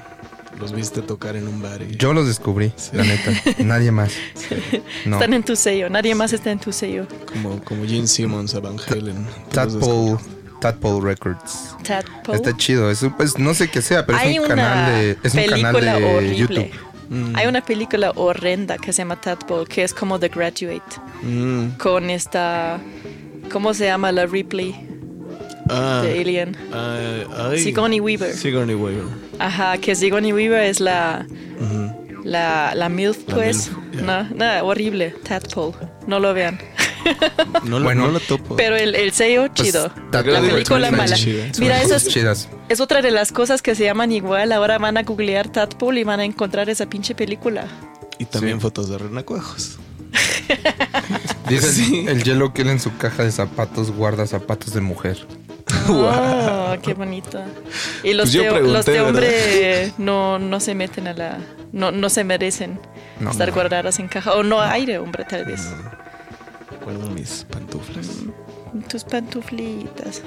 Los 0.60 0.72
viste 0.72 1.00
tocar 1.00 1.34
en 1.36 1.48
un 1.48 1.62
bar. 1.62 1.80
Y... 1.80 1.96
Yo 1.96 2.12
los 2.12 2.26
descubrí, 2.26 2.72
Sí. 2.76 2.90
la 2.94 3.04
neta. 3.04 3.32
Nadie 3.64 3.90
más. 3.90 4.12
No. 5.06 5.16
Están 5.16 5.32
en 5.34 5.42
tu 5.42 5.56
sello. 5.56 5.88
Nadie 5.88 6.14
más 6.14 6.32
está 6.32 6.50
en 6.52 6.58
tu 6.60 6.72
sello. 6.72 7.06
Como, 7.32 7.60
como 7.64 7.84
Gene 7.86 8.06
Simmons 8.06 8.54
a 8.54 8.60
Van 8.60 8.76
Halen. 8.88 9.26
Tadpole, 9.50 10.18
Tadpole 10.62 11.04
Records. 11.04 11.76
Tadpole. 11.82 12.36
Está 12.36 12.56
chido. 12.56 12.90
Es, 12.90 13.04
pues, 13.16 13.38
no 13.38 13.52
sé 13.52 13.68
qué 13.68 13.82
sea, 13.82 14.06
pero 14.06 14.16
Hay 14.18 14.34
es 14.34 14.38
un 14.38 14.44
una 14.46 14.54
canal 14.54 14.92
de, 14.94 15.18
es 15.22 15.34
un 15.34 15.40
canal 15.44 15.74
película 15.74 15.94
de 15.98 16.16
horrible. 16.16 16.36
YouTube. 16.36 16.70
Mm. 17.10 17.36
Hay 17.36 17.46
una 17.46 17.60
película 17.60 18.12
horrenda 18.14 18.78
que 18.78 18.92
se 18.92 18.98
llama 18.98 19.20
Tadpole, 19.20 19.66
que 19.66 19.82
es 19.82 19.92
como 19.92 20.18
The 20.18 20.28
Graduate, 20.28 20.82
Mm. 21.22 21.70
con 21.78 22.08
esta, 22.10 22.78
¿cómo 23.52 23.74
se 23.74 23.84
llama 23.86 24.12
la 24.12 24.24
Ripley 24.26 24.74
Ah, 25.68 26.02
de 26.04 26.20
Alien? 26.20 26.56
ay. 26.72 27.58
Sigourney 27.58 28.00
Weaver. 28.00 28.32
Sigourney 28.34 28.74
Weaver. 28.76 29.04
Ajá, 29.38 29.76
que 29.78 29.94
Sigourney 29.94 30.32
Weaver 30.32 30.62
es 30.62 30.80
la, 30.80 31.26
la, 32.24 32.72
la 32.74 32.88
MILF, 32.88 33.28
La 33.28 33.34
pues. 33.34 33.70
MILF. 33.92 34.02
No, 34.02 34.22
no, 34.30 34.64
horrible, 34.66 35.10
Tadpole. 35.24 35.74
No 36.06 36.18
lo 36.18 36.32
vean. 36.34 36.58
No, 37.64 37.78
lo- 37.78 37.84
Bueno. 37.84 38.06
no 38.06 38.12
lo 38.12 38.20
topo. 38.20 38.56
Pero 38.56 38.76
el, 38.76 38.94
el 38.94 39.12
sello 39.12 39.46
Pues, 39.54 39.68
chido. 39.68 39.90
La 40.12 40.22
película 40.22 40.90
mala. 40.90 41.16
Mira, 41.16 41.52
Son 41.54 41.64
eso 41.86 41.96
es, 41.96 42.08
chidas. 42.08 42.48
es 42.68 42.80
otra 42.80 43.02
de 43.02 43.10
las 43.10 43.30
cosas 43.32 43.62
que 43.62 43.74
se 43.74 43.84
llaman 43.84 44.12
igual. 44.12 44.52
Ahora 44.52 44.78
van 44.78 44.96
a 44.96 45.02
googlear 45.02 45.48
Tadpole 45.48 46.00
y 46.00 46.04
van 46.04 46.20
a 46.20 46.24
encontrar 46.24 46.68
esa 46.70 46.86
pinche 46.86 47.14
película. 47.14 47.66
y 48.18 48.24
también 48.24 48.58
Sí. 48.58 48.62
fotos 48.62 48.88
de 48.88 48.98
renacuajos. 48.98 49.78
Dice 51.48 51.72
Sí. 51.72 52.04
el 52.08 52.22
hielo 52.22 52.52
que 52.52 52.62
él 52.62 52.68
en 52.70 52.80
su 52.80 52.96
caja 52.96 53.24
de 53.24 53.32
zapatos 53.32 53.90
guarda 53.90 54.26
zapatos 54.26 54.72
de 54.74 54.80
mujer. 54.80 55.18
Oh, 55.88 56.74
qué 56.82 56.94
bonito. 56.94 57.40
Y 58.04 58.12
los, 58.12 58.30
Pues 58.30 58.44
de, 58.44 58.50
pregunté, 58.50 58.72
los 58.72 58.86
de 58.86 59.00
hombre 59.00 59.92
no, 59.98 60.38
no 60.38 60.60
se 60.60 60.74
meten 60.74 61.08
a 61.08 61.14
la. 61.14 61.38
No, 61.72 61.90
no 61.90 62.10
se 62.10 62.22
merecen 62.24 62.78
No, 63.18 63.30
estar 63.30 63.48
no. 63.48 63.54
guardadas 63.54 63.98
en 63.98 64.06
caja. 64.08 64.34
O 64.34 64.42
no 64.42 64.60
hay 64.60 64.84
de 64.86 64.98
hombre, 64.98 65.24
tal 65.24 65.44
vez. 65.46 65.62
Guardo 66.84 67.10
mis 67.10 67.44
pantuflas. 67.50 68.08
Tus 68.88 69.04
pantuflitas. 69.04 70.22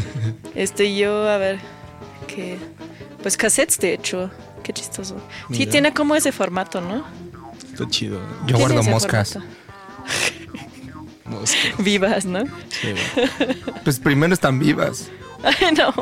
este, 0.54 0.94
yo, 0.96 1.28
a 1.28 1.38
ver. 1.38 1.58
que 2.26 2.58
Pues 3.22 3.36
cassettes, 3.36 3.78
de 3.78 3.94
hecho. 3.94 4.30
Qué 4.62 4.72
chistoso. 4.72 5.16
Sí, 5.50 5.60
Mira. 5.60 5.70
tiene 5.70 5.94
como 5.94 6.16
ese 6.16 6.32
formato, 6.32 6.80
¿no? 6.80 7.04
Está 7.72 7.88
chido. 7.88 8.20
Yo 8.46 8.58
guardo 8.58 8.82
moscas. 8.82 9.34
formato. 9.34 9.54
Mosca. 11.26 11.58
Vivas, 11.78 12.26
¿no? 12.26 12.44
Sí, 12.68 12.94
Pues 13.84 13.98
primero 13.98 14.34
están 14.34 14.58
vivas. 14.58 15.10
Ay, 15.42 15.72
no. 15.76 15.92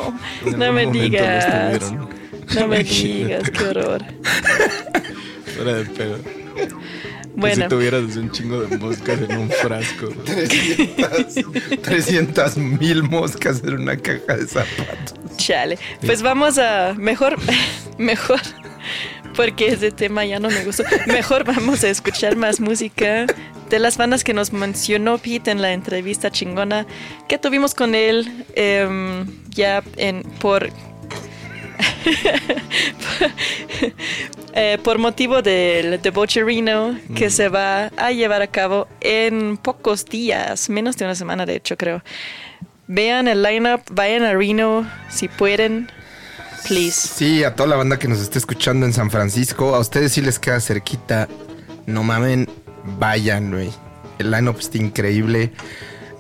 No 0.57 0.73
me 0.73 0.87
digas. 0.87 1.93
No 2.55 2.67
me 2.67 2.83
digas, 2.83 3.49
qué 3.51 3.65
horror. 3.65 4.05
Fuera 5.55 5.75
de 5.75 5.85
pedo. 5.87 6.19
Bueno. 7.35 7.65
Si 7.65 7.69
tuvieras 7.69 8.17
un 8.17 8.31
chingo 8.31 8.63
de 8.63 8.77
moscas 8.79 9.21
en 9.21 9.37
un 9.37 9.51
frasco. 9.51 10.09
300 11.83 12.57
mil 12.57 13.03
moscas 13.05 13.63
en 13.65 13.75
una 13.75 13.97
caja 13.97 14.37
de 14.37 14.47
zapatos. 14.47 15.15
Chale. 15.37 15.79
Pues 16.05 16.23
vamos 16.23 16.59
a. 16.59 16.95
Mejor. 16.95 17.37
Mejor. 17.99 18.41
Porque 19.35 19.69
ese 19.69 19.91
tema 19.91 20.25
ya 20.25 20.39
no 20.39 20.49
me 20.51 20.65
gustó. 20.65 20.85
Mejor 21.07 21.45
vamos 21.45 21.83
a 21.85 21.89
escuchar 21.89 22.37
más 22.37 22.61
música 22.61 23.27
de 23.71 23.79
las 23.79 23.97
bandas 23.97 24.23
que 24.23 24.35
nos 24.35 24.53
mencionó 24.53 25.17
Pete 25.17 25.51
en 25.51 25.63
la 25.63 25.73
entrevista 25.73 26.31
chingona 26.31 26.87
que 27.29 27.39
tuvimos 27.39 27.75
con 27.75 27.95
él 27.95 28.45
em, 28.55 29.27
ya 29.51 29.83
en 29.97 30.23
por. 30.41 30.71
Eh, 34.55 34.77
por 34.85 34.99
motivo 34.99 35.41
del 35.41 36.03
debaucherino 36.03 36.99
que 37.15 37.31
se 37.31 37.49
va 37.49 37.87
a 37.97 38.13
llevar 38.13 38.43
a 38.43 38.49
cabo 38.49 38.87
en 39.01 39.57
pocos 39.57 40.05
días, 40.05 40.69
menos 40.69 40.99
de 40.99 41.07
una 41.07 41.15
semana 41.15 41.47
de 41.47 41.57
hecho 41.57 41.79
creo. 41.79 42.03
Vean 42.87 43.29
el 43.29 43.43
lineup, 43.43 43.81
vayan 43.91 44.25
a 44.25 44.35
Reno 44.35 44.87
si 45.09 45.29
pueden, 45.29 45.91
please. 46.69 47.09
Sí, 47.09 47.45
a 47.45 47.55
toda 47.55 47.71
la 47.71 47.77
banda 47.77 47.99
que 47.99 48.09
nos 48.09 48.21
está 48.21 48.39
escuchando 48.39 48.85
en 48.85 48.93
San 48.93 49.11
Francisco, 49.11 49.75
a 49.75 49.79
ustedes 49.79 50.13
sí 50.13 50.21
les 50.21 50.39
queda 50.39 50.61
cerquita. 50.61 51.29
No 51.87 52.03
mamen, 52.03 52.47
vayan, 52.99 53.51
güey. 53.51 53.71
El 54.19 54.31
line-up 54.31 54.59
está 54.59 54.77
increíble. 54.77 55.53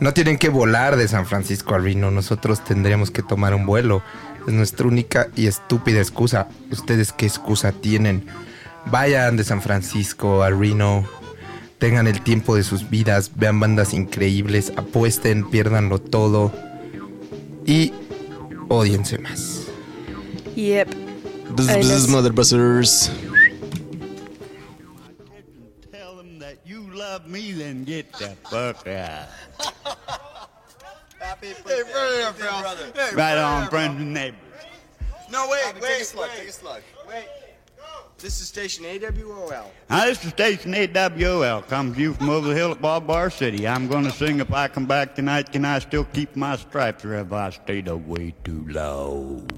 No 0.00 0.14
tienen 0.14 0.38
que 0.38 0.48
volar 0.48 0.96
de 0.96 1.06
San 1.06 1.26
Francisco 1.26 1.74
a 1.74 1.78
Reno. 1.78 2.10
Nosotros 2.10 2.64
tendríamos 2.64 3.10
que 3.10 3.22
tomar 3.22 3.54
un 3.54 3.66
vuelo. 3.66 4.02
Es 4.46 4.52
nuestra 4.52 4.88
única 4.88 5.28
y 5.36 5.46
estúpida 5.46 6.00
excusa. 6.00 6.48
¿Ustedes 6.70 7.12
qué 7.12 7.26
excusa 7.26 7.72
tienen? 7.72 8.26
Vayan 8.86 9.36
de 9.36 9.44
San 9.44 9.62
Francisco 9.62 10.42
a 10.42 10.50
Reno, 10.50 11.06
tengan 11.78 12.06
el 12.08 12.22
tiempo 12.22 12.56
de 12.56 12.64
sus 12.64 12.90
vidas, 12.90 13.30
vean 13.36 13.60
bandas 13.60 13.94
increíbles, 13.94 14.72
apuesten, 14.76 15.48
piérdanlo 15.48 16.00
todo 16.00 16.52
y 17.64 17.92
odiense 18.68 19.18
más. 19.18 19.66
Yep. 20.56 20.88
Bzz, 21.56 21.76
bzz, 21.78 22.08
mother 22.08 22.32
buzzers. 22.32 23.10
Tell 25.90 26.16
them 26.16 26.38
that 26.40 26.56
you 26.64 26.88
love 26.92 27.26
me, 27.26 27.52
then 27.52 27.84
get 27.84 28.12
the 28.12 28.36
fuck 28.50 28.86
out. 28.86 29.28
Hey, 31.42 31.54
brother, 31.64 32.32
brother. 32.38 32.92
Hey, 32.94 33.16
Right 33.16 33.36
on, 33.36 33.74
and 33.74 34.14
neighbors. 34.14 34.38
No, 35.28 35.48
wait, 35.50 35.60
Bobby, 35.64 35.80
wait, 35.80 35.88
take 35.88 36.02
a 36.02 36.04
slug, 36.04 36.28
wait. 36.28 36.38
take 36.38 36.48
a 36.48 36.52
slug. 36.52 36.82
Wait. 37.08 37.24
This 38.18 38.40
is 38.40 38.46
station 38.46 38.84
AWOL. 38.84 39.64
Now, 39.90 40.04
this 40.04 40.24
is 40.24 40.30
station 40.30 40.72
AWL. 40.72 41.62
Comes 41.62 41.96
to 41.96 42.00
you 42.00 42.14
from 42.14 42.30
over 42.30 42.46
the 42.46 42.54
hill 42.54 42.70
at 42.70 42.80
Ball 42.80 43.00
Bar 43.00 43.30
City. 43.30 43.66
I'm 43.66 43.88
going 43.88 44.04
to 44.04 44.12
sing 44.12 44.38
If 44.38 44.52
I 44.52 44.68
Come 44.68 44.86
Back 44.86 45.16
Tonight, 45.16 45.50
Can 45.50 45.64
I 45.64 45.80
Still 45.80 46.04
Keep 46.04 46.36
My 46.36 46.54
Stripes, 46.54 47.04
or 47.04 47.16
have 47.16 47.32
I 47.32 47.50
stayed 47.50 47.88
away 47.88 48.34
too 48.44 48.64
long? 48.68 49.50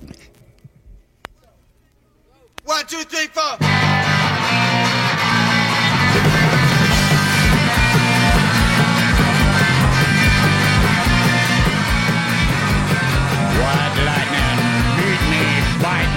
One, 2.64 2.86
two, 2.86 3.02
three, 3.02 3.26
four. 3.26 3.58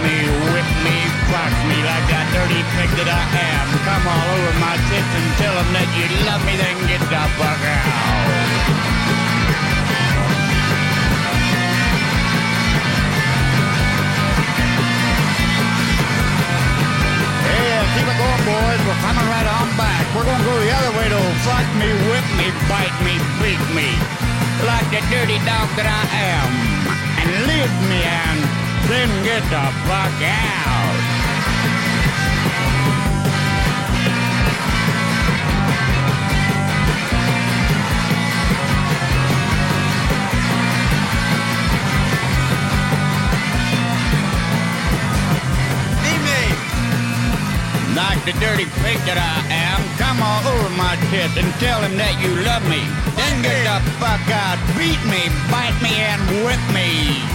Me, 0.03 0.15
whip 0.53 0.69
me, 0.85 0.97
fuck 1.29 1.53
me 1.69 1.77
like 1.81 2.05
that 2.11 2.25
dirty 2.33 2.61
pig 2.75 2.89
that 3.01 3.09
I 3.09 3.23
am. 3.23 3.67
Come 3.85 4.05
all 4.05 4.27
over 4.37 4.53
my 4.61 4.75
tits 4.89 5.11
and 5.17 5.27
tell 5.41 5.55
them 5.57 5.69
that 5.73 5.89
you 5.97 6.05
love 6.27 6.41
me, 6.45 6.53
then 6.57 6.75
get 6.85 7.01
the 7.01 7.23
fuck 7.37 7.61
out. 7.65 8.87
Keep 17.97 18.05
it 18.05 18.17
going, 18.21 18.43
boys. 18.45 18.81
We're 18.85 19.01
coming 19.01 19.25
right 19.25 19.47
on 19.57 19.73
back. 19.73 20.05
We're 20.13 20.21
gonna 20.21 20.45
go 20.45 20.53
the 20.61 20.69
other 20.69 20.93
way, 21.01 21.09
though. 21.09 21.33
Fuck 21.41 21.65
me, 21.81 21.89
whip 22.05 22.27
me, 22.37 22.53
bite 22.69 22.93
me, 23.01 23.17
beat 23.41 23.57
me. 23.73 23.89
Like 24.69 24.85
the 24.93 25.01
dirty 25.09 25.41
dog 25.49 25.65
that 25.81 25.89
I 25.89 26.03
am. 26.29 26.49
And 27.17 27.29
leave 27.49 27.73
me 27.89 28.05
and 28.05 28.66
then 28.87 29.09
get 29.23 29.43
the 29.43 29.71
fuck 29.85 30.21
out. 30.23 30.47
Like 47.95 48.23
the 48.25 48.33
dirty 48.39 48.65
pig 48.85 48.99
that 49.09 49.17
I 49.17 49.41
am, 49.49 49.81
come 49.97 50.21
all 50.21 50.45
over 50.53 50.69
my 50.77 50.93
tits 51.09 51.33
and 51.35 51.49
tell 51.57 51.81
him 51.81 51.97
that 51.97 52.13
you 52.21 52.29
love 52.45 52.61
me. 52.69 52.85
Then 53.17 53.41
get 53.41 53.65
the 53.65 53.81
fuck 53.97 54.21
out, 54.29 54.61
beat 54.77 55.01
me, 55.09 55.33
bite 55.49 55.73
me, 55.81 55.97
and 55.97 56.21
whip 56.45 56.61
me. 56.71 57.25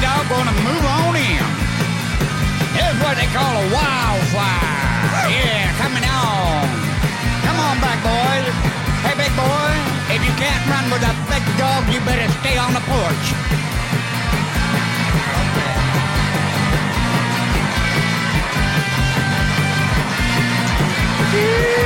Dog 0.00 0.28
gonna 0.28 0.52
move 0.52 0.84
on 0.84 1.16
in. 1.16 1.44
Here's 2.76 2.98
what 3.00 3.16
they 3.16 3.26
call 3.32 3.48
a 3.48 3.66
wildfire. 3.72 5.30
Yeah, 5.32 5.72
coming 5.80 6.04
on. 6.04 6.68
Come 7.46 7.58
on 7.58 7.80
back, 7.80 7.98
boys. 8.04 8.52
Hey, 9.02 9.16
big 9.16 9.32
boy, 9.32 9.72
if 10.12 10.20
you 10.20 10.32
can't 10.36 10.62
run 10.68 10.84
with 10.90 11.02
a 11.02 11.14
big 11.32 11.44
dog, 11.56 11.88
you 11.92 12.00
better 12.04 12.28
stay 12.40 12.58
on 12.58 12.74
the 12.74 12.80
porch. 12.80 13.26
Hey, 21.32 21.85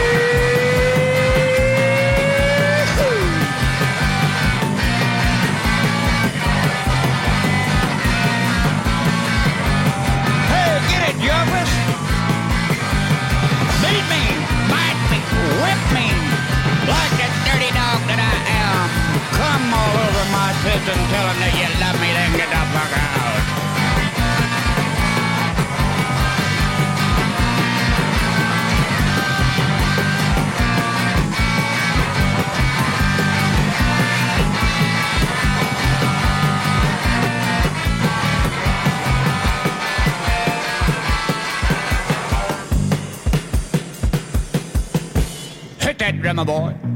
get! 11.48 11.68
Beat 13.80 14.04
me, 14.12 14.22
bite 14.68 15.02
me, 15.10 15.18
whip 15.62 15.82
me, 15.96 16.06
like 16.84 17.12
the 17.16 17.28
dirty 17.48 17.70
dog 17.72 18.00
that 18.08 18.20
I 18.20 18.36
am. 18.60 18.86
Come 19.38 19.66
all 19.72 19.94
over 20.04 20.26
my 20.34 20.52
tits 20.60 20.84
and 20.84 21.02
tell 21.08 21.26
them 21.28 21.38
that 21.40 21.52
you 21.56 21.68
love 21.80 21.96
me, 22.00 22.10
then 22.12 22.30
get 22.36 22.50
the 22.50 22.62
fuck 22.76 22.92
out. 22.92 23.29
my 46.40 46.44
boy. 46.44 46.89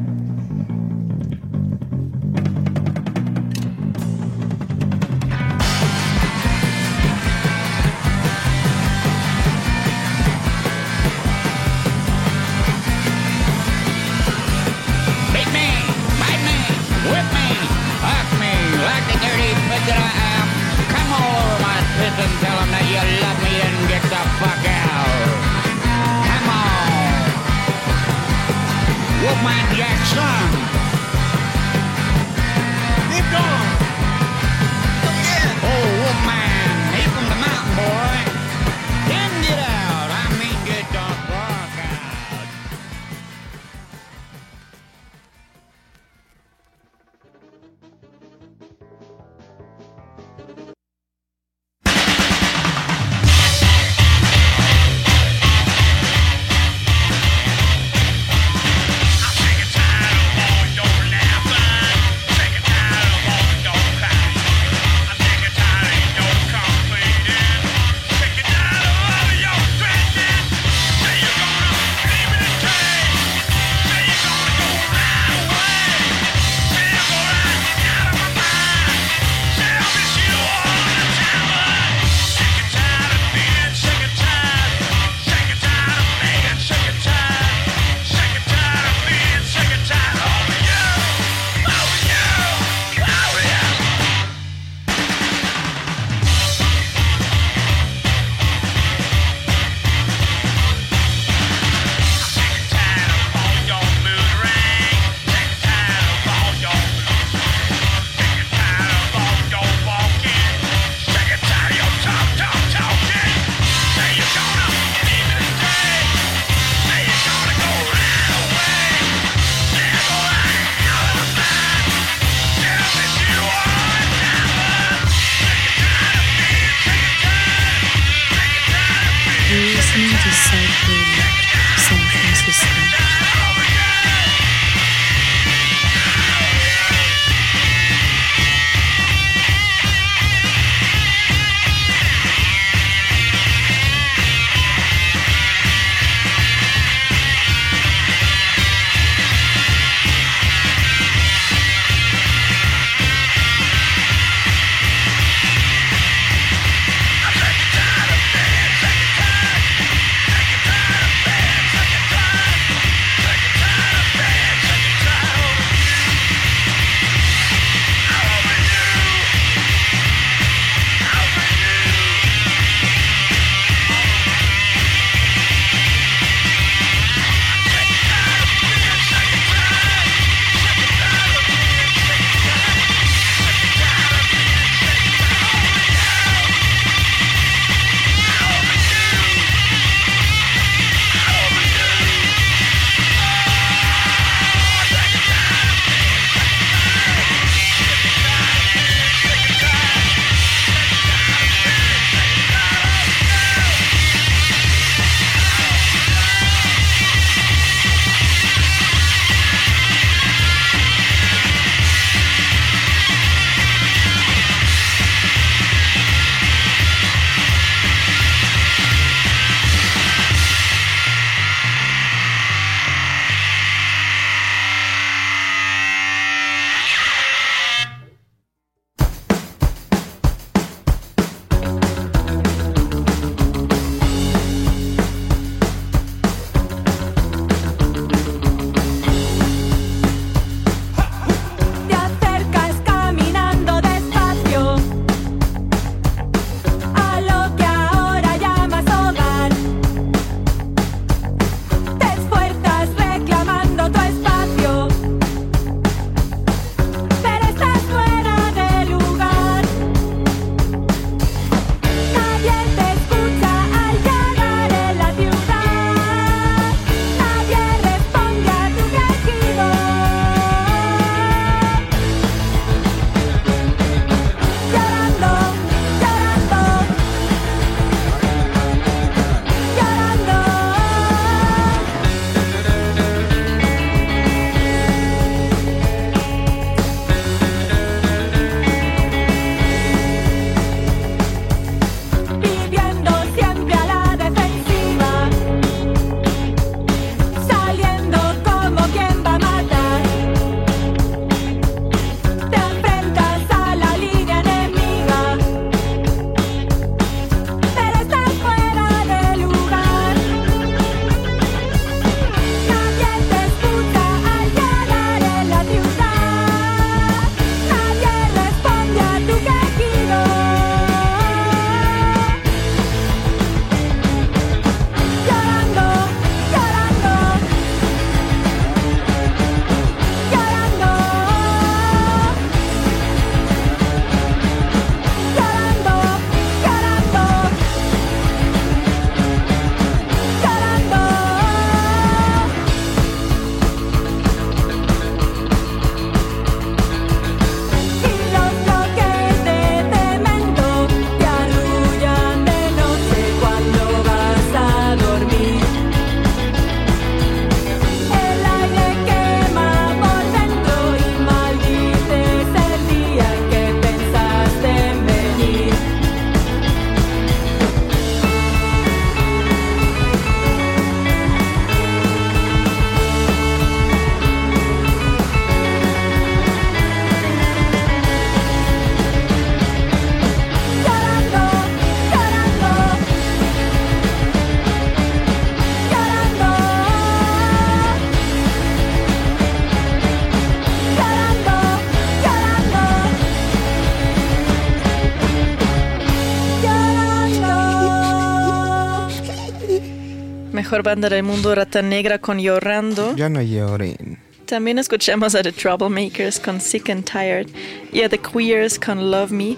Mejor 400.74 400.82
banda 400.82 401.08
del 401.08 401.22
mundo, 401.22 401.54
Rata 401.54 401.82
Negra 401.82 402.18
con 402.18 402.40
Llorando. 402.40 403.14
Ya 403.14 403.28
no 403.28 403.40
lloren. 403.40 404.18
También 404.44 404.80
escuchamos 404.80 405.36
a 405.36 405.42
The 405.44 405.52
Troublemakers 405.52 406.40
con 406.40 406.60
Sick 406.60 406.90
and 406.90 407.04
Tired 407.04 407.46
y 407.92 408.02
a 408.02 408.08
The 408.08 408.18
Queers 408.18 408.80
con 408.80 409.08
Love 409.12 409.30
Me. 409.30 409.56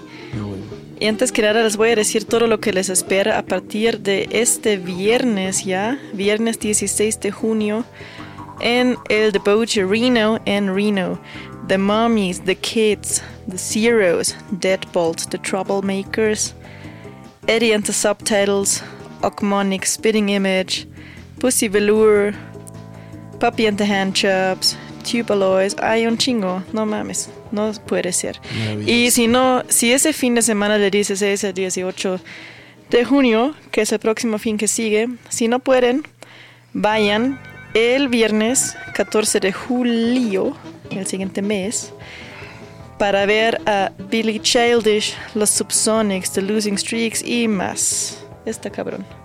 Y 0.99 1.07
antes 1.07 1.31
que 1.31 1.41
nada 1.41 1.63
les 1.63 1.75
voy 1.75 1.89
a 1.89 1.95
decir 1.95 2.25
todo 2.25 2.45
lo 2.45 2.59
que 2.59 2.71
les 2.71 2.89
espera 2.89 3.39
a 3.39 3.41
partir 3.41 4.01
de 4.01 4.29
este 4.29 4.77
viernes 4.77 5.65
ya, 5.65 5.99
viernes 6.13 6.59
16 6.59 7.19
de 7.19 7.31
junio, 7.31 7.83
en 8.59 8.95
el 9.09 9.31
Debauche 9.31 9.83
Reno 9.85 10.39
en 10.45 10.75
Reno. 10.75 11.19
The 11.67 11.79
Mummies, 11.79 12.41
The 12.41 12.57
Kids, 12.57 13.23
The 13.49 13.57
Zeros, 13.57 14.35
Deadbolt, 14.51 15.31
The 15.31 15.39
Troublemakers, 15.39 16.53
Eddie 17.47 17.73
and 17.73 17.83
the 17.83 17.93
Subtitles, 17.93 18.83
Okmonic, 19.23 19.83
Spitting 19.83 20.29
Image, 20.29 20.85
Pussy 21.39 21.67
Velour, 21.67 22.33
Puppy 23.39 23.67
and 23.67 23.77
the 23.77 23.85
Handjobs, 23.85 24.75
Tubaloids. 25.03 25.75
Hay 25.81 26.05
un 26.07 26.17
chingo, 26.17 26.63
no 26.73 26.85
mames, 26.85 27.29
no 27.51 27.71
puede 27.85 28.11
ser. 28.11 28.39
Y 28.85 29.11
si 29.11 29.27
no, 29.27 29.63
si 29.67 29.91
ese 29.91 30.13
fin 30.13 30.35
de 30.35 30.41
semana 30.41 30.77
de 30.77 30.89
16 30.89 31.43
al 31.43 31.53
18 31.53 32.19
de 32.89 33.05
junio, 33.05 33.53
que 33.71 33.81
es 33.81 33.91
el 33.91 33.99
próximo 33.99 34.37
fin 34.39 34.57
que 34.57 34.67
sigue, 34.67 35.07
si 35.29 35.47
no 35.47 35.59
pueden, 35.59 36.03
vayan 36.73 37.39
el 37.73 38.07
viernes 38.07 38.75
14 38.95 39.39
de 39.39 39.53
julio, 39.53 40.55
el 40.89 41.05
siguiente 41.05 41.41
mes, 41.41 41.93
para 42.97 43.25
ver 43.25 43.61
a 43.67 43.91
Billy 44.09 44.39
Childish, 44.39 45.15
los 45.35 45.51
Subsonics, 45.51 46.31
The 46.31 46.41
Losing 46.41 46.75
Streaks 46.75 47.23
y 47.23 47.47
más. 47.47 48.25
Está 48.45 48.71
cabrón. 48.71 49.16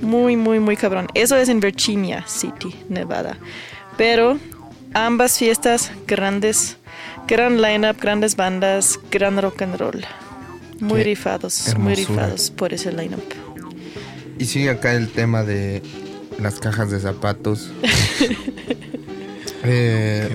Muy, 0.00 0.36
muy, 0.36 0.60
muy 0.60 0.76
cabrón. 0.76 1.06
Eso 1.14 1.36
es 1.36 1.48
en 1.48 1.60
Virginia 1.60 2.24
City, 2.26 2.74
Nevada. 2.88 3.36
Pero 3.96 4.38
ambas 4.94 5.38
fiestas 5.38 5.90
grandes, 6.06 6.76
gran 7.26 7.60
lineup, 7.60 8.00
grandes 8.00 8.36
bandas, 8.36 8.98
gran 9.10 9.40
rock 9.40 9.62
and 9.62 9.76
roll. 9.76 10.04
Muy 10.80 10.98
Qué 10.98 11.04
rifados, 11.04 11.74
muy 11.76 11.94
rifados 11.94 12.50
por 12.50 12.72
ese 12.72 12.92
lineup. 12.92 13.22
Y 14.38 14.44
sigue 14.44 14.70
acá 14.70 14.94
el 14.94 15.08
tema 15.10 15.42
de 15.42 15.82
las 16.38 16.60
cajas 16.60 16.90
de 16.92 17.00
zapatos. 17.00 17.70
eh, 19.64 20.28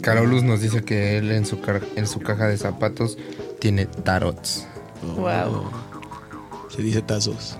Carolus 0.00 0.42
nos 0.44 0.60
dice 0.60 0.84
que 0.84 1.18
él 1.18 1.32
en 1.32 1.44
su, 1.44 1.60
car- 1.60 1.82
en 1.96 2.06
su 2.06 2.20
caja 2.20 2.46
de 2.46 2.56
zapatos 2.56 3.18
tiene 3.58 3.86
tarots. 3.86 4.66
Wow. 5.16 5.70
Se 6.70 6.82
dice 6.82 7.02
tazos. 7.02 7.58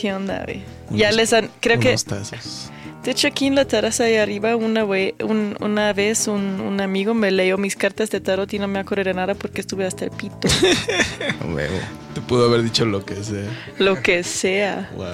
¿Qué 0.00 0.12
onda, 0.14 0.42
güey? 0.44 0.62
Unos- 0.88 0.98
Ya 1.00 1.12
les 1.12 1.32
han, 1.32 1.50
creo 1.60 1.78
que, 1.78 1.94
tazos. 1.96 2.70
de 3.04 3.10
hecho 3.10 3.28
aquí 3.28 3.46
en 3.48 3.54
la 3.54 3.66
terraza 3.66 4.04
de 4.04 4.18
arriba, 4.18 4.56
una, 4.56 4.84
we- 4.84 5.14
un- 5.22 5.56
una 5.60 5.92
vez 5.92 6.26
un, 6.26 6.60
un 6.60 6.80
amigo 6.80 7.12
me 7.12 7.30
leyó 7.30 7.58
mis 7.58 7.76
cartas 7.76 8.08
de 8.10 8.20
tarot 8.20 8.50
y 8.54 8.58
no 8.58 8.66
me 8.68 8.78
acuerdo 8.78 9.04
de 9.04 9.14
nada 9.14 9.34
porque 9.34 9.60
estuve 9.60 9.84
hasta 9.86 10.06
el 10.06 10.10
pito. 10.12 10.48
Te 12.14 12.20
pudo 12.22 12.46
haber 12.46 12.62
dicho 12.62 12.84
lo 12.84 13.04
que 13.04 13.22
sea. 13.22 13.44
Lo 13.78 14.00
que 14.02 14.22
sea. 14.24 14.90
Wow. 14.96 15.06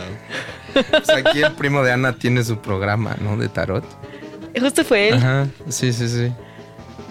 Pues 0.91 1.09
aquí 1.11 1.43
el 1.43 1.53
primo 1.53 1.83
de 1.83 1.93
Ana 1.93 2.13
tiene 2.17 2.43
su 2.45 2.59
programa, 2.59 3.17
¿no? 3.21 3.37
De 3.37 3.49
tarot. 3.49 3.85
Justo 4.59 4.85
fue 4.85 5.09
él. 5.09 5.15
Ajá, 5.15 5.47
sí, 5.69 5.93
sí, 5.93 6.09
sí. 6.09 6.33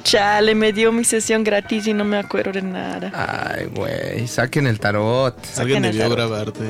Chale, 0.05 0.53
me 0.53 0.71
dio 0.71 0.91
mi 0.91 1.03
sesión 1.03 1.43
gratis 1.43 1.87
y 1.87 1.93
no 1.93 2.05
me 2.05 2.17
acuerdo 2.17 2.51
de 2.51 2.61
nada. 2.61 3.11
Ay, 3.55 3.65
güey, 3.65 4.27
saquen 4.27 4.67
el 4.67 4.79
tarot. 4.79 5.35
Alguien 5.57 5.83
el 5.83 5.91
debió 5.97 6.09
tarot. 6.15 6.29
grabarte 6.29 6.63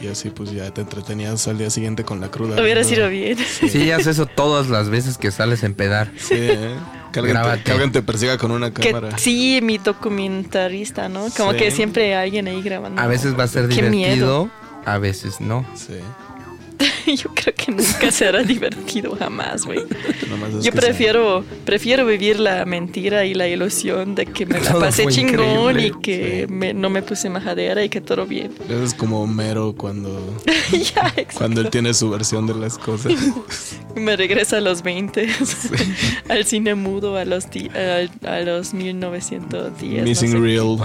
y 0.00 0.06
así 0.06 0.30
pues 0.30 0.52
ya 0.52 0.70
te 0.72 0.82
entretenías 0.82 1.48
al 1.48 1.58
día 1.58 1.70
siguiente 1.70 2.04
con 2.04 2.20
la 2.20 2.30
cruda. 2.30 2.62
Hubiera 2.62 2.84
sido 2.84 3.08
bien. 3.08 3.36
Sí, 3.36 3.90
haz 3.90 4.06
eso 4.06 4.26
todas 4.26 4.68
las 4.68 4.90
veces 4.90 5.18
que 5.18 5.32
sales 5.32 5.64
en 5.64 5.74
pedar. 5.74 6.12
Sí, 6.18 6.34
¿eh? 6.38 6.76
Que 7.12 7.18
alguien, 7.18 7.36
te, 7.42 7.62
que 7.64 7.72
alguien 7.72 7.90
te 7.90 8.02
persiga 8.02 8.38
con 8.38 8.52
una 8.52 8.70
Que 8.72 8.92
cámara. 8.92 9.18
sí, 9.18 9.58
mi 9.60 9.78
documentarista, 9.78 11.08
¿no? 11.08 11.26
Como 11.36 11.52
Sí. 11.52 11.58
que 11.58 11.70
siempre 11.72 12.14
hay 12.14 12.26
alguien 12.26 12.46
ahí 12.46 12.62
grabando. 12.62 13.02
A 13.02 13.08
veces 13.08 13.36
va 13.36 13.42
a 13.42 13.48
ser 13.48 13.66
divertido, 13.66 13.90
miedo. 13.90 14.50
a 14.84 14.98
veces 14.98 15.40
no. 15.40 15.66
Sí. 15.74 15.94
Yo 17.06 17.30
creo 17.34 17.54
que 17.54 17.72
nunca 17.72 18.10
será 18.10 18.42
divertido 18.44 19.16
jamás, 19.16 19.64
güey. 19.64 19.80
Yo 20.62 20.72
prefiero, 20.72 21.44
prefiero 21.64 22.04
vivir 22.06 22.38
la 22.38 22.64
mentira 22.64 23.24
y 23.24 23.34
la 23.34 23.48
ilusión 23.48 24.14
de 24.14 24.26
que 24.26 24.46
me 24.46 24.60
la 24.60 24.70
Todo 24.72 24.80
pasé 24.80 25.06
chingón 25.06 25.78
increíble. 25.80 25.86
y 25.86 26.00
que 26.02 26.46
me- 26.48 26.74
no 26.74 26.90
me 26.90 27.02
puse 27.02 27.28
majadera 27.30 27.82
y 27.82 27.88
que 27.88 28.00
todo 28.00 28.26
bien. 28.26 28.52
Eso 28.68 28.82
es 28.84 28.94
como 28.94 29.22
Homero 29.22 29.74
cuando, 29.76 30.36
cuando 31.36 31.60
él 31.62 31.70
tiene 31.70 31.94
su 31.94 32.10
versión 32.10 32.46
de 32.46 32.54
las 32.54 32.78
cosas. 32.78 33.12
Me 33.98 34.16
regresa 34.16 34.58
a 34.58 34.60
los 34.60 34.82
20, 34.82 35.28
al 36.28 36.44
cine 36.44 36.74
mudo 36.74 37.16
a 37.16 37.24
los, 37.24 37.50
di- 37.50 37.68
a, 37.70 38.08
a 38.30 38.40
los 38.40 38.74
1910. 38.74 40.04
Missing 40.04 40.30
no 40.32 40.36
sé. 40.38 40.42
Real. 40.42 40.76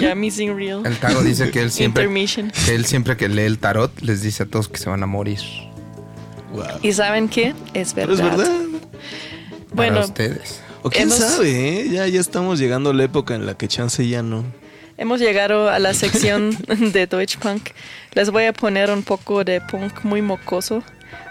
Ya, 0.00 0.14
Missing 0.14 0.56
Real. 0.56 0.86
El 0.86 0.96
Taro 0.98 1.22
dice 1.22 1.50
que 1.50 1.60
él 1.62 1.70
siempre 1.70 2.06
que 2.06 2.74
él 2.74 2.84
siempre 2.84 3.16
que 3.16 3.28
lee 3.28 3.42
el 3.42 3.58
tarot 3.58 4.00
les 4.00 4.22
dice 4.22 4.44
a 4.44 4.46
todos 4.46 4.68
que 4.68 4.78
se 4.78 4.88
van 4.88 5.02
a 5.02 5.06
morir. 5.06 5.40
Wow. 6.52 6.64
¿Y 6.82 6.92
saben 6.92 7.28
qué? 7.28 7.54
Es 7.74 7.94
Pero 7.94 8.16
verdad. 8.16 8.32
es 8.32 8.36
verdad. 8.38 8.52
Bueno, 9.72 9.94
Para 9.96 10.06
ustedes. 10.06 10.60
O 10.82 10.90
quién 10.90 11.08
Hemos- 11.08 11.18
sabe, 11.18 11.80
¿eh? 11.80 11.88
Ya, 11.90 12.06
ya 12.06 12.20
estamos 12.20 12.58
llegando 12.58 12.90
a 12.90 12.94
la 12.94 13.04
época 13.04 13.34
en 13.34 13.44
la 13.46 13.56
que 13.56 13.66
chance 13.68 14.06
ya 14.06 14.22
no. 14.22 14.44
hemos 14.96 15.20
llegado 15.20 15.68
a 15.68 15.78
la 15.78 15.92
sección 16.02 16.56
de 16.92 17.06
Deutsch 17.06 17.36
Punk. 17.38 17.70
Les 18.14 18.30
voy 18.30 18.44
a 18.44 18.52
poner 18.52 18.90
un 18.90 19.02
poco 19.02 19.44
de 19.44 19.60
punk 19.60 20.04
muy 20.04 20.22
mocoso 20.22 20.82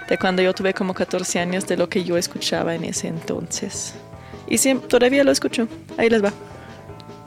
de 0.09 0.17
cuando 0.17 0.41
yo 0.41 0.53
tuve 0.53 0.73
como 0.73 0.93
14 0.93 1.39
años 1.39 1.67
de 1.67 1.77
lo 1.77 1.89
que 1.89 2.03
yo 2.03 2.17
escuchaba 2.17 2.75
en 2.75 2.83
ese 2.85 3.07
entonces. 3.07 3.93
Y 4.47 4.57
sí, 4.57 4.75
todavía 4.75 5.23
lo 5.23 5.31
escucho. 5.31 5.67
Ahí 5.97 6.09
les 6.09 6.23
va. 6.23 6.31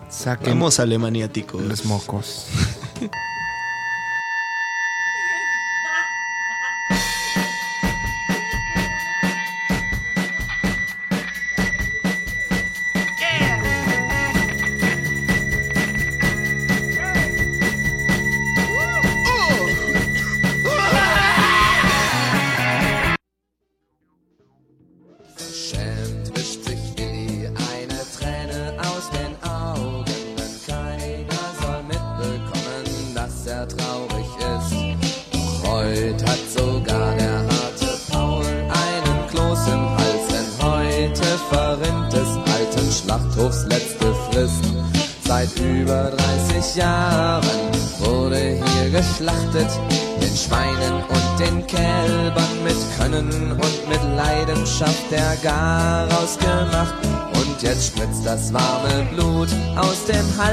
Saquen 0.08 0.54
Vamos 0.54 0.80
alemaniáticos. 0.80 1.62
los 1.62 1.84
mocos. 1.84 2.46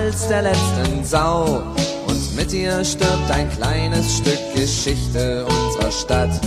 Hals 0.08 0.28
der 0.30 0.42
letzten 0.42 1.04
Sau. 1.04 1.62
Und 2.08 2.36
mit 2.38 2.54
ihr 2.54 2.82
stirbt 2.86 3.30
ein 3.30 3.50
kleines 3.50 4.20
Stück 4.20 4.40
Geschichte 4.56 5.46
unserer 5.46 5.92
Stadt. 5.92 6.42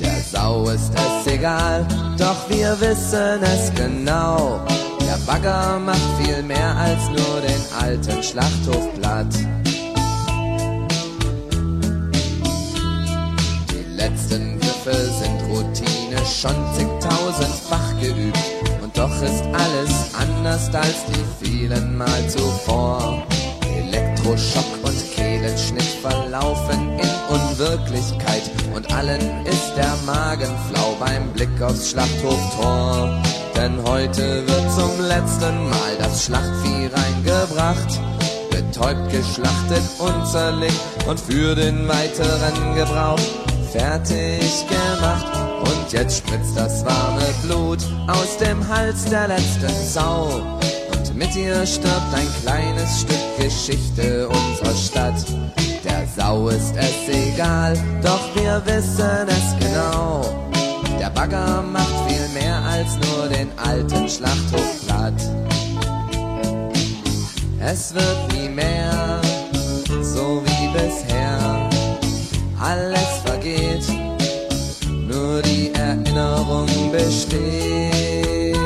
Der 0.00 0.16
Sau 0.32 0.68
ist 0.70 0.90
es 0.92 1.32
egal, 1.32 1.86
doch 2.18 2.48
wir 2.48 2.76
wissen 2.80 3.40
es 3.44 3.72
genau. 3.76 4.60
Der 5.00 5.18
Bagger 5.24 5.78
macht 5.78 6.00
viel 6.20 6.42
mehr 6.42 6.74
als 6.76 7.06
nur 7.06 7.40
den 7.42 7.62
alten 7.80 8.22
Schlachthof 8.24 8.92
platt. 8.98 9.32
Die 13.70 13.96
letzten 13.96 14.58
Griffe 14.58 14.96
sind 15.20 15.42
Routine, 15.48 16.26
schon 16.26 16.56
zigtausendfach 16.74 18.00
geübt. 18.00 18.75
Doch 18.96 19.12
ist 19.20 19.44
alles 19.52 20.14
anders 20.14 20.74
als 20.74 21.04
die 21.04 21.44
vielen 21.44 21.98
Mal 21.98 22.28
zuvor. 22.28 23.22
Elektroschock 23.76 24.64
und 24.82 25.12
Kehlenschnitt 25.14 25.98
verlaufen 26.00 26.98
in 26.98 27.10
Unwirklichkeit. 27.28 28.50
Und 28.74 28.90
allen 28.94 29.20
ist 29.44 29.74
der 29.76 29.94
Magen 30.06 30.50
flau 30.70 30.96
beim 30.98 31.30
Blick 31.34 31.60
aufs 31.60 31.90
Schlachthoftor. 31.90 33.22
Denn 33.54 33.82
heute 33.84 34.46
wird 34.48 34.72
zum 34.74 35.06
letzten 35.06 35.68
Mal 35.68 35.96
das 35.98 36.24
Schlachtvieh 36.24 36.86
reingebracht. 36.86 38.00
betäubt, 38.50 39.10
geschlachtet 39.10 39.82
und 39.98 40.26
zerlegt 40.26 40.80
und 41.06 41.20
für 41.20 41.54
den 41.54 41.86
weiteren 41.86 42.74
Gebrauch 42.74 43.45
fertig 43.76 44.66
gemacht. 44.68 45.26
Und 45.60 45.92
jetzt 45.92 46.18
spritzt 46.18 46.56
das 46.56 46.84
warme 46.84 47.26
Blut 47.42 47.78
aus 48.06 48.36
dem 48.38 48.66
Hals 48.68 49.04
der 49.04 49.28
letzten 49.28 49.74
Sau. 49.88 50.42
Und 50.92 51.16
mit 51.16 51.34
ihr 51.36 51.66
stirbt 51.66 52.14
ein 52.14 52.28
kleines 52.42 53.00
Stück 53.00 53.36
Geschichte 53.38 54.28
unserer 54.28 54.76
Stadt. 54.76 55.24
Der 55.84 56.06
Sau 56.16 56.48
ist 56.48 56.74
es 56.76 57.14
egal, 57.14 57.76
doch 58.02 58.34
wir 58.34 58.62
wissen 58.66 59.28
es 59.28 59.64
genau. 59.64 60.22
Der 60.98 61.10
Bagger 61.10 61.62
macht 61.62 61.94
viel 62.08 62.28
mehr 62.40 62.56
als 62.64 62.94
nur 62.94 63.28
den 63.28 63.50
alten 63.58 64.08
Schlachthof 64.08 64.86
platt. 64.86 65.20
Es 67.60 67.94
wird 67.94 68.32
nie 68.32 68.48
mehr 68.48 69.20
so 70.02 70.42
wie 70.44 70.68
bisher. 70.72 71.68
Alles 72.58 73.25
vergeht, 73.46 73.86
nur 75.08 75.42
die 75.42 75.72
Erinnerung 75.74 76.66
besteht. 76.90 78.56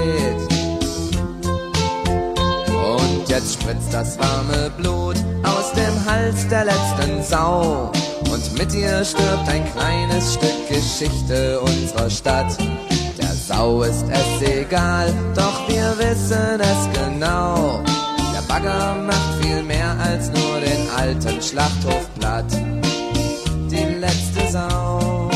Und 2.68 3.28
jetzt 3.28 3.54
spritzt 3.54 3.92
das 3.92 4.18
warme 4.18 4.70
Blut 4.78 5.16
aus 5.42 5.72
dem 5.72 6.04
Hals 6.06 6.48
der 6.48 6.64
letzten 6.64 7.22
Sau. 7.22 7.90
Und 8.30 8.58
mit 8.58 8.72
ihr 8.74 9.04
stirbt 9.04 9.48
ein 9.48 9.64
kleines 9.72 10.34
Stück 10.34 10.68
Geschichte 10.68 11.60
unserer 11.60 12.08
Stadt. 12.08 12.56
Der 13.18 13.34
Sau 13.34 13.82
ist 13.82 14.04
es 14.10 14.48
egal, 14.48 15.12
doch 15.34 15.68
wir 15.68 15.94
wissen 15.98 16.60
es 16.60 16.88
genau. 16.98 17.80
Der 18.32 18.42
Bagger 18.48 18.94
macht 19.06 19.44
viel 19.44 19.62
mehr 19.62 19.96
als 19.98 20.28
nur 20.28 20.60
den 20.60 20.88
alten 20.96 21.42
Schlachthof 21.42 22.08
platt. 22.18 22.46
Sau, 24.50 25.30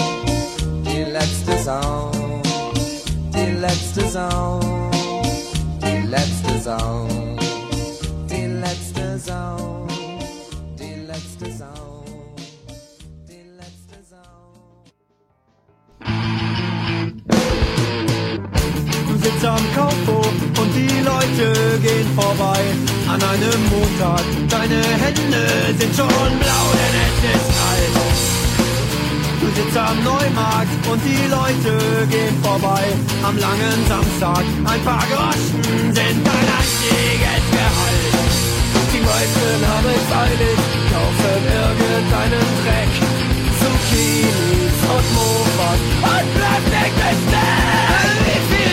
die 0.84 1.04
letzte 1.04 1.56
Sau, 1.62 2.10
die 3.32 3.52
letzte 3.60 4.08
Sau, 4.08 4.58
die 5.80 6.04
letzte 6.08 6.58
Sau, 6.58 7.06
die 8.28 8.46
letzte 8.46 9.16
Sau, 9.20 9.86
die 10.76 11.06
letzte 11.06 11.52
Sau, 11.56 12.04
die 13.28 13.44
letzte 13.56 14.02
Sitz 19.22 19.44
am 19.44 19.64
Kaufhof 19.76 20.32
und 20.60 20.74
die 20.74 20.98
Leute 21.04 21.78
gehen 21.80 22.08
vorbei 22.16 22.60
an 23.06 23.22
einem 23.22 23.62
Montag. 23.70 24.24
Deine 24.48 24.82
Hände 24.82 25.46
sind 25.78 25.94
schon 25.94 26.38
blau, 26.40 26.66
denn 26.74 26.94
es 27.00 27.36
ist 27.36 27.48
kalt. 27.60 28.33
Du 29.54 29.62
sitzt 29.62 29.76
am 29.76 30.02
Neumarkt 30.02 30.86
und 30.90 31.00
die 31.04 31.28
Leute 31.30 31.78
gehen 32.10 32.36
vorbei 32.42 32.82
am 33.22 33.38
langen 33.38 33.86
Samstag. 33.86 34.42
Ein 34.64 34.82
paar 34.82 35.04
Groschen 35.06 35.62
sind 35.94 36.26
dein 36.26 36.46
einziges 36.58 37.44
Gehalt. 37.54 38.14
Die 38.92 38.98
meisten 38.98 39.58
haben 39.70 39.94
es 39.94 40.10
eilig, 40.10 40.58
kaufen 40.90 41.42
irgendeinen 41.62 42.48
Dreck. 42.64 42.92
Zucchinis 43.60 44.78
und 44.94 45.06
Mofas 45.14 45.80
und 46.02 46.26
Plastikbesteck. 46.34 47.94
Wie 48.26 48.42
viel 48.50 48.63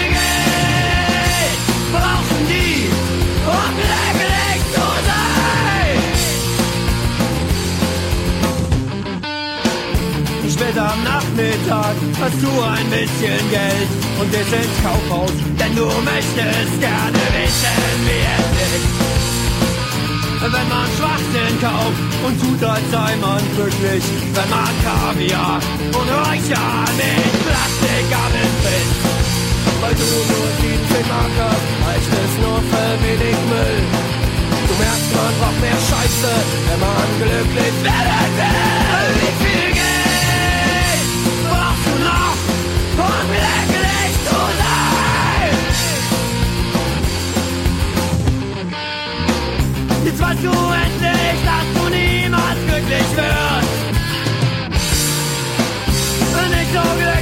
Nachmittag 11.72 11.96
hast 12.20 12.40
du 12.44 12.52
ein 12.68 12.90
bisschen 12.92 13.44
Geld 13.50 13.90
und 14.20 14.28
gehst 14.30 14.52
ins 14.52 14.76
Kaufhaus, 14.84 15.32
denn 15.58 15.74
du 15.74 15.88
möchtest 16.04 16.74
gerne 16.84 17.24
wissen, 17.32 17.78
wie 18.08 18.24
es 18.36 18.52
ist. 18.76 18.92
Wenn 20.42 20.68
man 20.68 20.88
Schwachsinn 20.98 21.56
kauft 21.64 22.02
und 22.26 22.36
tut, 22.42 22.62
als 22.68 22.84
sei 22.92 23.16
man 23.24 23.40
glücklich, 23.56 24.04
wenn 24.36 24.50
man 24.50 24.72
Kaviar 24.84 25.62
und 25.96 26.08
Räucher 26.12 26.68
mit 27.00 27.32
Plastikgabeln 27.48 28.52
frisst. 28.60 29.00
Weil 29.80 29.96
du 29.96 30.10
nur 30.28 30.48
17 30.60 31.08
Mark 31.08 31.36
hast, 31.40 31.68
reicht 31.88 32.12
es 32.20 32.34
nur 32.44 32.60
für 32.68 32.92
wenig 33.00 33.38
Müll. 33.48 33.80
Du 34.68 34.74
merkst, 34.76 35.10
man 35.16 35.32
braucht 35.40 35.62
mehr 35.62 35.80
Scheiße, 35.88 36.34
wenn 36.68 36.80
man 36.84 37.08
glücklich 37.22 37.76
werden 37.88 38.32
will. 38.36 39.16
Wie 39.22 39.34
viel 39.46 39.81
weißt 50.32 50.44
du 50.44 50.50
endlich, 50.50 51.40
dass 51.46 51.68
du 51.76 51.84
niemals 51.90 52.60
glücklich 52.68 53.10
wirst. 53.16 53.72
Nicht 56.52 56.72
so 56.74 56.82
glücklich, 56.82 57.21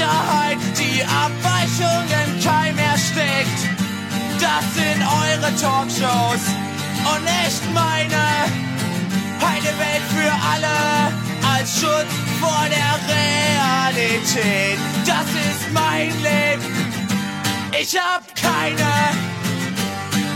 Sicherheit 0.00 0.56
die 0.78 1.00
im 1.00 2.42
Keim 2.42 2.78
erstickt. 2.78 3.60
Das 4.40 4.64
sind 4.74 5.02
eure 5.02 5.54
Talkshows 5.56 6.42
und 7.04 7.22
nicht 7.24 7.74
meine. 7.74 8.24
Eine 9.42 9.72
Welt 9.78 10.06
für 10.08 10.32
alle 10.52 11.12
als 11.54 11.80
Schutz 11.80 12.12
vor 12.40 12.64
der 12.70 12.92
Realität. 13.14 14.78
Das 15.04 15.28
ist 15.28 15.70
mein 15.74 16.08
Leben. 16.22 16.64
Ich 17.78 17.94
hab 17.98 18.22
keine, 18.34 18.90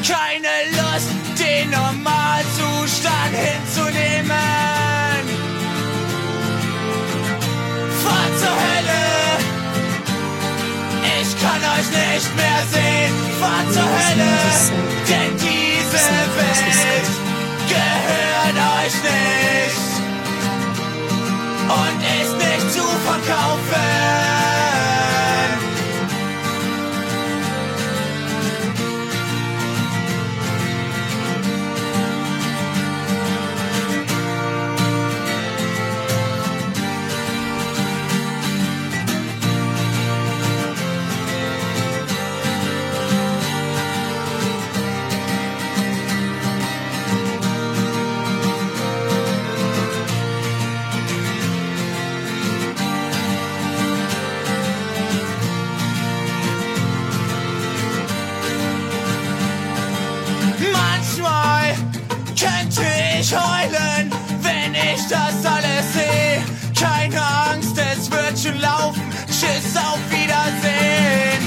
keine 0.06 0.54
Lust, 0.72 1.08
den 1.38 1.70
Normalzustand 1.70 3.34
hinzunehmen. 3.34 4.28
Fahr 8.02 8.38
zur 8.38 8.50
Hölle. 8.50 9.23
Euch 11.84 11.90
nicht 11.90 12.36
mehr 12.36 12.62
sehen. 12.72 13.14
Fahr 13.40 13.70
zur 13.70 13.82
Hölle. 13.82 14.30
Denn 15.08 15.36
diese 15.36 16.04
Welt 16.36 17.08
gehört 17.68 18.56
euch 18.80 18.96
nicht. 19.02 19.84
Und 21.68 22.00
ist 22.22 22.36
nicht 22.38 22.72
zu 22.72 22.82
verkaufen. 22.82 24.33
Tschüss, 69.44 69.76
auf 69.76 69.98
Wiedersehen. 70.10 71.44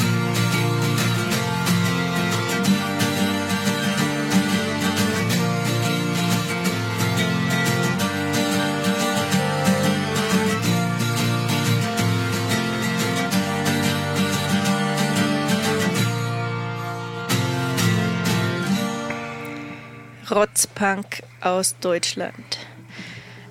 Rotzpunk 20.30 21.24
aus 21.42 21.76
Deutschland. 21.80 22.60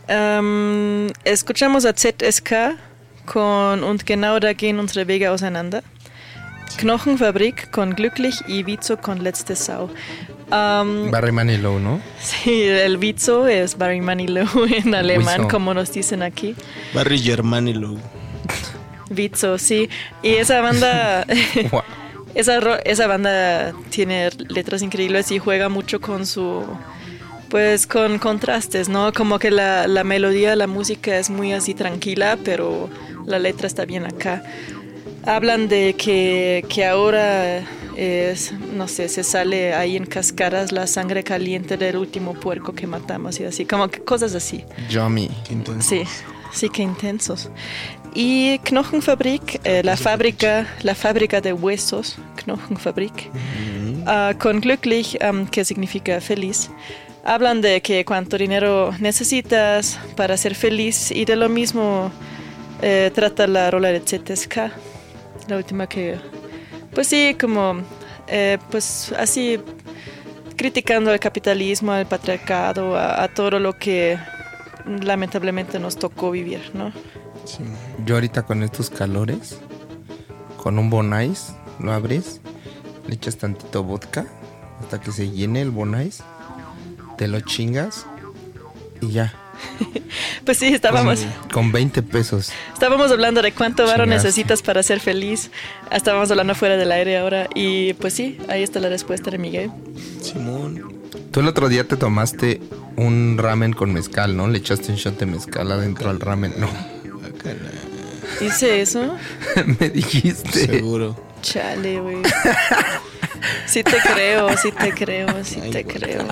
Ähm, 0.08 1.08
escuchamos 1.24 1.84
a 1.84 1.94
ZSK 1.96 2.76
con 3.26 3.82
Und 3.84 4.06
genau 4.06 4.38
da 4.38 4.52
gehen 4.54 4.78
unsere 4.78 5.06
Wege 5.08 5.30
auseinander. 5.30 5.82
Knochenfabrik 6.78 7.70
con 7.70 7.94
Glücklich 7.94 8.42
y 8.48 8.62
Vizo 8.62 8.96
con 8.96 9.18
Letzte 9.22 9.54
Sau. 9.56 9.88
Ähm, 10.52 11.10
Barry 11.10 11.32
Manilow, 11.32 11.78
¿no? 11.80 12.00
sí, 12.20 12.62
el 12.62 12.98
Vizo 12.98 13.46
es 13.48 13.76
Barry 13.76 14.00
Manilow 14.00 14.46
en 14.84 14.94
alemán, 14.94 15.38
Vizo. 15.42 15.48
como 15.48 15.74
nos 15.74 15.92
dicen 15.92 16.22
aquí. 16.22 16.54
Barry 16.94 17.18
Germanilow. 17.18 17.98
Vizo, 19.10 19.58
sí. 19.58 19.88
Y 20.22 20.34
esa 20.34 20.60
banda, 20.60 21.24
esa, 22.34 22.60
ro- 22.60 22.78
esa 22.84 23.06
banda 23.06 23.72
tiene 23.90 24.30
letras 24.48 24.82
increíbles 24.82 25.30
y 25.30 25.38
juega 25.38 25.68
mucho 25.68 26.00
con 26.00 26.26
su, 26.26 26.64
pues 27.48 27.86
con 27.86 28.18
contrastes, 28.18 28.88
¿no? 28.88 29.12
Como 29.12 29.38
que 29.38 29.50
la, 29.50 29.86
la 29.88 30.04
melodía, 30.04 30.54
la 30.56 30.66
música 30.66 31.16
es 31.16 31.30
muy 31.30 31.52
así 31.52 31.72
tranquila, 31.74 32.36
pero 32.44 32.88
la 33.26 33.38
letra 33.38 33.66
está 33.66 33.84
bien 33.84 34.06
acá. 34.06 34.42
Hablan 35.24 35.68
de 35.68 35.94
que, 35.94 36.64
que 36.68 36.86
ahora 36.86 37.64
es, 37.96 38.52
no 38.52 38.86
sé, 38.88 39.08
se 39.08 39.24
sale 39.24 39.74
ahí 39.74 39.96
en 39.96 40.06
cascaras 40.06 40.70
la 40.72 40.86
sangre 40.86 41.24
caliente 41.24 41.76
del 41.76 41.96
último 41.96 42.34
puerco 42.34 42.72
que 42.74 42.86
matamos 42.86 43.40
y 43.40 43.44
así, 43.44 43.64
como 43.64 43.88
que 43.88 44.00
cosas 44.00 44.34
así. 44.34 44.64
Yummy. 44.88 45.30
Sí, 45.80 46.02
sí, 46.52 46.68
qué 46.68 46.82
intensos. 46.82 47.50
Y 48.14 48.60
Knochenfabrik, 48.60 49.60
eh, 49.64 49.82
la 49.84 49.96
fábrica, 49.96 50.66
la 50.82 50.94
fábrica 50.94 51.40
de 51.40 51.52
huesos, 51.52 52.16
Knochenfabrik, 52.44 53.30
ah, 54.06 54.32
con 54.38 54.60
Glücklich, 54.60 55.18
am, 55.20 55.46
que 55.46 55.64
significa 55.64 56.20
feliz, 56.20 56.70
hablan 57.24 57.60
de 57.60 57.82
que 57.82 58.04
cuánto 58.04 58.38
dinero 58.38 58.92
necesitas 59.00 59.98
para 60.16 60.36
ser 60.36 60.54
feliz 60.54 61.10
y 61.10 61.24
de 61.24 61.36
lo 61.36 61.48
mismo 61.48 62.10
eh, 62.82 63.10
trata 63.14 63.46
la 63.46 63.70
rola 63.70 63.88
de 63.88 64.00
ZSK, 64.00 64.56
la 65.48 65.56
última 65.56 65.86
que, 65.86 66.16
pues 66.94 67.08
sí, 67.08 67.36
como, 67.40 67.76
eh, 68.28 68.58
pues 68.70 69.12
así 69.18 69.60
criticando 70.56 71.12
el 71.12 71.20
capitalismo, 71.20 71.94
el 71.94 72.06
patriarcado, 72.06 72.96
a, 72.96 73.28
todo 73.28 73.58
lo 73.60 73.74
que 73.74 74.18
lamentablemente 74.86 75.78
nos 75.78 75.96
tocó 75.96 76.30
vivir, 76.30 76.70
¿no? 76.74 76.92
Yo 78.04 78.14
ahorita 78.16 78.42
con 78.42 78.62
estos 78.62 78.90
calores, 78.90 79.58
con 80.56 80.78
un 80.78 80.90
Bonais, 80.90 81.54
lo 81.78 81.92
abres, 81.92 82.40
le 83.06 83.14
echas 83.14 83.36
tantito 83.36 83.84
vodka 83.84 84.26
hasta 84.80 85.00
que 85.00 85.12
se 85.12 85.30
llene 85.30 85.60
el 85.62 85.70
Bonais, 85.70 86.22
te 87.16 87.28
lo 87.28 87.40
chingas 87.40 88.06
y 89.00 89.10
ya. 89.10 89.45
Pues 90.44 90.58
sí, 90.58 90.66
estábamos, 90.68 91.26
Con 91.52 91.72
20 91.72 92.02
pesos. 92.02 92.52
estábamos 92.72 93.10
hablando 93.10 93.42
de 93.42 93.52
cuánto 93.52 93.84
varo 93.84 94.06
necesitas 94.06 94.62
para 94.62 94.82
ser 94.82 95.00
feliz. 95.00 95.50
Estábamos 95.90 96.30
hablando 96.30 96.54
fuera 96.54 96.76
del 96.76 96.92
aire 96.92 97.18
ahora 97.18 97.48
y 97.54 97.94
pues 97.94 98.14
sí, 98.14 98.38
ahí 98.48 98.62
está 98.62 98.78
la 98.80 98.88
respuesta 98.88 99.30
de 99.30 99.38
Miguel. 99.38 99.70
Simón. 100.22 100.94
Tú 101.32 101.40
el 101.40 101.48
otro 101.48 101.68
día 101.68 101.84
te 101.84 101.96
tomaste 101.96 102.60
un 102.96 103.36
ramen 103.38 103.72
con 103.72 103.92
mezcal, 103.92 104.36
¿no? 104.36 104.46
Le 104.48 104.58
echaste 104.58 104.92
un 104.92 104.98
shot 104.98 105.18
de 105.18 105.26
mezcal 105.26 105.70
adentro 105.72 106.10
al 106.10 106.20
ramen. 106.20 106.54
No. 106.56 106.68
¿Hice 108.40 108.80
eso? 108.80 109.16
Me 109.80 109.90
dijiste. 109.90 110.66
Seguro. 110.66 111.16
Chale, 111.42 112.00
güey. 112.00 112.18
Sí 113.66 113.82
te 113.82 113.96
creo, 113.98 114.56
sí 114.56 114.72
te 114.72 114.92
creo, 114.92 115.28
sí 115.44 115.60
te 115.70 115.84
creo. 115.84 116.26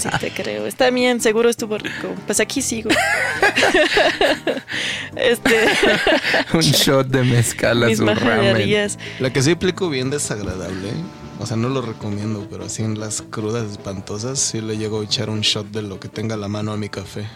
Sí 0.00 0.08
te 0.18 0.30
creo. 0.30 0.66
Está 0.66 0.90
bien, 0.90 1.20
seguro 1.20 1.48
estuvo 1.48 1.78
rico. 1.78 2.14
Pues 2.26 2.40
aquí 2.40 2.62
sigo. 2.62 2.90
Este. 5.16 5.66
un 6.54 6.60
shot 6.60 7.08
de 7.08 7.24
mezcal 7.24 7.82
a 7.82 7.94
su 7.94 8.06
ramen. 8.06 8.90
La 9.18 9.32
que 9.32 9.42
sí 9.42 9.52
aplico 9.52 9.90
bien 9.90 10.10
desagradable. 10.10 10.90
O 11.38 11.46
sea, 11.46 11.56
no 11.56 11.68
lo 11.68 11.80
recomiendo, 11.82 12.46
pero 12.50 12.64
así 12.66 12.82
en 12.82 13.00
las 13.00 13.22
crudas 13.22 13.70
espantosas 13.70 14.38
sí 14.38 14.60
le 14.60 14.76
llego 14.76 15.00
a 15.00 15.04
echar 15.04 15.30
un 15.30 15.40
shot 15.40 15.66
de 15.70 15.82
lo 15.82 15.98
que 15.98 16.08
tenga 16.08 16.34
a 16.34 16.38
la 16.38 16.48
mano 16.48 16.72
a 16.72 16.76
mi 16.76 16.88
café. 16.88 17.26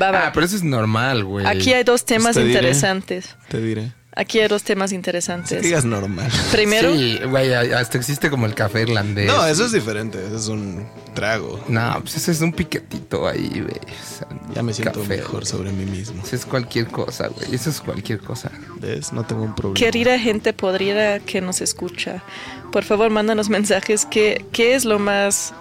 Va, 0.00 0.10
va. 0.10 0.26
Ah, 0.26 0.30
pero 0.32 0.44
eso 0.46 0.56
es 0.56 0.62
normal, 0.62 1.24
güey. 1.24 1.46
Aquí 1.46 1.72
hay 1.72 1.84
dos 1.84 2.04
temas 2.04 2.34
Pues 2.34 2.36
te 2.36 2.44
diré. 2.44 2.58
interesantes. 2.60 3.36
Te 3.48 3.60
diré. 3.60 3.92
Aquí 4.16 4.38
hay 4.38 4.46
dos 4.48 4.62
temas 4.62 4.90
Si 4.90 4.96
interesantes. 4.96 5.60
digas 5.62 5.84
normal. 5.84 6.30
Primero, 6.52 6.94
Sí, 6.94 7.18
güey, 7.28 7.52
hasta 7.52 7.98
existe 7.98 8.30
como 8.30 8.46
el 8.46 8.54
café 8.54 8.82
irlandés. 8.82 9.26
No, 9.26 9.44
eso 9.46 9.64
es 9.64 9.72
diferente. 9.72 10.24
Eso 10.24 10.36
es 10.36 10.46
un 10.48 10.86
trago. 11.14 11.60
No, 11.68 11.98
pues 12.00 12.16
ese 12.16 12.30
es 12.30 12.40
un 12.40 12.52
piquetito 12.52 13.26
ahí, 13.26 13.48
güey. 13.48 13.76
O 13.76 14.18
sea, 14.18 14.28
Ya 14.54 14.62
me 14.62 14.72
siento 14.72 15.00
café, 15.00 15.16
mejor 15.16 15.32
güey. 15.40 15.46
sobre 15.46 15.72
mí 15.72 15.84
mismo. 15.84 16.22
Eso 16.24 16.36
es 16.36 16.46
cualquier 16.46 16.86
cosa, 16.86 17.26
güey. 17.28 17.54
Eso 17.54 17.70
es 17.70 17.80
cualquier 17.80 18.20
cosa. 18.20 18.52
¿Ves? 18.80 19.12
No 19.12 19.24
tengo 19.24 19.42
un 19.42 19.54
problema. 19.54 19.74
querida 19.84 20.18
gente 20.18 20.52
podrida 20.52 21.18
que 21.18 21.40
nos 21.40 21.60
escucha, 21.60 22.22
por 22.70 22.84
favor, 22.84 23.10
mándanos 23.10 23.48
mensajes. 23.48 24.06
¿Qué, 24.06 24.44
qué 24.52 24.74
es 24.76 24.84
lo 24.84 24.98
más 25.00 25.52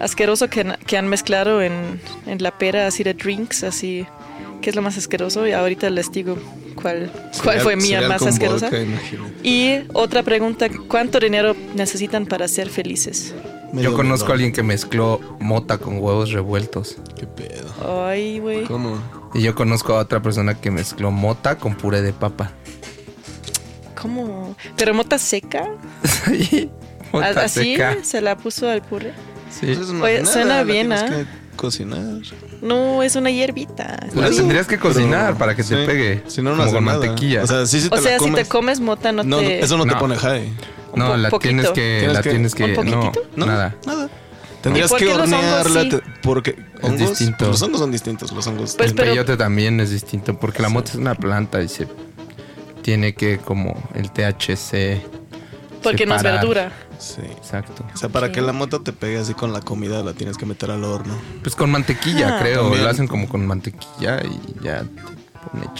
asqueroso 0.00 0.48
que, 0.50 0.62
han- 0.62 0.78
que 0.86 0.96
han 0.98 1.06
mezclado 1.08 1.62
en, 1.62 2.00
en 2.26 2.42
la 2.42 2.56
pera, 2.58 2.86
así 2.88 3.04
de 3.04 3.14
drinks, 3.14 3.62
así? 3.62 4.04
¿Qué 4.60 4.70
es 4.70 4.76
lo 4.76 4.82
más 4.82 4.96
asqueroso? 4.98 5.46
Y 5.46 5.52
ahorita 5.52 5.88
les 5.90 6.10
digo 6.12 6.36
cuál, 6.74 7.10
cuál 7.42 7.60
fue 7.60 7.76
mía 7.76 8.02
más 8.08 8.22
asquerosa. 8.22 8.66
vodka. 8.70 8.84
Y 9.42 9.80
otra 9.92 10.22
pregunta, 10.22 10.68
¿cuánto 10.88 11.18
dinero 11.18 11.56
necesitan 11.74 12.26
para 12.26 12.46
ser 12.48 12.68
felices? 12.68 13.34
Yo 13.72 13.94
conozco 13.94 14.30
a 14.30 14.32
alguien 14.34 14.52
que 14.52 14.62
mezcló 14.62 15.20
mota 15.38 15.78
con 15.78 15.94
huevos 15.98 16.32
revueltos. 16.32 16.96
¿Qué 17.18 17.26
pedo? 17.26 17.72
Ay, 18.06 18.40
güey. 18.40 18.64
¿Cómo? 18.64 18.98
Y 19.32 19.42
yo 19.42 19.54
conozco 19.54 19.94
a 19.94 20.00
otra 20.00 20.20
persona 20.20 20.60
que 20.60 20.70
mezcló 20.72 21.10
mota 21.12 21.56
con 21.56 21.76
puré 21.76 22.02
de 22.02 22.12
papa. 22.12 22.50
¿Cómo? 24.00 24.56
¿Pero 24.76 24.94
mota 24.94 25.18
seca? 25.18 25.68
Sí, 26.26 26.70
mota 27.12 27.26
¿A- 27.40 27.44
¿Así 27.44 27.72
seca. 27.74 27.96
se 28.02 28.20
la 28.20 28.36
puso 28.36 28.68
al 28.68 28.82
puré? 28.82 29.12
Sí. 29.50 29.66
Pues 29.74 29.90
Oye, 29.90 30.26
suena 30.26 30.62
bien, 30.64 30.92
¿ah? 30.92 31.06
que 31.08 31.26
cocinar. 31.60 32.02
No, 32.62 33.02
es 33.02 33.14
una 33.16 33.30
hierbita. 33.30 33.98
La 34.14 34.30
tendrías 34.30 34.66
que 34.66 34.78
cocinar 34.78 35.26
Pero- 35.26 35.38
para 35.38 35.54
que 35.54 35.62
te 35.62 35.86
pegue. 35.86 36.22
Si 36.26 36.40
no, 36.42 36.50
no 36.50 36.56
como 36.56 36.62
hace 36.64 36.74
con 36.74 36.84
nada. 36.84 36.98
mantequilla. 36.98 37.44
O 37.44 37.46
sea, 37.46 37.66
sí, 37.66 37.80
sí 37.80 37.88
O 37.90 37.96
te 37.96 38.02
sea, 38.02 38.12
la 38.12 38.18
si 38.18 38.24
comes. 38.24 38.42
te 38.42 38.48
comes 38.48 38.80
mota, 38.80 39.12
no, 39.12 39.22
No, 39.22 39.38
te... 39.38 39.60
eso 39.62 39.76
no, 39.76 39.84
te 39.86 39.94
pone 39.96 40.16
high. 40.16 40.52
no, 40.94 41.16
la 41.16 41.30
poquito. 41.30 41.48
tienes 41.50 41.68
que, 41.70 41.98
Tienes 42.00 42.12
la 42.14 42.22
que- 42.22 42.30
tienes 42.30 42.54
que, 42.54 42.64
¿Un 42.64 42.70
no, 42.90 43.00
poquitito? 43.00 43.28
No, 43.36 43.46
nada. 43.46 43.76
nada. 43.86 44.08
Tendrías 44.62 44.92
que 44.92 45.08
hornearla. 45.12 45.82
sí? 45.82 45.88
te- 45.88 46.02
porque 46.22 46.56
hongos, 46.82 47.10
distinto. 47.10 47.36
pues 47.38 47.50
los 47.50 47.62
hongos 47.62 47.80
son 47.80 47.92
distintos. 47.92 48.32
Los 48.32 48.46
hongos. 48.46 48.74
Pues, 48.76 48.90
el 48.90 48.94
pero- 48.96 49.10
peyote 49.12 49.36
también 49.36 49.80
es 49.80 49.90
distinto 49.90 50.38
porque 50.38 50.60
la 50.62 50.68
mota 50.68 50.90
es 50.90 50.96
una 50.96 51.14
planta 51.14 51.62
y 51.62 51.68
se 51.68 51.86
tiene 52.82 53.14
que 53.14 53.38
como 53.38 53.82
el 53.94 54.10
THC 54.10 55.00
Porque 55.82 56.04
no 56.06 56.14
es 56.16 56.22
verdura. 56.22 56.72
Sí. 57.00 57.22
Exacto. 57.22 57.84
O 57.92 57.96
sea, 57.96 58.08
para 58.08 58.30
que 58.30 58.40
la 58.40 58.52
mota 58.52 58.78
te 58.80 58.92
pegue 58.92 59.18
así 59.18 59.34
con 59.34 59.52
la 59.52 59.60
comida, 59.60 60.02
la 60.04 60.12
tienes 60.12 60.36
que 60.36 60.46
meter 60.46 60.70
al 60.70 60.84
horno. 60.84 61.14
Pues 61.42 61.54
con 61.56 61.70
mantequilla, 61.70 62.36
Ah. 62.36 62.40
creo. 62.42 62.62
También. 62.62 62.84
Lo 62.84 62.90
hacen 62.90 63.08
como 63.08 63.28
con 63.28 63.46
mantequilla 63.46 64.20
y 64.24 64.62
ya. 64.64 64.84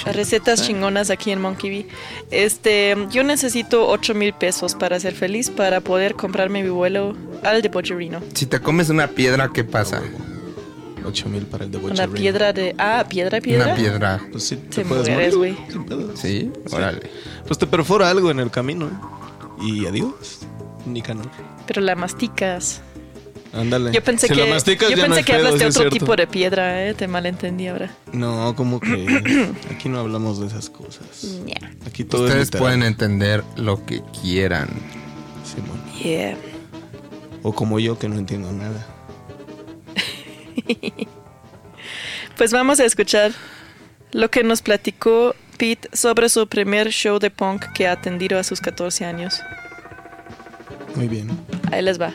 Recetas 0.06 0.62
chingonas 0.66 1.10
aquí 1.10 1.30
en 1.30 1.40
Monkey 1.40 1.70
Bee. 1.70 1.88
Este, 2.30 2.96
yo 3.10 3.22
necesito 3.22 3.88
8 3.88 4.14
mil 4.14 4.32
pesos 4.32 4.74
para 4.74 4.98
ser 4.98 5.14
feliz, 5.14 5.50
para 5.50 5.80
poder 5.80 6.14
comprarme 6.14 6.62
mi 6.62 6.70
vuelo 6.70 7.14
al 7.44 7.60
de 7.60 7.68
Bocherino. 7.68 8.20
Si 8.34 8.46
te 8.46 8.60
comes 8.60 8.88
una 8.88 9.08
piedra, 9.08 9.50
¿qué 9.52 9.62
pasa? 9.62 10.00
8 11.04 11.28
mil 11.28 11.44
para 11.46 11.64
el 11.64 11.70
de 11.70 11.76
Una 11.78 11.88
Bocherino. 11.90 12.14
piedra 12.14 12.52
de... 12.54 12.74
Ah, 12.78 13.04
piedra, 13.08 13.40
piedra. 13.40 13.66
Una 13.66 13.74
piedra. 13.74 14.20
Pues 14.32 14.44
sí, 14.44 14.56
Te 14.56 14.68
te 14.82 14.84
puedes 14.86 15.08
mueres, 15.08 15.34
güey. 15.36 15.56
Sí, 16.14 16.50
órale. 16.72 17.10
Pues 17.46 17.58
te 17.58 17.66
perfora 17.66 18.08
algo 18.10 18.30
en 18.30 18.40
el 18.40 18.50
camino. 18.50 18.88
Y 19.62 19.84
adiós. 19.86 20.40
Nicanor. 20.86 21.30
Pero 21.66 21.80
la 21.80 21.94
masticas. 21.94 22.82
Ándale. 23.52 23.90
Yo 23.92 24.02
pensé 24.02 24.28
Si 24.28 24.34
que, 24.34 24.40
yo 24.40 24.46
no 24.46 24.52
pensé 24.52 24.76
que 24.76 24.86
pedo, 25.32 25.46
hablas 25.48 25.52
de 25.54 25.58
sí 25.58 25.64
es 25.64 25.76
otro 25.76 25.90
tipo 25.90 26.14
de 26.14 26.26
piedra, 26.26 26.86
¿eh? 26.86 26.94
Te 26.94 27.08
malentendí 27.08 27.66
ahora. 27.66 27.90
No, 28.12 28.54
como 28.54 28.78
que 28.78 29.52
aquí 29.74 29.88
no 29.88 29.98
hablamos 29.98 30.38
de 30.38 30.46
esas 30.46 30.70
cosas. 30.70 31.22
Yeah. 31.46 31.72
Aquí 31.86 32.04
todo 32.04 32.26
Ustedes 32.26 32.50
pueden 32.50 32.82
entender 32.82 33.42
lo 33.56 33.84
que 33.84 34.02
quieran. 34.22 34.68
Simón. 35.44 35.82
Yeah. 36.00 36.36
O 37.42 37.52
como 37.52 37.80
yo 37.80 37.98
que 37.98 38.08
no 38.08 38.16
entiendo 38.16 38.52
nada. 38.52 38.86
Pues 42.36 42.52
vamos 42.52 42.80
a 42.80 42.86
escuchar 42.86 43.32
lo 44.12 44.30
que 44.30 44.42
nos 44.42 44.62
platicó 44.62 45.34
Pete 45.58 45.90
sobre 45.92 46.30
su 46.30 46.46
primer 46.46 46.88
show 46.88 47.18
de 47.18 47.30
punk 47.30 47.66
que 47.74 47.86
ha 47.86 47.92
atendido 47.92 48.38
a 48.38 48.44
sus 48.44 48.62
14 48.62 49.04
años. 49.04 49.42
Muy 50.94 51.08
bien. 51.08 51.28
Ahí 51.72 51.82
les 51.82 52.00
va. 52.00 52.12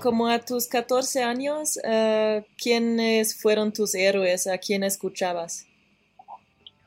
Como 0.00 0.28
a 0.28 0.38
tus 0.38 0.68
14 0.68 1.22
años, 1.22 1.78
eh, 1.82 2.46
¿quiénes 2.56 3.40
fueron 3.40 3.72
tus 3.72 3.94
héroes? 3.94 4.46
¿A 4.46 4.58
quién 4.58 4.84
escuchabas? 4.84 5.66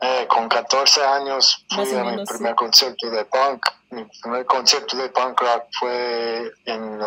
Eh, 0.02 0.26
con 0.30 0.48
14 0.48 1.04
años 1.04 1.66
fui 1.70 1.94
a 1.94 2.04
mi 2.04 2.24
primer 2.24 2.52
sí. 2.52 2.56
concierto 2.56 3.10
de 3.10 3.26
punk. 3.26 3.66
Mi 3.92 4.06
primer 4.22 4.46
concierto 4.46 4.96
de 4.96 5.10
punk 5.10 5.42
rock 5.42 5.64
fue 5.80 6.52
en 6.66 7.02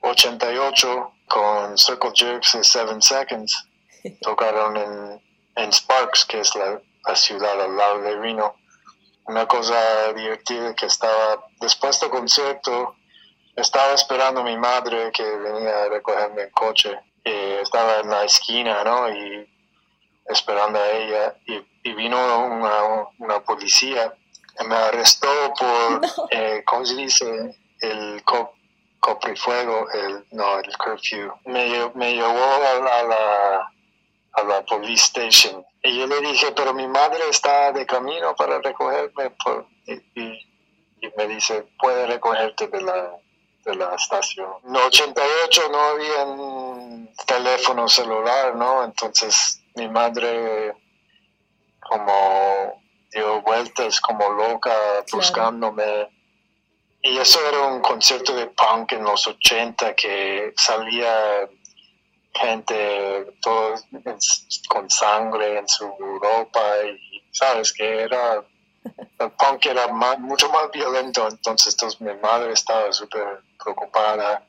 88 0.00 1.12
con 1.26 1.76
Circle 1.76 2.12
Jerks 2.14 2.54
y 2.54 2.64
Seven 2.64 3.02
Seconds. 3.02 3.68
Tocaron 4.20 4.76
en, 4.76 5.22
en 5.56 5.72
Sparks, 5.72 6.24
que 6.26 6.40
es 6.40 6.54
la, 6.54 6.80
la 7.06 7.16
ciudad 7.16 7.60
al 7.60 7.76
lado 7.76 8.02
de 8.02 8.16
Reno. 8.16 8.54
Una 9.26 9.48
cosa 9.48 10.12
divertida 10.12 10.74
que 10.76 10.86
estaba, 10.86 11.44
después 11.60 11.98
del 11.98 12.10
concierto, 12.10 12.94
estaba 13.56 13.92
esperando 13.94 14.40
a 14.42 14.44
mi 14.44 14.56
madre 14.56 15.10
que 15.12 15.24
venía 15.24 15.84
a 15.84 15.88
recogerme 15.88 16.42
en 16.42 16.50
coche. 16.50 16.98
Y 17.24 17.30
estaba 17.62 18.00
en 18.00 18.08
la 18.10 18.24
esquina, 18.24 18.84
¿no? 18.84 19.08
Y 19.10 19.48
esperando 20.26 20.78
a 20.78 20.90
ella 20.90 21.36
y, 21.46 21.60
y 21.82 21.92
vino 21.94 22.18
una, 22.46 23.08
una 23.18 23.40
policía 23.40 24.14
y 24.60 24.64
me 24.66 24.74
arrestó 24.76 25.28
por, 25.58 26.00
eh, 26.30 26.62
¿cómo 26.64 26.84
se 26.86 26.94
dice? 26.96 27.56
El 27.80 28.22
co 28.24 28.52
coprifuego, 29.00 29.88
el, 29.92 30.24
no, 30.32 30.58
el 30.58 30.76
curfew. 30.78 31.32
Me, 31.44 31.68
lle- 31.68 31.92
me 31.94 32.14
llevó 32.14 32.44
a, 32.44 32.58
la- 32.80 32.98
a 32.98 33.02
la, 33.04 33.72
a 34.32 34.42
la 34.44 34.64
police 34.64 35.04
station 35.04 35.64
y 35.82 35.98
yo 35.98 36.06
le 36.06 36.20
dije, 36.20 36.52
pero 36.56 36.74
mi 36.74 36.88
madre 36.88 37.20
está 37.30 37.70
de 37.72 37.86
camino 37.86 38.34
para 38.34 38.58
recogerme 38.60 39.30
por, 39.44 39.66
y, 39.86 39.94
y- 40.20 40.52
y 41.02 41.10
me 41.16 41.28
dice, 41.28 41.68
puede 41.78 42.06
recogerte 42.06 42.66
de 42.68 42.80
la, 42.82 43.16
de 43.66 43.74
la 43.74 43.94
estación. 43.94 44.48
En 44.64 44.76
88 44.76 45.62
no 45.70 45.80
había 45.80 46.24
teléfono 47.26 47.88
celular, 47.88 48.54
¿no? 48.54 48.84
Entonces 48.84 49.60
mi 49.74 49.88
madre 49.88 50.72
como 51.80 52.82
dio 53.10 53.42
vueltas 53.42 54.00
como 54.00 54.28
loca 54.30 54.74
buscándome. 55.12 56.08
Y 57.02 57.18
eso 57.18 57.38
era 57.48 57.62
un 57.68 57.80
concierto 57.80 58.34
de 58.34 58.46
punk 58.48 58.92
en 58.92 59.04
los 59.04 59.26
80 59.26 59.94
que 59.94 60.52
salía 60.56 61.48
gente 62.34 63.26
todo 63.40 63.74
con 64.68 64.90
sangre 64.90 65.58
en 65.58 65.68
su 65.68 65.86
ropa 66.20 66.60
y 66.84 67.22
sabes 67.32 67.72
que 67.72 68.02
era 68.02 68.44
el 69.18 69.30
punk 69.32 69.66
era 69.66 69.88
más- 69.88 70.18
mucho 70.18 70.50
más 70.50 70.70
violento 70.70 71.26
entonces, 71.28 71.74
entonces 71.74 72.00
mi 72.00 72.12
madre 72.20 72.52
estaba 72.52 72.92
súper 72.92 73.40
preocupada 73.70 74.46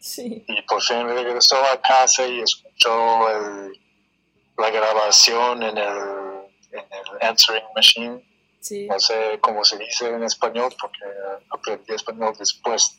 Sí. 0.00 0.44
y 0.48 0.62
por 0.62 0.80
fin 0.82 1.06
regresó 1.08 1.56
a 1.56 1.80
casa 1.82 2.26
y 2.26 2.40
escuchó 2.40 3.28
el- 3.30 3.78
la 4.56 4.70
grabación 4.70 5.62
en 5.62 5.76
el, 5.76 5.98
en 6.72 6.84
el 6.92 7.22
answering 7.28 7.64
machine 7.74 8.24
Sí. 8.60 8.86
no 8.86 8.98
sé 9.00 9.38
cómo 9.40 9.64
se 9.64 9.76
dice 9.78 10.08
en 10.08 10.22
español 10.22 10.74
porque 10.80 11.00
aprendí 11.50 11.94
español 11.94 12.34
después 12.38 12.98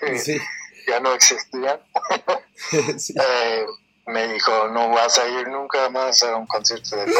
que 0.00 0.18
Sí. 0.18 0.38
ya 0.86 1.00
no 1.00 1.12
existía 1.14 1.80
Sí. 2.98 3.14
Eh, 3.18 3.66
me 4.06 4.28
dijo 4.32 4.68
no 4.68 4.90
vas 4.90 5.18
a 5.18 5.26
ir 5.28 5.48
nunca 5.48 5.88
más 5.90 6.22
a 6.22 6.36
un 6.36 6.46
concierto 6.46 6.96
de 6.96 7.04
punk 7.06 7.16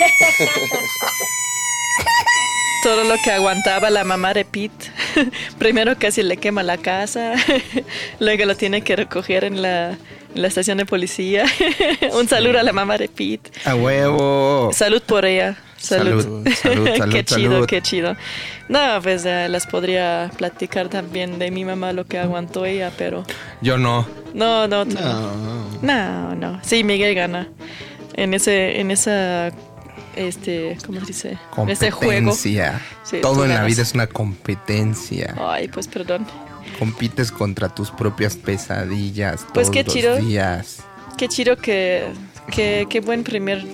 Todo 2.82 3.04
lo 3.04 3.14
que 3.22 3.30
aguantaba 3.30 3.90
la 3.90 4.04
mamá 4.04 4.32
de 4.32 4.44
Pete. 4.44 4.90
Primero 5.58 5.96
casi 5.98 6.22
le 6.22 6.36
quema 6.38 6.62
la 6.62 6.78
casa, 6.78 7.34
luego 8.20 8.44
lo 8.46 8.56
tiene 8.56 8.82
que 8.82 8.96
recoger 8.96 9.44
en 9.44 9.60
la, 9.60 9.90
en 9.90 10.42
la 10.42 10.48
estación 10.48 10.78
de 10.78 10.86
policía. 10.86 11.44
Un 12.18 12.26
saludo 12.28 12.58
a 12.58 12.62
la 12.62 12.72
mamá 12.72 12.96
de 12.96 13.08
Pete. 13.08 13.50
¡A 13.64 13.74
huevo! 13.74 14.70
Salud 14.72 15.02
por 15.02 15.24
ella. 15.26 15.56
Salud. 15.76 16.22
Salud, 16.22 16.48
salud, 16.54 16.88
salud, 16.96 17.12
qué 17.14 17.24
chido, 17.24 17.52
salud. 17.52 17.66
qué 17.66 17.82
chido. 17.82 18.16
No, 18.68 19.00
pues 19.02 19.24
eh, 19.24 19.48
les 19.48 19.66
podría 19.66 20.30
platicar 20.36 20.88
también 20.88 21.38
de 21.38 21.50
mi 21.50 21.64
mamá 21.64 21.92
lo 21.92 22.06
que 22.06 22.18
aguantó 22.18 22.64
ella, 22.66 22.92
pero 22.96 23.24
Yo 23.62 23.76
no. 23.78 24.06
no, 24.34 24.68
no, 24.68 24.86
tú 24.86 24.94
No. 24.94 25.32
no, 25.82 26.34
no. 26.34 26.60
Sí, 26.62 26.84
Miguel 26.84 27.14
gana 27.14 27.48
en 28.14 28.34
ese, 28.34 28.80
en 28.80 28.90
esa, 28.90 29.50
este, 30.16 30.76
¿cómo 30.86 31.00
se 31.00 31.06
dice? 31.06 31.38
Juego. 31.50 31.66
Competencia. 31.76 32.80
Sí, 33.04 33.18
Todo 33.20 33.44
en 33.44 33.50
la 33.50 33.64
vida 33.64 33.82
es 33.82 33.92
una 33.94 34.06
competencia. 34.06 35.34
Ay, 35.38 35.68
pues 35.68 35.88
perdón. 35.88 36.26
Compites 36.78 37.30
contra 37.32 37.68
tus 37.74 37.90
propias 37.90 38.36
pesadillas 38.36 39.40
Pues 39.52 39.66
todos 39.66 39.70
qué 39.70 39.84
los 39.84 39.92
chido. 39.94 40.16
días. 40.16 40.78
Qué 41.18 41.28
chido 41.28 41.56
que, 41.56 42.06
que, 42.50 42.86
qué 42.88 43.00
buen 43.00 43.24
primer 43.24 43.64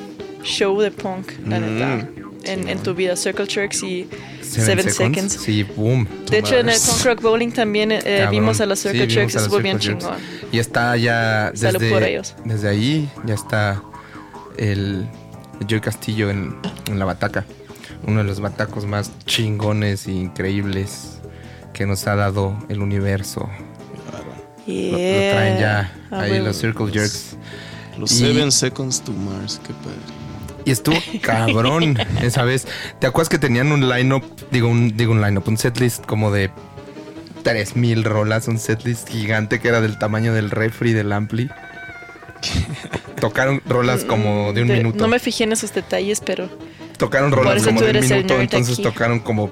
show 0.42 0.80
de 0.80 0.90
punk, 0.90 1.30
la 1.46 1.60
Mm. 1.60 1.74
neta. 1.74 2.08
En, 2.44 2.68
en 2.68 2.78
tu 2.78 2.94
vida, 2.94 3.16
Circle 3.16 3.46
Jerks 3.46 3.82
y 3.82 4.08
Seven, 4.40 4.64
Seven, 4.66 4.90
seconds. 4.92 4.94
Seconds. 5.32 5.32
Sí, 5.44 5.62
boom. 5.64 6.06
De 6.30 6.38
hecho, 6.38 6.54
en 6.56 6.68
el 6.68 6.78
Punk 6.78 7.04
Rock 7.04 7.20
Bowling 7.22 7.50
también 7.50 7.90
eh, 7.90 8.28
vimos 8.30 8.60
a 8.60 8.66
los 8.66 8.78
Sí, 8.78 8.90
Circle 8.90 9.20
a 9.20 9.24
los 9.24 9.34
estuvo 9.34 9.58
bien 9.58 9.80
chingón. 9.80 10.14
Y 10.52 10.60
está 10.60 10.96
ya 10.96 11.50
Salud 11.56 11.80
desde, 11.80 11.90
por 11.92 12.04
ellos. 12.04 12.36
desde 12.44 12.68
ahí, 12.68 13.10
ya 13.24 13.34
está 13.34 13.82
el 14.58 15.08
Joey 15.68 15.80
Castillo 15.80 16.30
en, 16.30 16.56
en 16.88 16.98
la 16.98 17.04
bataca. 17.04 17.44
Uno 18.06 18.18
de 18.18 18.24
los 18.24 18.40
batacos 18.40 18.86
más 18.86 19.10
chingones 19.24 20.06
e 20.06 20.12
increíbles 20.12 21.20
que 21.72 21.86
nos 21.86 22.06
ha 22.06 22.14
dado 22.16 22.56
el 22.68 22.80
universo. 22.82 23.48
Lo, 24.66 24.72
lo 24.74 24.96
traen 24.98 25.58
ya 25.60 25.92
Ah, 26.10 26.20
ahí 26.22 26.38
los 26.40 26.56
Circle 26.58 26.90
Jerks. 26.92 27.36
Los 27.98 28.12
Y- 28.12 28.18
Seven 28.18 28.52
Seconds 28.52 29.00
to 29.02 29.12
Mars, 29.12 29.60
qué 29.66 29.72
padre. 29.74 29.98
Y 30.64 30.70
estuvo 30.72 30.96
cabrón 31.22 31.96
esa 32.20 32.42
vez. 32.44 32.66
¿Te 33.00 33.06
acuerdas 33.06 33.28
que 33.28 33.38
tenían 33.38 33.70
un 33.72 33.88
line-up? 33.88 34.24
Digo 34.50 34.68
un, 34.68 34.96
digo 34.96 35.12
un 35.12 35.20
line-up, 35.22 35.44
un 35.46 35.56
setlist 35.56 36.04
como 36.04 36.30
de 36.32 36.50
3000 37.44 38.02
rolas, 38.04 38.48
un 38.48 38.58
setlist 38.58 39.08
gigante 39.08 39.60
que 39.60 39.68
era 39.68 39.80
del 39.80 39.98
tamaño 39.98 40.32
del 40.34 40.50
refri 40.50 40.92
del 40.92 41.12
ampli. 41.12 41.48
Tocaron 43.20 43.62
rolas 43.66 44.04
como 44.04 44.52
de 44.52 44.62
un 44.62 44.68
De- 44.68 44.74
minuto. 44.76 44.98
No 44.98 45.08
me 45.08 45.18
fijé 45.18 45.44
en 45.44 45.52
esos 45.52 45.72
detalles, 45.74 46.20
pero 46.20 46.48
Tocaron 46.98 47.30
rolas 47.32 47.62
como 47.64 47.80
de 47.80 47.90
un 47.98 48.00
minuto, 48.08 48.40
entonces 48.40 48.74
aquí. 48.74 48.82
tocaron 48.82 49.20
como 49.20 49.50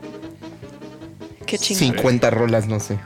Qué 1.47 1.59
chinga. 1.59 1.78
50 1.81 2.31
rolas, 2.31 2.66
no 2.66 2.81
sé. 2.81 2.99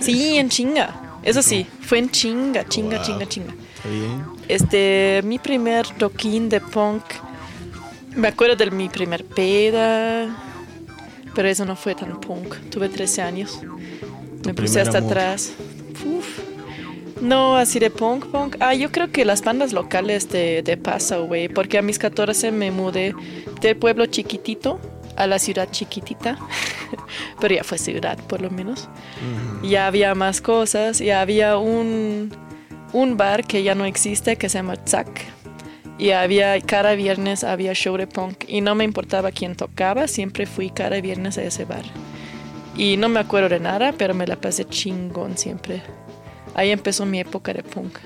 Sí, 0.00 0.36
en 0.36 0.48
chinga. 0.48 1.18
Eso 1.22 1.42
sí, 1.42 1.66
fue 1.82 1.98
en 1.98 2.10
chinga, 2.10 2.66
chinga, 2.68 2.96
Wow. 2.98 3.06
chinga, 3.06 3.26
chinga. 3.28 3.54
Está 3.76 3.88
bien. 3.88 4.24
Este, 4.48 5.20
mi 5.24 5.38
primer 5.38 5.86
toquín 5.86 6.48
de 6.48 6.60
punk, 6.60 7.02
me 8.16 8.28
acuerdo 8.28 8.56
de 8.56 8.70
mi 8.70 8.88
primer 8.88 9.24
peda, 9.24 10.34
pero 11.34 11.48
eso 11.48 11.64
no 11.64 11.76
fue 11.76 11.94
tan 11.94 12.18
punk. 12.20 12.56
Tuve 12.70 12.88
13 12.88 13.22
años. 13.22 13.60
Me 14.44 14.52
puse 14.54 14.80
hasta 14.80 14.98
amor. 14.98 15.12
atrás. 15.12 15.52
Uf. 16.04 16.40
No, 17.22 17.56
así 17.56 17.78
de 17.78 17.88
punk, 17.88 18.26
punk. 18.26 18.56
Ah, 18.58 18.74
yo 18.74 18.90
creo 18.90 19.12
que 19.12 19.24
las 19.24 19.44
bandas 19.44 19.72
locales 19.72 20.28
de, 20.28 20.62
de 20.64 20.76
Paso, 20.76 21.24
güey, 21.26 21.48
porque 21.48 21.78
a 21.78 21.82
mis 21.82 22.00
14 22.00 22.50
me 22.50 22.72
mudé 22.72 23.14
del 23.60 23.76
pueblo 23.76 24.06
chiquitito 24.06 24.80
a 25.16 25.28
la 25.28 25.38
ciudad 25.38 25.70
chiquitita, 25.70 26.36
pero 27.40 27.54
ya 27.54 27.62
fue 27.62 27.78
ciudad 27.78 28.18
por 28.26 28.42
lo 28.42 28.50
menos. 28.50 28.88
Ya 29.62 29.86
había 29.86 30.16
más 30.16 30.40
cosas, 30.40 30.98
ya 30.98 31.20
había 31.20 31.58
un, 31.58 32.32
un 32.92 33.16
bar 33.16 33.44
que 33.44 33.62
ya 33.62 33.76
no 33.76 33.84
existe 33.84 34.34
que 34.34 34.48
se 34.48 34.58
llama 34.58 34.74
Zack. 34.84 35.24
Y 35.98 36.10
había, 36.10 36.60
cada 36.60 36.96
viernes 36.96 37.44
había 37.44 37.72
show 37.72 37.96
de 37.96 38.08
punk 38.08 38.46
y 38.48 38.62
no 38.62 38.74
me 38.74 38.82
importaba 38.82 39.30
quién 39.30 39.54
tocaba, 39.54 40.08
siempre 40.08 40.44
fui 40.44 40.70
cada 40.70 41.00
viernes 41.00 41.38
a 41.38 41.44
ese 41.44 41.66
bar. 41.66 41.84
Y 42.76 42.96
no 42.96 43.08
me 43.08 43.20
acuerdo 43.20 43.48
de 43.48 43.60
nada, 43.60 43.92
pero 43.96 44.12
me 44.12 44.26
la 44.26 44.34
pasé 44.34 44.64
chingón 44.64 45.38
siempre. 45.38 45.82
Ahí 46.54 46.70
empezó 46.70 47.06
mi 47.06 47.20
época 47.20 47.52
de 47.52 47.62
punk, 47.62 47.98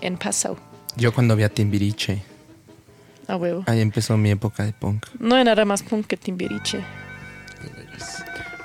en 0.00 0.16
Passau, 0.16 0.56
Yo 0.96 1.12
cuando 1.14 1.36
vi 1.36 1.44
a 1.44 1.48
Timbiriche, 1.48 2.22
a 3.28 3.36
huevo. 3.36 3.62
ahí 3.66 3.80
empezó 3.80 4.16
mi 4.16 4.30
época 4.30 4.64
de 4.64 4.72
punk. 4.72 5.06
No 5.20 5.36
hay 5.36 5.44
nada 5.44 5.64
más 5.64 5.82
punk 5.82 6.06
que 6.06 6.16
Timbiriche. 6.16 6.80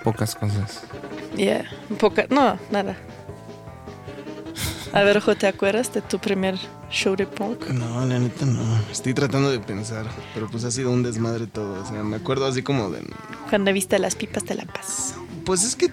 Pocas 0.04 0.36
cosas. 0.36 0.84
Yeah, 1.36 1.66
poca, 2.00 2.26
no, 2.30 2.58
nada. 2.72 2.96
A 4.94 5.04
ver, 5.04 5.18
Ojo, 5.18 5.36
¿te 5.36 5.46
acuerdas 5.48 5.94
de 5.94 6.02
tu 6.02 6.18
primer 6.18 6.56
show 6.90 7.16
de 7.16 7.28
punk? 7.28 7.68
No, 7.68 8.06
la 8.06 8.18
neta 8.18 8.46
no. 8.46 8.64
Estoy 8.90 9.14
tratando 9.14 9.52
de 9.52 9.60
pensar, 9.60 10.06
pero 10.34 10.50
pues 10.50 10.64
ha 10.64 10.72
sido 10.72 10.92
un 10.92 11.04
desmadre 11.04 11.46
todo. 11.46 11.84
O 11.84 11.86
sea, 11.86 12.04
me 12.04 12.16
acuerdo 12.16 12.46
así 12.48 12.64
como 12.64 12.90
de. 12.90 13.02
Cuando 13.50 13.72
viste 13.74 14.00
las 14.00 14.16
pipas 14.16 14.46
de 14.46 14.56
la 14.56 14.66
paz. 14.66 15.14
Pues 15.46 15.64
es 15.64 15.76
que 15.76 15.90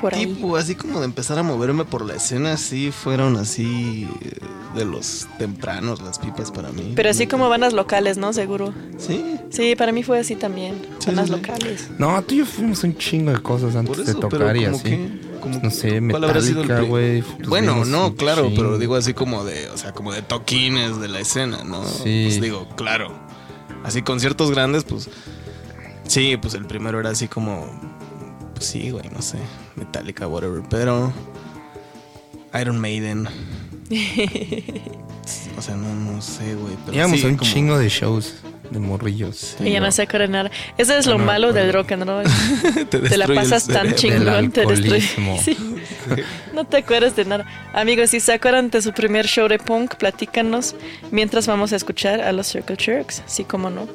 Por 0.00 0.14
ahí. 0.14 0.26
tipo, 0.26 0.56
así 0.56 0.74
como 0.74 0.98
de 1.00 1.04
empezar 1.04 1.38
a 1.38 1.42
moverme 1.42 1.84
por 1.84 2.04
la 2.06 2.14
escena, 2.14 2.56
sí 2.56 2.90
fueron 2.90 3.36
así 3.36 4.08
eh, 4.22 4.38
de 4.74 4.84
los 4.84 5.26
tempranos 5.38 6.00
las 6.00 6.18
pipas 6.18 6.50
para 6.50 6.70
mí. 6.72 6.92
Pero 6.96 7.10
así 7.10 7.26
como 7.26 7.48
bandas 7.48 7.72
locales, 7.74 8.16
¿no? 8.16 8.32
Seguro. 8.32 8.72
Sí. 8.98 9.36
Sí, 9.50 9.74
para 9.76 9.92
mí 9.92 10.02
fue 10.02 10.18
así 10.18 10.36
también. 10.36 10.74
bandas 11.06 11.28
locales. 11.28 11.88
No, 11.98 12.22
tú 12.22 12.34
y 12.34 12.38
yo 12.38 12.46
fuimos 12.46 12.82
un 12.84 12.96
chingo 12.96 13.32
de 13.32 13.42
cosas 13.42 13.76
antes 13.76 14.06
de 14.06 14.14
tocar 14.14 14.56
y 14.56 14.64
como 14.64 14.76
así. 14.76 14.84
que- 14.84 15.30
como- 15.40 15.58
no 15.62 15.70
sé, 15.70 16.02
¿Cuál 16.10 16.24
habrá 16.24 16.40
sido 16.42 16.60
el 16.62 16.68
Metallica, 16.68 16.88
güey. 16.88 17.22
pues 17.22 17.48
Bueno, 17.48 17.84
no, 17.86 18.14
claro, 18.14 18.44
chingo. 18.44 18.56
pero 18.56 18.78
digo 18.78 18.94
así 18.94 19.14
como 19.14 19.44
de, 19.44 19.68
o 19.70 19.76
sea, 19.78 19.92
como 19.92 20.12
de 20.12 20.20
toquines 20.22 21.00
de 21.00 21.08
la 21.08 21.20
escena, 21.20 21.64
¿no? 21.64 21.82
Sí. 21.84 22.24
Pues 22.26 22.40
digo, 22.40 22.68
claro. 22.76 23.10
Así 23.84 24.02
conciertos 24.02 24.50
grandes, 24.50 24.84
pues 24.84 25.08
sí, 26.06 26.36
pues 26.36 26.54
el 26.54 26.66
primero 26.66 27.00
era 27.00 27.10
así 27.10 27.26
como 27.28 27.66
pues 28.60 28.68
sí, 28.72 28.90
güey, 28.90 29.08
no 29.08 29.22
sé, 29.22 29.38
Metallica 29.74 30.28
whatever, 30.28 30.60
pero 30.68 31.10
Iron 32.60 32.78
Maiden, 32.78 33.26
o 35.56 35.62
sea, 35.62 35.76
no 35.76 35.94
no 35.94 36.20
sé, 36.20 36.54
güey, 36.56 36.74
pero 36.84 36.96
Íbamos 36.98 37.20
sí, 37.20 37.26
a 37.26 37.28
un 37.30 37.36
como- 37.36 37.50
chingo 37.50 37.78
de 37.78 37.88
shows 37.88 38.34
de 38.70 38.78
morrillos. 38.78 39.56
Y 39.60 39.70
ya 39.72 39.80
no 39.80 39.90
se 39.90 40.02
acuerda 40.02 40.26
nada. 40.28 40.50
Eso 40.78 40.94
es 40.94 41.04
lo 41.06 41.18
No 41.18 41.24
malo 41.24 41.52
del 41.52 41.70
acuerdo. 41.70 41.82
rock 41.82 41.92
and 41.92 42.04
roll. 42.06 42.84
Te 42.90 42.98
te 43.00 43.16
la 43.16 43.26
pasas 43.26 43.66
tan 43.66 43.94
chingón, 43.96 44.52
te 44.52 44.60
Del 44.64 44.82
destruye. 44.82 45.04
alcoholismo. 45.08 45.40
Sí. 45.44 45.56
No 46.54 46.64
te 46.64 46.76
acuerdas 46.78 47.16
de 47.16 47.24
nada. 47.24 47.46
Amigos, 47.72 48.10
si 48.10 48.20
se 48.20 48.32
acuerdan 48.32 48.70
de 48.70 48.80
su 48.82 48.92
primer 48.92 49.26
show 49.26 49.48
de 49.48 49.58
punk, 49.58 49.94
platícanos 49.96 50.74
mientras 51.10 51.46
vamos 51.48 51.72
a 51.72 51.76
escuchar 51.76 52.20
a 52.20 52.30
los 52.32 52.46
Circle 52.48 52.76
Jerks. 52.78 53.22
Sí, 53.26 53.42
como 53.44 53.70
no. 53.70 53.88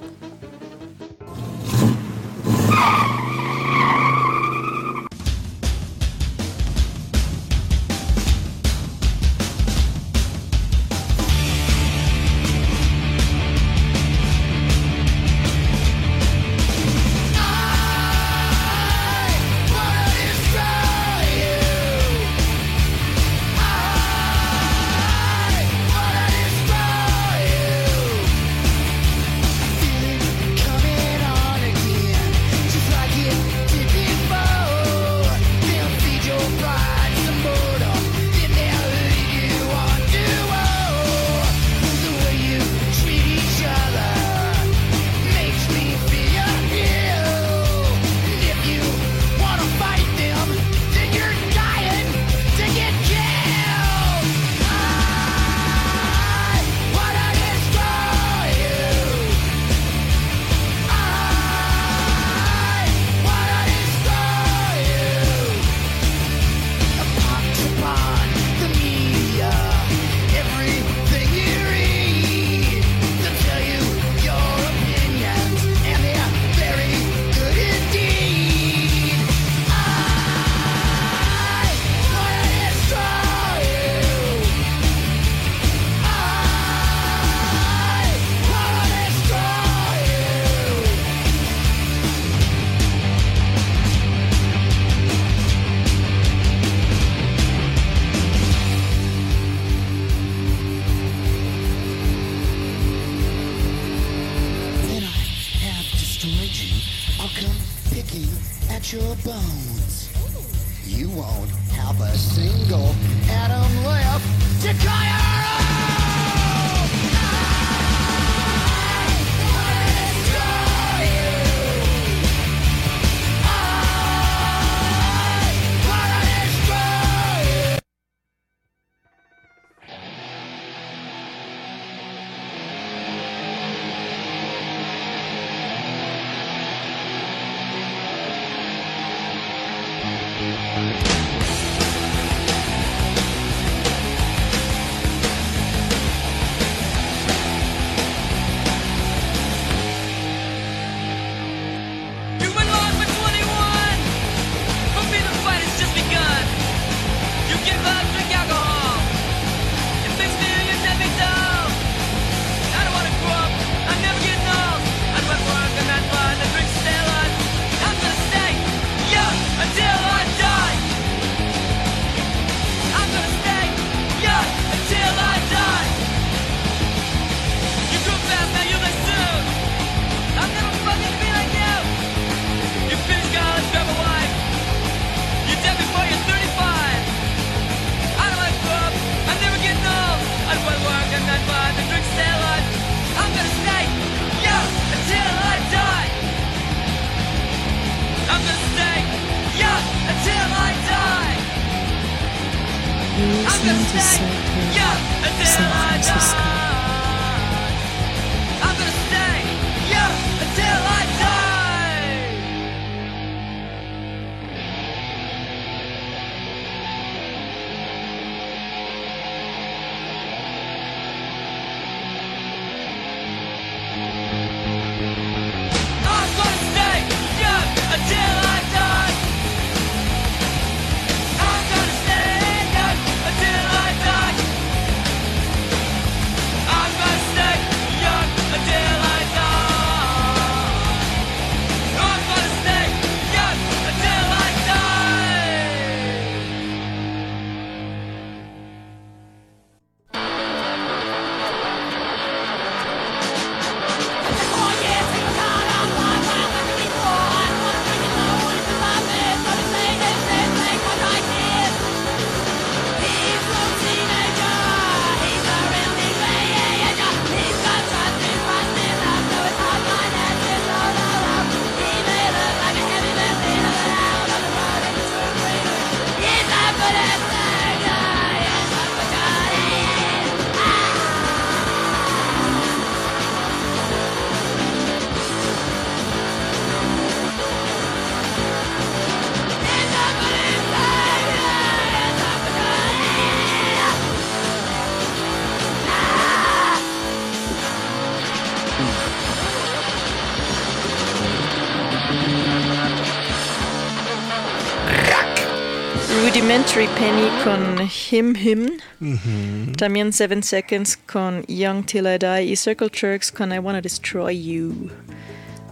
Rudimentary 306.65 306.87
Penny 306.97 307.29
con 307.43 307.89
Him 308.09 308.35
Him. 308.35 309.73
También 309.77 310.11
Seven 310.11 310.41
Seconds 310.41 310.97
con 310.97 311.45
Young 311.47 311.85
Till 311.85 312.07
I 312.07 312.17
Die. 312.17 312.43
Y 312.43 312.55
Circle 312.55 312.89
Jerks 312.91 313.31
con 313.31 313.53
I 313.53 313.59
Wanna 313.59 313.81
Destroy 313.81 314.41
You. 314.41 314.89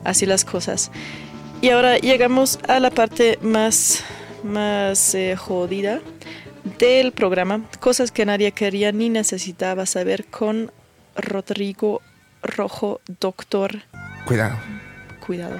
Así 0.03 0.25
las 0.25 0.45
cosas. 0.45 0.91
Y 1.61 1.69
ahora 1.69 1.97
llegamos 1.97 2.59
a 2.67 2.79
la 2.79 2.91
parte 2.91 3.39
más, 3.41 4.03
más 4.43 5.15
eh, 5.15 5.35
jodida 5.35 5.99
del 6.77 7.11
programa. 7.11 7.61
Cosas 7.79 8.11
que 8.11 8.25
nadie 8.25 8.51
quería 8.51 8.91
ni 8.91 9.09
necesitaba 9.09 9.85
saber 9.85 10.25
con 10.25 10.71
Rodrigo 11.15 12.01
Rojo, 12.43 13.01
doctor. 13.19 13.81
Cuidado. 14.25 14.57
Cuidado. 15.25 15.59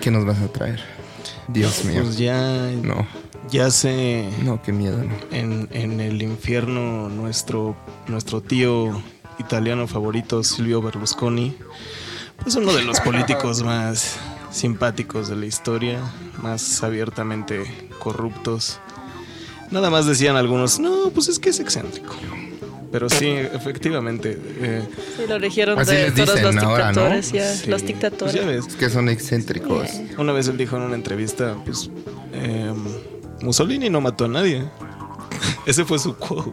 ¿Qué 0.00 0.10
nos 0.10 0.24
vas 0.24 0.40
a 0.40 0.48
traer? 0.48 1.07
Dios 1.48 1.84
mío. 1.84 2.02
Pues 2.02 2.18
ya. 2.18 2.70
No. 2.82 3.06
Ya 3.50 3.70
se. 3.70 4.28
No, 4.42 4.62
qué 4.62 4.72
miedo, 4.72 4.98
no. 5.02 5.14
En, 5.30 5.68
en 5.72 6.00
el 6.00 6.22
infierno, 6.22 7.08
nuestro, 7.08 7.76
nuestro 8.06 8.40
tío 8.40 9.02
italiano 9.38 9.86
favorito, 9.86 10.42
Silvio 10.42 10.82
Berlusconi, 10.82 11.56
pues 12.42 12.56
uno 12.56 12.72
de 12.72 12.82
los 12.82 13.00
políticos 13.00 13.62
más 13.62 14.16
simpáticos 14.50 15.28
de 15.28 15.36
la 15.36 15.46
historia, 15.46 16.00
más 16.42 16.82
abiertamente 16.82 17.90
corruptos. 17.98 18.80
Nada 19.70 19.90
más 19.90 20.06
decían 20.06 20.36
algunos, 20.36 20.78
no, 20.80 21.10
pues 21.10 21.28
es 21.28 21.38
que 21.38 21.50
es 21.50 21.60
excéntrico. 21.60 22.14
Pero 22.90 23.10
sí, 23.10 23.26
efectivamente. 23.28 24.38
eh, 24.60 24.82
Sí, 25.16 25.22
lo 25.28 25.34
eligieron 25.36 25.78
Así 25.78 25.94
de 25.94 26.04
les 26.10 26.14
todos 26.14 26.40
los 26.40 26.56
ahora, 26.56 26.84
¿no? 26.84 26.88
dictadores, 27.02 27.32
ya, 27.32 27.54
Sí. 27.54 27.68
los 27.70 27.84
dictadores. 27.84 28.18
Pues 28.20 28.34
ya 28.34 28.46
ves. 28.46 28.66
Es 28.66 28.74
que 28.76 28.88
son 28.88 29.08
excéntricos. 29.08 29.88
Una 30.16 30.32
vez 30.32 30.48
él 30.48 30.56
dijo 30.56 30.76
en 30.76 30.82
una 30.82 30.94
entrevista, 30.94 31.54
pues 31.66 31.90
eh, 32.32 32.72
Mussolini 33.42 33.90
no 33.90 34.00
mató 34.00 34.24
a 34.24 34.28
nadie. 34.28 34.64
Ese 35.66 35.84
fue 35.84 35.98
su 35.98 36.16
quote. 36.16 36.50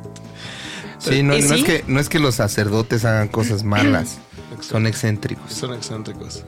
Sí, 1.00 1.24
no, 1.24 1.38
¿Y 1.38 1.42
no 1.42 1.48
sí? 1.50 1.54
es 1.56 1.64
que, 1.64 1.84
no 1.88 2.00
es 2.00 2.10
que 2.10 2.20
los 2.20 2.36
sacerdotes 2.36 3.06
hagan 3.06 3.28
cosas 3.30 3.64
malas. 3.64 4.18
Son 4.62 4.88
excéntricos. 4.88 5.54
Son 5.54 5.74
excéntricos. 5.74 6.44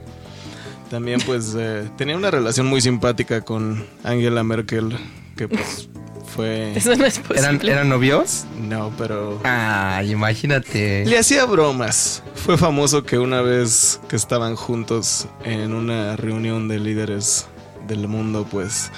También 0.89 1.19
pues 1.25 1.53
eh, 1.57 1.89
tenía 1.97 2.15
una 2.17 2.31
relación 2.31 2.65
muy 2.67 2.81
simpática 2.81 3.41
con 3.41 3.85
Angela 4.03 4.43
Merkel, 4.43 4.97
que 5.35 5.47
pues 5.49 5.89
fue... 6.37 6.71
Eso 6.77 6.95
no 6.95 7.05
es 7.05 7.19
posible. 7.19 7.39
¿Eran, 7.41 7.67
¿Eran 7.67 7.89
novios? 7.89 8.45
No, 8.61 8.93
pero... 8.97 9.41
Ay, 9.43 10.11
imagínate. 10.11 11.03
Le 11.05 11.17
hacía 11.17 11.43
bromas. 11.45 12.23
Fue 12.35 12.57
famoso 12.57 13.03
que 13.03 13.17
una 13.17 13.41
vez 13.41 13.99
que 14.07 14.15
estaban 14.15 14.55
juntos 14.55 15.27
en 15.43 15.73
una 15.73 16.15
reunión 16.15 16.67
de 16.69 16.79
líderes 16.79 17.47
del 17.87 18.07
mundo, 18.07 18.47
pues 18.49 18.91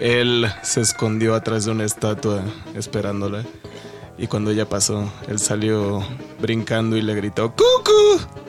él 0.00 0.46
se 0.62 0.80
escondió 0.80 1.34
atrás 1.34 1.64
de 1.64 1.70
una 1.70 1.84
estatua 1.84 2.42
esperándola. 2.74 3.44
Y 4.18 4.26
cuando 4.26 4.50
ella 4.50 4.68
pasó, 4.68 5.10
él 5.28 5.38
salió 5.38 6.04
brincando 6.40 6.96
y 6.96 7.02
le 7.02 7.14
gritó 7.14 7.52
¡Cucu! 7.52 8.43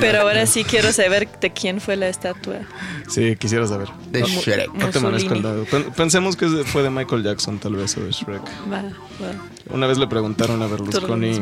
Pero 0.00 0.22
ahora 0.22 0.46
sí 0.46 0.64
quiero 0.64 0.92
saber 0.92 1.28
de 1.40 1.52
quién 1.52 1.80
fue 1.80 1.96
la 1.96 2.08
estatua. 2.08 2.56
Sí, 3.08 3.36
quisiera 3.36 3.66
saber. 3.66 3.88
De 4.10 4.20
Mu- 4.20 4.26
Shrek. 4.26 4.74
No 4.74 4.90
te 4.90 5.00
merezco 5.00 5.34
el 5.34 5.42
dado. 5.42 5.64
Pen- 5.64 5.86
Pensemos 5.96 6.36
que 6.36 6.48
fue 6.64 6.82
de 6.82 6.90
Michael 6.90 7.22
Jackson, 7.22 7.58
tal 7.58 7.76
vez, 7.76 7.96
o 7.96 8.00
de 8.00 8.10
Shrek. 8.10 8.42
Va, 8.70 8.82
va. 8.82 9.32
Una 9.70 9.86
vez 9.86 9.98
le 9.98 10.06
preguntaron 10.08 10.60
a 10.62 10.66
Berlusconi 10.66 11.40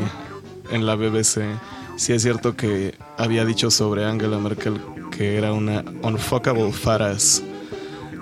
en 0.71 0.87
la 0.87 0.95
BBC 0.95 1.41
si 1.97 2.13
es 2.13 2.23
cierto 2.23 2.57
que 2.57 2.95
había 3.17 3.45
dicho 3.45 3.71
sobre 3.71 4.05
Angela 4.05 4.39
Merkel 4.39 4.81
que 5.11 5.37
era 5.37 5.53
una 5.53 5.85
unfuckable 6.03 6.73
faras. 6.73 7.43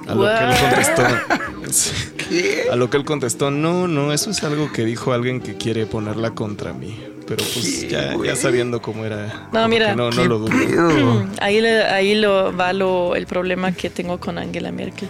A 0.09 0.15
lo 0.15 0.25
que 0.25 0.45
él 0.45 0.55
contestó. 0.61 1.03
A 2.73 2.77
lo 2.77 2.89
que 2.91 2.97
él 2.97 3.05
contestó, 3.05 3.51
no, 3.51 3.87
no, 3.89 4.13
eso 4.13 4.31
es 4.31 4.43
algo 4.43 4.73
que 4.73 4.85
dijo 4.85 5.13
alguien 5.13 5.41
que 5.41 5.57
quiere 5.57 5.87
ponerla 5.87 6.31
contra 6.31 6.73
mí. 6.73 6.99
Pero 7.37 7.49
pues 7.55 7.89
ya, 7.89 8.17
ya 8.25 8.37
sabiendo 8.37 8.81
cómo 8.83 9.05
era. 9.05 9.49
No, 9.53 9.67
mira. 9.69 9.95
No, 9.95 10.11
no 10.11 10.23
¿Qué 10.23 10.29
lo 10.29 10.39
dudo. 10.39 11.27
Ahí, 11.41 11.61
le- 11.61 11.85
ahí 11.85 12.15
lo 12.15 12.57
va 12.57 12.73
lo, 12.73 13.17
el 13.17 13.27
problema 13.27 13.73
que 13.73 13.89
tengo 13.91 14.19
con 14.21 14.39
Angela 14.39 14.71
Merkel. 14.73 15.09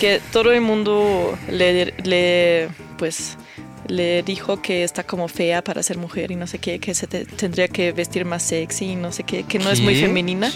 Que 0.00 0.20
todo 0.32 0.52
el 0.52 0.60
mundo 0.60 1.38
le, 1.50 1.94
le, 2.04 2.68
pues, 2.98 3.36
le 3.86 4.22
dijo 4.24 4.60
que 4.60 4.82
está 4.82 5.04
como 5.04 5.28
fea 5.28 5.62
para 5.62 5.82
ser 5.82 5.98
mujer 5.98 6.30
y 6.32 6.36
no 6.36 6.46
sé 6.46 6.58
qué, 6.58 6.80
que 6.80 6.94
se 6.94 7.06
te- 7.06 7.24
tendría 7.24 7.68
que 7.68 7.92
vestir 7.92 8.24
más 8.24 8.42
sexy 8.42 8.86
y 8.92 8.96
no 8.96 9.12
sé 9.12 9.22
qué, 9.22 9.44
que 9.44 9.58
no 9.58 9.70
es 9.70 9.80
muy 9.80 9.94
¿Qué? 9.94 10.00
femenina. 10.06 10.50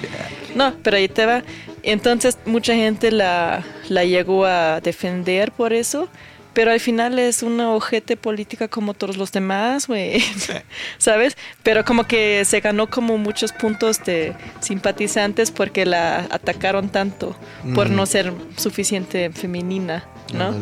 No, 0.56 0.74
pero 0.82 0.96
ahí 0.96 1.08
te 1.08 1.24
va. 1.26 1.42
Entonces 1.84 2.38
mucha 2.46 2.74
gente 2.74 3.12
la, 3.12 3.64
la 3.88 4.04
llegó 4.04 4.44
a 4.44 4.80
defender 4.80 5.52
por 5.52 5.72
eso. 5.72 6.08
Pero 6.58 6.72
al 6.72 6.80
final 6.80 7.20
es 7.20 7.44
una 7.44 7.70
ojete 7.70 8.16
política 8.16 8.66
como 8.66 8.92
todos 8.92 9.16
los 9.16 9.30
demás, 9.30 9.86
güey. 9.86 10.20
¿Sabes? 10.98 11.36
Pero 11.62 11.84
como 11.84 12.02
que 12.02 12.44
se 12.44 12.58
ganó 12.58 12.90
como 12.90 13.16
muchos 13.16 13.52
puntos 13.52 14.02
de 14.04 14.34
simpatizantes 14.58 15.52
porque 15.52 15.86
la 15.86 16.26
atacaron 16.32 16.88
tanto 16.88 17.36
por 17.76 17.90
no 17.90 18.06
ser 18.06 18.32
suficiente 18.56 19.30
femenina, 19.30 20.04
¿no? 20.34 20.52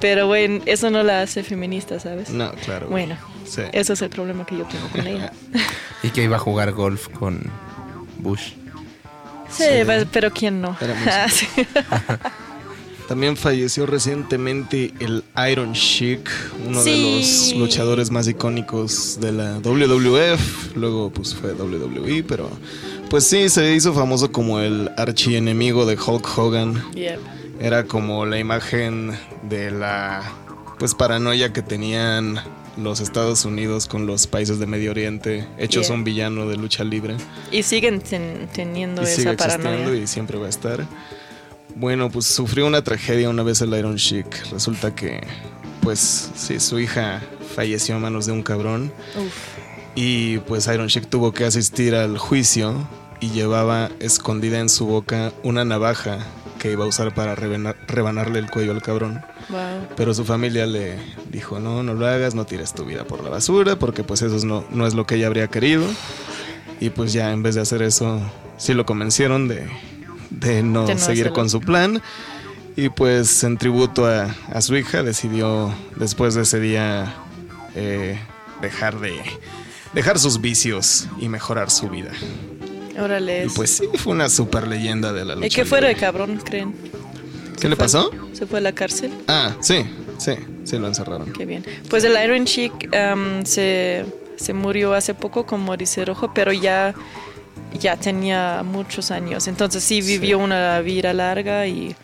Pero 0.00 0.28
bueno, 0.28 0.62
eso 0.64 0.88
no 0.88 1.02
la 1.02 1.20
hace 1.20 1.42
feminista, 1.42 2.00
¿sabes? 2.00 2.30
No, 2.30 2.50
claro. 2.64 2.88
Bueno, 2.88 3.18
Sí. 3.44 3.60
eso 3.72 3.92
es 3.92 4.00
el 4.00 4.08
problema 4.08 4.46
que 4.46 4.56
yo 4.56 4.64
tengo 4.64 4.88
con 4.88 5.06
ella. 5.06 5.30
Y 6.02 6.08
que 6.08 6.22
iba 6.22 6.36
a 6.36 6.40
jugar 6.40 6.72
golf 6.72 7.08
con 7.08 7.50
Bush. 8.16 8.52
Sí, 9.50 9.64
pero 10.10 10.30
¿quién 10.30 10.62
no? 10.62 10.74
Sí. 11.28 11.46
También 13.08 13.36
falleció 13.36 13.84
recientemente 13.86 14.92
el 14.98 15.24
Iron 15.50 15.72
Sheik, 15.74 16.30
uno 16.66 16.82
Sí. 16.82 16.90
de 16.90 17.20
los 17.20 17.54
luchadores 17.60 18.10
más 18.10 18.26
icónicos 18.28 19.18
de 19.20 19.32
la 19.32 19.58
WWF. 19.60 20.74
Luego 20.74 21.10
pues 21.10 21.34
fue 21.34 21.52
WWE, 21.52 22.24
pero 22.26 22.48
pues 23.10 23.24
sí, 23.24 23.50
se 23.50 23.74
hizo 23.74 23.92
famoso 23.92 24.32
como 24.32 24.60
el 24.60 24.90
archienemigo 24.96 25.84
de 25.84 25.98
Hulk 25.98 26.38
Hogan. 26.38 26.82
Yep. 26.94 27.18
Era 27.60 27.84
como 27.84 28.24
la 28.24 28.38
imagen 28.38 29.12
de 29.48 29.70
la 29.70 30.22
pues 30.78 30.94
paranoia 30.94 31.52
que 31.52 31.60
tenían 31.62 32.40
los 32.76 32.98
Estados 33.00 33.44
Unidos 33.44 33.86
con 33.86 34.06
los 34.06 34.26
países 34.26 34.58
de 34.58 34.66
Medio 34.66 34.90
Oriente, 34.90 35.46
hechos 35.58 35.86
Yeah. 35.88 35.94
un 35.94 36.02
villano 36.04 36.48
de 36.48 36.56
lucha 36.56 36.82
libre. 36.82 37.16
Y 37.52 37.62
siguen 37.62 38.00
ten- 38.00 38.48
teniendo 38.52 39.02
y 39.02 39.06
sigue 39.06 39.28
esa 39.30 39.36
paranoia. 39.36 39.70
existiendo 39.74 39.94
y 40.02 40.06
siempre 40.08 40.38
va 40.38 40.46
a 40.46 40.48
estar. 40.48 40.84
Bueno, 41.76 42.10
pues 42.10 42.26
sufrió 42.26 42.66
una 42.66 42.82
tragedia 42.82 43.28
una 43.28 43.42
vez 43.42 43.60
el 43.60 43.74
Iron 43.74 43.96
Chic. 43.96 44.26
Resulta 44.52 44.94
que, 44.94 45.20
pues, 45.80 46.30
sí, 46.34 46.60
su 46.60 46.78
hija 46.78 47.20
falleció 47.54 47.96
a 47.96 47.98
manos 47.98 48.26
de 48.26 48.32
un 48.32 48.42
cabrón. 48.42 48.92
Uf. 49.16 49.32
Y 49.96 50.38
pues 50.38 50.66
Iron 50.66 50.88
Chic 50.88 51.06
tuvo 51.08 51.32
que 51.32 51.44
asistir 51.44 51.94
al 51.94 52.18
juicio 52.18 52.74
y 53.20 53.30
llevaba 53.30 53.90
escondida 54.00 54.58
en 54.58 54.68
su 54.68 54.86
boca 54.86 55.32
una 55.44 55.64
navaja 55.64 56.18
que 56.58 56.72
iba 56.72 56.84
a 56.84 56.88
usar 56.88 57.14
para 57.14 57.36
rebana- 57.36 57.76
rebanarle 57.86 58.38
el 58.40 58.50
cuello 58.50 58.72
al 58.72 58.82
cabrón. 58.82 59.22
Wow. 59.50 59.88
Pero 59.96 60.12
su 60.14 60.24
familia 60.24 60.66
le 60.66 60.96
dijo, 61.30 61.60
no, 61.60 61.82
no 61.82 61.94
lo 61.94 62.06
hagas, 62.06 62.34
no 62.34 62.44
tires 62.44 62.72
tu 62.74 62.84
vida 62.84 63.04
por 63.04 63.22
la 63.22 63.30
basura, 63.30 63.76
porque 63.76 64.02
pues 64.02 64.22
eso 64.22 64.34
es 64.34 64.44
no, 64.44 64.64
no 64.70 64.86
es 64.86 64.94
lo 64.94 65.06
que 65.06 65.14
ella 65.16 65.26
habría 65.28 65.46
querido. 65.48 65.84
Y 66.80 66.90
pues 66.90 67.12
ya 67.12 67.32
en 67.32 67.42
vez 67.44 67.54
de 67.54 67.60
hacer 67.60 67.82
eso, 67.82 68.20
sí 68.56 68.74
lo 68.74 68.84
convencieron 68.86 69.46
de, 69.46 69.68
de 70.40 70.62
no, 70.62 70.86
De 70.86 70.94
no 70.94 71.00
seguir 71.00 71.24
hacerlo. 71.24 71.34
con 71.34 71.50
su 71.50 71.60
plan. 71.60 72.00
Y 72.76 72.88
pues 72.88 73.44
en 73.44 73.56
tributo 73.56 74.06
a, 74.06 74.34
a 74.52 74.60
su 74.60 74.76
hija 74.76 75.02
decidió 75.02 75.72
después 75.96 76.34
de 76.34 76.42
ese 76.42 76.58
día 76.58 77.14
eh, 77.76 78.18
dejar 78.60 78.98
de 78.98 79.20
dejar 79.92 80.18
sus 80.18 80.40
vicios 80.40 81.06
y 81.20 81.28
mejorar 81.28 81.70
su 81.70 81.88
vida. 81.88 82.10
Órale. 82.98 83.46
Y 83.46 83.48
pues 83.50 83.70
sí, 83.76 83.88
fue 83.96 84.12
una 84.12 84.28
super 84.28 84.66
leyenda 84.66 85.12
de 85.12 85.24
la 85.24 85.34
lucha. 85.36 85.46
¿Y 85.46 85.50
qué 85.50 85.64
fue 85.64 85.78
libre. 85.80 85.94
de 85.94 86.00
cabrón, 86.00 86.40
creen? 86.44 86.74
¿Qué 87.60 87.68
le 87.68 87.76
pasó? 87.76 88.10
¿Se 88.32 88.46
fue 88.46 88.58
a 88.58 88.62
la 88.62 88.72
cárcel? 88.72 89.12
Ah, 89.28 89.54
sí, 89.60 89.86
sí, 90.18 90.32
sí 90.64 90.78
lo 90.78 90.88
encerraron. 90.88 91.32
Qué 91.32 91.46
bien. 91.46 91.64
Pues 91.88 92.02
el 92.04 92.12
Iron 92.24 92.44
Chic 92.44 92.72
am, 92.94 93.44
se, 93.46 94.04
se 94.36 94.52
murió 94.52 94.94
hace 94.94 95.14
poco, 95.14 95.46
como 95.46 95.76
dice 95.76 96.04
Rojo, 96.04 96.32
pero 96.34 96.52
ya, 96.52 96.94
ya 97.78 97.96
tenía 97.96 98.62
muchos 98.64 99.10
años. 99.10 99.46
Entonces 99.48 99.82
sí 99.84 100.00
vivió 100.00 100.38
una 100.38 100.80
vida 100.80 101.12
larga 101.12 101.66
y 101.66 101.94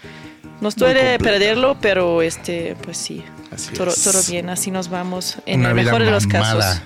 nos 0.60 0.76
duele 0.76 1.18
perderlo, 1.18 1.76
pero 1.80 2.22
este, 2.22 2.76
pues 2.82 2.96
sí. 2.98 3.24
Así 3.50 3.72
todo, 3.72 3.88
es. 3.90 4.02
todo 4.02 4.20
bien, 4.28 4.48
así 4.50 4.70
nos 4.70 4.88
vamos. 4.88 5.38
En 5.46 5.60
Una 5.60 5.70
el 5.70 5.74
vida 5.76 5.84
mejor 5.86 6.04
de 6.04 6.10
los 6.10 6.26
casos. 6.26 6.48
mamada. 6.64 6.82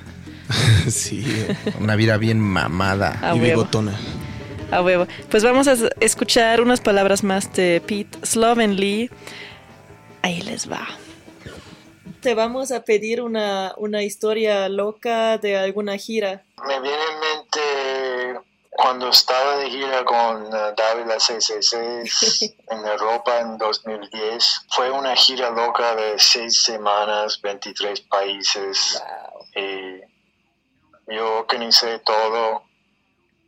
sí. 0.90 1.24
Una 1.80 1.96
vida 1.96 2.16
bien 2.16 2.40
mamada. 2.40 3.18
A 3.22 3.34
Y 3.36 3.40
huevo. 3.40 3.44
bigotona. 3.62 3.98
A 4.70 4.80
huevo. 4.82 5.06
Pues 5.30 5.42
vamos 5.44 5.68
a 5.68 5.74
escuchar 6.00 6.60
unas 6.60 6.80
palabras 6.80 7.22
más 7.22 7.52
de 7.52 7.82
Pete 7.86 8.18
Slovenly. 8.26 9.10
Ahí 10.22 10.40
les 10.42 10.70
va. 10.70 10.86
Te 12.20 12.34
vamos 12.34 12.72
a 12.72 12.82
pedir 12.82 13.20
una, 13.20 13.72
una 13.76 14.02
historia 14.02 14.68
loca 14.70 15.36
de 15.36 15.58
alguna 15.58 15.96
gira. 15.98 16.42
Me 16.66 16.80
viene 16.80 16.96
en 17.12 17.20
mente 17.20 18.40
cuando 18.76 19.08
estaba 19.08 19.56
de 19.58 19.70
gira 19.70 20.04
con 20.04 20.46
uh, 20.46 20.74
Dávila 20.76 21.18
666 21.20 22.56
en 22.70 22.86
Europa 22.86 23.38
en 23.40 23.56
2010. 23.56 24.66
Fue 24.70 24.90
una 24.90 25.14
gira 25.14 25.50
loca 25.50 25.94
de 25.94 26.18
seis 26.18 26.62
semanas, 26.64 27.40
23 27.40 28.00
países. 28.02 29.00
Y 29.54 30.00
yo 31.14 31.38
organicé 31.38 32.00
todo 32.00 32.64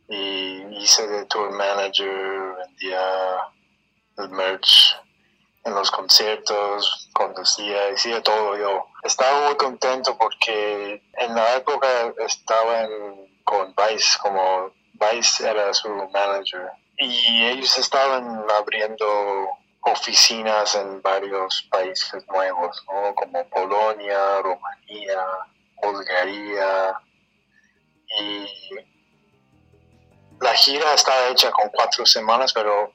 y 0.09 0.63
hice 0.81 1.05
de 1.07 1.25
tour 1.25 1.51
manager, 1.51 2.55
vendía 2.57 3.01
el 4.17 4.29
merch 4.29 4.95
en 5.65 5.73
los 5.75 5.91
conciertos, 5.91 7.09
conducía, 7.13 7.77
hacía 7.93 8.23
todo 8.23 8.55
yo. 8.57 8.85
Estaba 9.03 9.47
muy 9.47 9.57
contento 9.57 10.17
porque 10.17 11.03
en 11.13 11.35
la 11.35 11.55
época 11.55 12.13
estaba 12.19 12.83
en- 12.83 13.27
con 13.43 13.73
Vice, 13.75 14.17
como 14.21 14.71
Vice 14.99 15.49
era 15.49 15.73
su 15.73 15.89
manager. 15.89 16.71
Y 16.97 17.45
ellos 17.45 17.77
estaban 17.77 18.45
abriendo 18.57 19.49
oficinas 19.81 20.75
en 20.75 21.01
varios 21.01 21.67
países 21.69 22.25
nuevos, 22.27 22.83
¿no? 22.87 23.13
como 23.15 23.47
Polonia, 23.49 24.41
Rumanía, 24.41 25.25
Bulgaria. 25.81 26.99
Y 28.19 28.45
la 30.39 30.53
gira 30.53 30.93
estaba 30.93 31.29
hecha 31.29 31.51
con 31.51 31.69
cuatro 31.69 32.05
semanas, 32.05 32.53
pero 32.53 32.91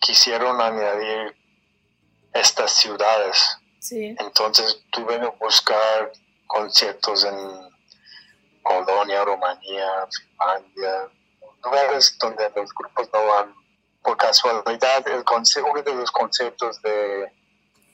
quisieron 0.00 0.60
añadir 0.60 1.36
estas 2.32 2.72
ciudades. 2.72 3.58
Sí. 3.80 4.16
Entonces 4.18 4.82
tuve 4.90 5.18
que 5.20 5.32
buscar 5.40 6.12
conciertos 6.46 7.24
en 7.24 7.77
Polonia, 8.68 9.24
Rumanía, 9.24 10.06
Finlandia, 10.10 11.08
lugares 11.64 12.16
donde 12.20 12.50
los 12.54 12.72
grupos 12.74 13.08
no 13.12 13.26
van. 13.26 13.54
Por 14.02 14.16
casualidad, 14.16 15.06
el 15.08 15.24
uno 15.64 15.82
de 15.82 15.94
los 15.94 16.10
conciertos 16.10 16.80
de 16.82 17.32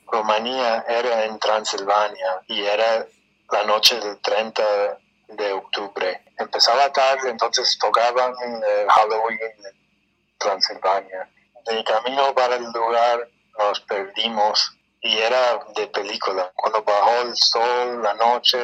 Rumanía 0.07 0.85
era 0.87 1.25
en 1.25 1.39
Transilvania 1.39 2.41
y 2.47 2.61
era 2.63 3.05
la 3.51 3.63
noche 3.63 3.99
del 3.99 4.19
30 4.21 4.63
de 5.29 5.53
octubre. 5.53 6.23
Empezaba 6.37 6.91
tarde, 6.91 7.29
entonces 7.29 7.77
tocaban 7.79 8.31
eh, 8.31 8.85
Halloween 8.89 9.39
en 9.41 10.37
Transilvania. 10.37 11.29
De 11.65 11.83
camino 11.83 12.33
para 12.35 12.55
el 12.55 12.65
lugar 12.71 13.27
nos 13.57 13.79
perdimos 13.81 14.77
y 15.05 15.19
era 15.19 15.63
de 15.75 15.85
película. 15.87 16.51
Cuando 16.55 16.81
bajó 16.81 17.21
el 17.21 17.35
sol, 17.35 18.01
la 18.01 18.15
noche, 18.15 18.57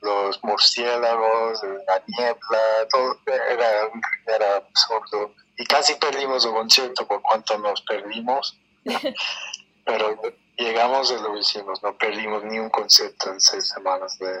los 0.00 0.42
murciélagos, 0.42 1.60
la 1.86 2.02
niebla, 2.06 2.58
todo 2.90 3.18
era, 3.26 3.90
era 4.26 4.56
absurdo. 4.56 5.34
Y 5.58 5.66
casi 5.66 5.96
perdimos 5.96 6.46
el 6.46 6.52
concierto 6.52 7.06
por 7.06 7.20
cuanto 7.20 7.58
nos 7.58 7.82
perdimos. 7.82 8.58
Pero 9.84 10.18
llegamos 10.56 11.10
y 11.10 11.22
lo 11.22 11.36
hicimos, 11.36 11.82
no 11.82 11.94
perdimos 11.98 12.42
ni 12.44 12.58
un 12.58 12.70
concierto 12.70 13.30
en 13.30 13.38
seis 13.38 13.68
semanas 13.68 14.18
de, 14.18 14.32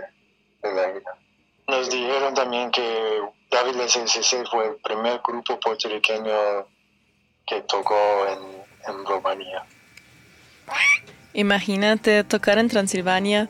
de 0.62 0.74
la 0.74 0.90
gira. 0.90 1.18
Nos 1.68 1.90
dijeron 1.90 2.32
también 2.32 2.70
que 2.70 3.20
David 3.50 3.78
SSC 3.78 4.48
fue 4.50 4.68
el 4.68 4.76
primer 4.76 5.20
grupo 5.20 5.60
puertorriqueño 5.60 6.66
que 7.46 7.60
tocó 7.62 8.26
en, 8.26 8.64
en 8.88 9.04
Rumanía. 9.04 9.66
Imagínate 11.32 12.24
tocar 12.24 12.58
en 12.58 12.68
Transilvania 12.68 13.48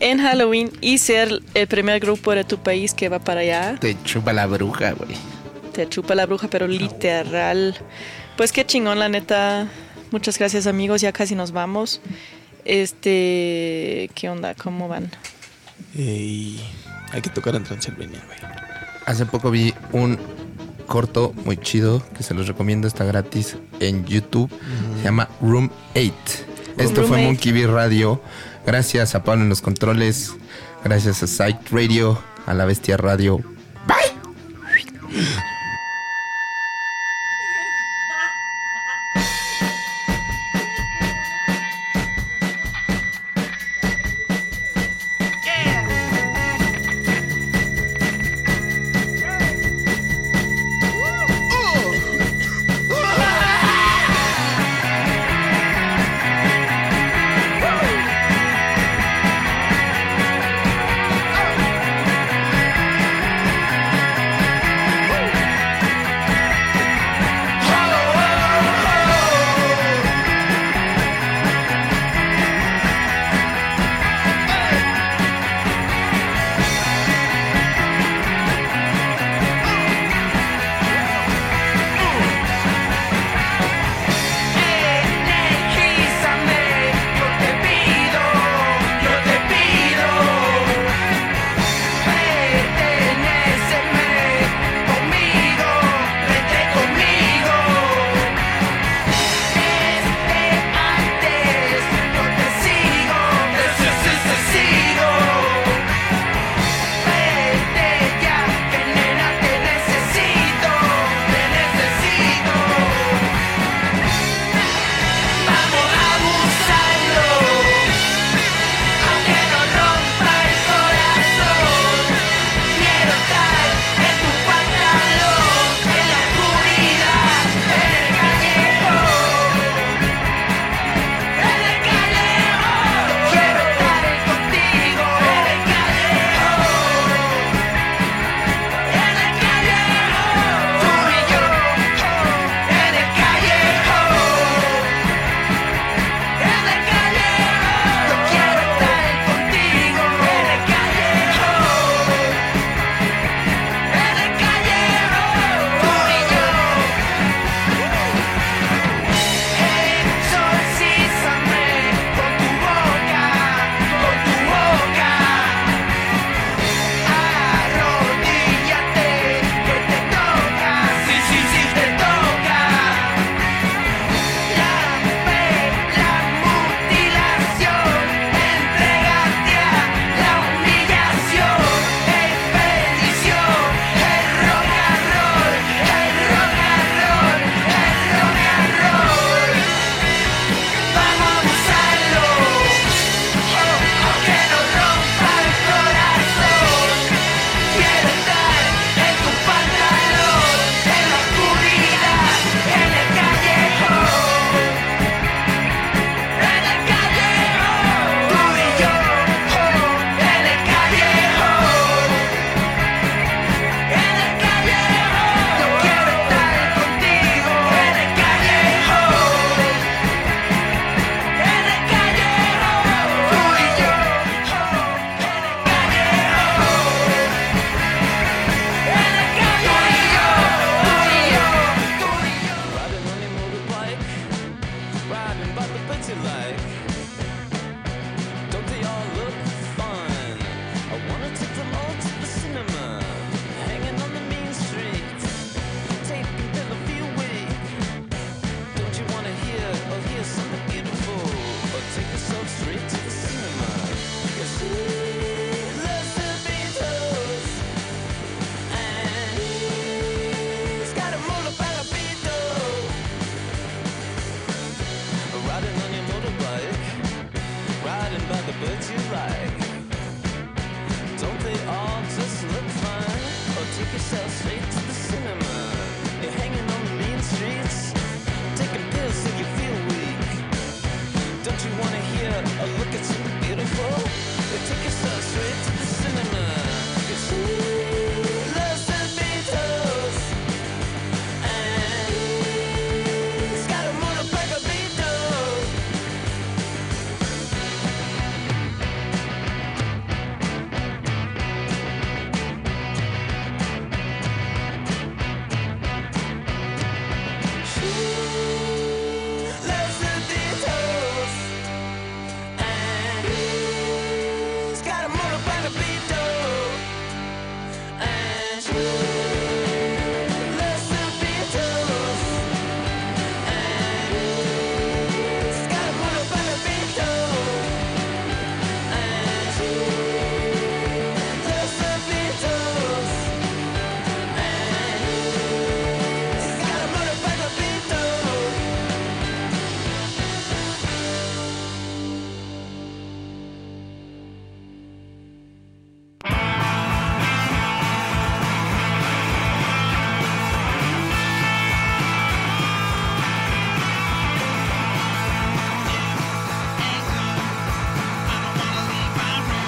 en 0.00 0.18
Halloween 0.20 0.70
y 0.80 0.98
ser 0.98 1.42
el 1.54 1.66
primer 1.66 2.00
grupo 2.00 2.32
de 2.34 2.44
tu 2.44 2.58
país 2.58 2.94
que 2.94 3.08
va 3.08 3.18
para 3.18 3.40
allá. 3.40 3.76
Te 3.80 3.96
chupa 4.04 4.32
la 4.32 4.46
bruja, 4.46 4.92
güey. 4.92 5.16
Te 5.72 5.88
chupa 5.88 6.14
la 6.14 6.26
bruja, 6.26 6.48
pero 6.48 6.66
literal. 6.66 7.76
Pues 8.36 8.52
qué 8.52 8.64
chingón, 8.64 8.98
la 8.98 9.08
neta. 9.08 9.68
Muchas 10.10 10.38
gracias, 10.38 10.66
amigos. 10.66 11.00
Ya 11.00 11.12
casi 11.12 11.34
nos 11.34 11.52
vamos. 11.52 12.00
Este. 12.64 14.10
¿Qué 14.14 14.28
onda? 14.28 14.54
¿Cómo 14.54 14.88
van? 14.88 15.10
Hay 15.94 17.22
que 17.22 17.30
tocar 17.30 17.54
en 17.54 17.64
Transilvania, 17.64 18.22
güey. 18.26 18.38
Hace 19.06 19.24
poco 19.24 19.50
vi 19.50 19.72
un 19.92 20.18
corto 20.86 21.32
muy 21.44 21.56
chido 21.56 22.02
que 22.16 22.22
se 22.22 22.34
los 22.34 22.46
recomiendo, 22.46 22.88
está 22.88 23.04
gratis 23.04 23.56
en 23.80 24.04
YouTube. 24.04 24.50
Se 24.98 25.04
llama 25.04 25.28
Room 25.40 25.70
8. 25.94 26.12
Esto 26.78 27.04
fue 27.04 27.18
8. 27.18 27.26
Monkey 27.26 27.52
Bee 27.52 27.66
Radio. 27.66 28.20
Gracias 28.66 29.14
a 29.14 29.22
Pablo 29.22 29.44
en 29.44 29.48
los 29.48 29.62
controles. 29.62 30.34
Gracias 30.84 31.22
a 31.22 31.26
Site 31.26 31.60
Radio, 31.70 32.18
a 32.46 32.54
La 32.54 32.64
Bestia 32.64 32.96
Radio. 32.96 33.40
Oh! 33.88 35.55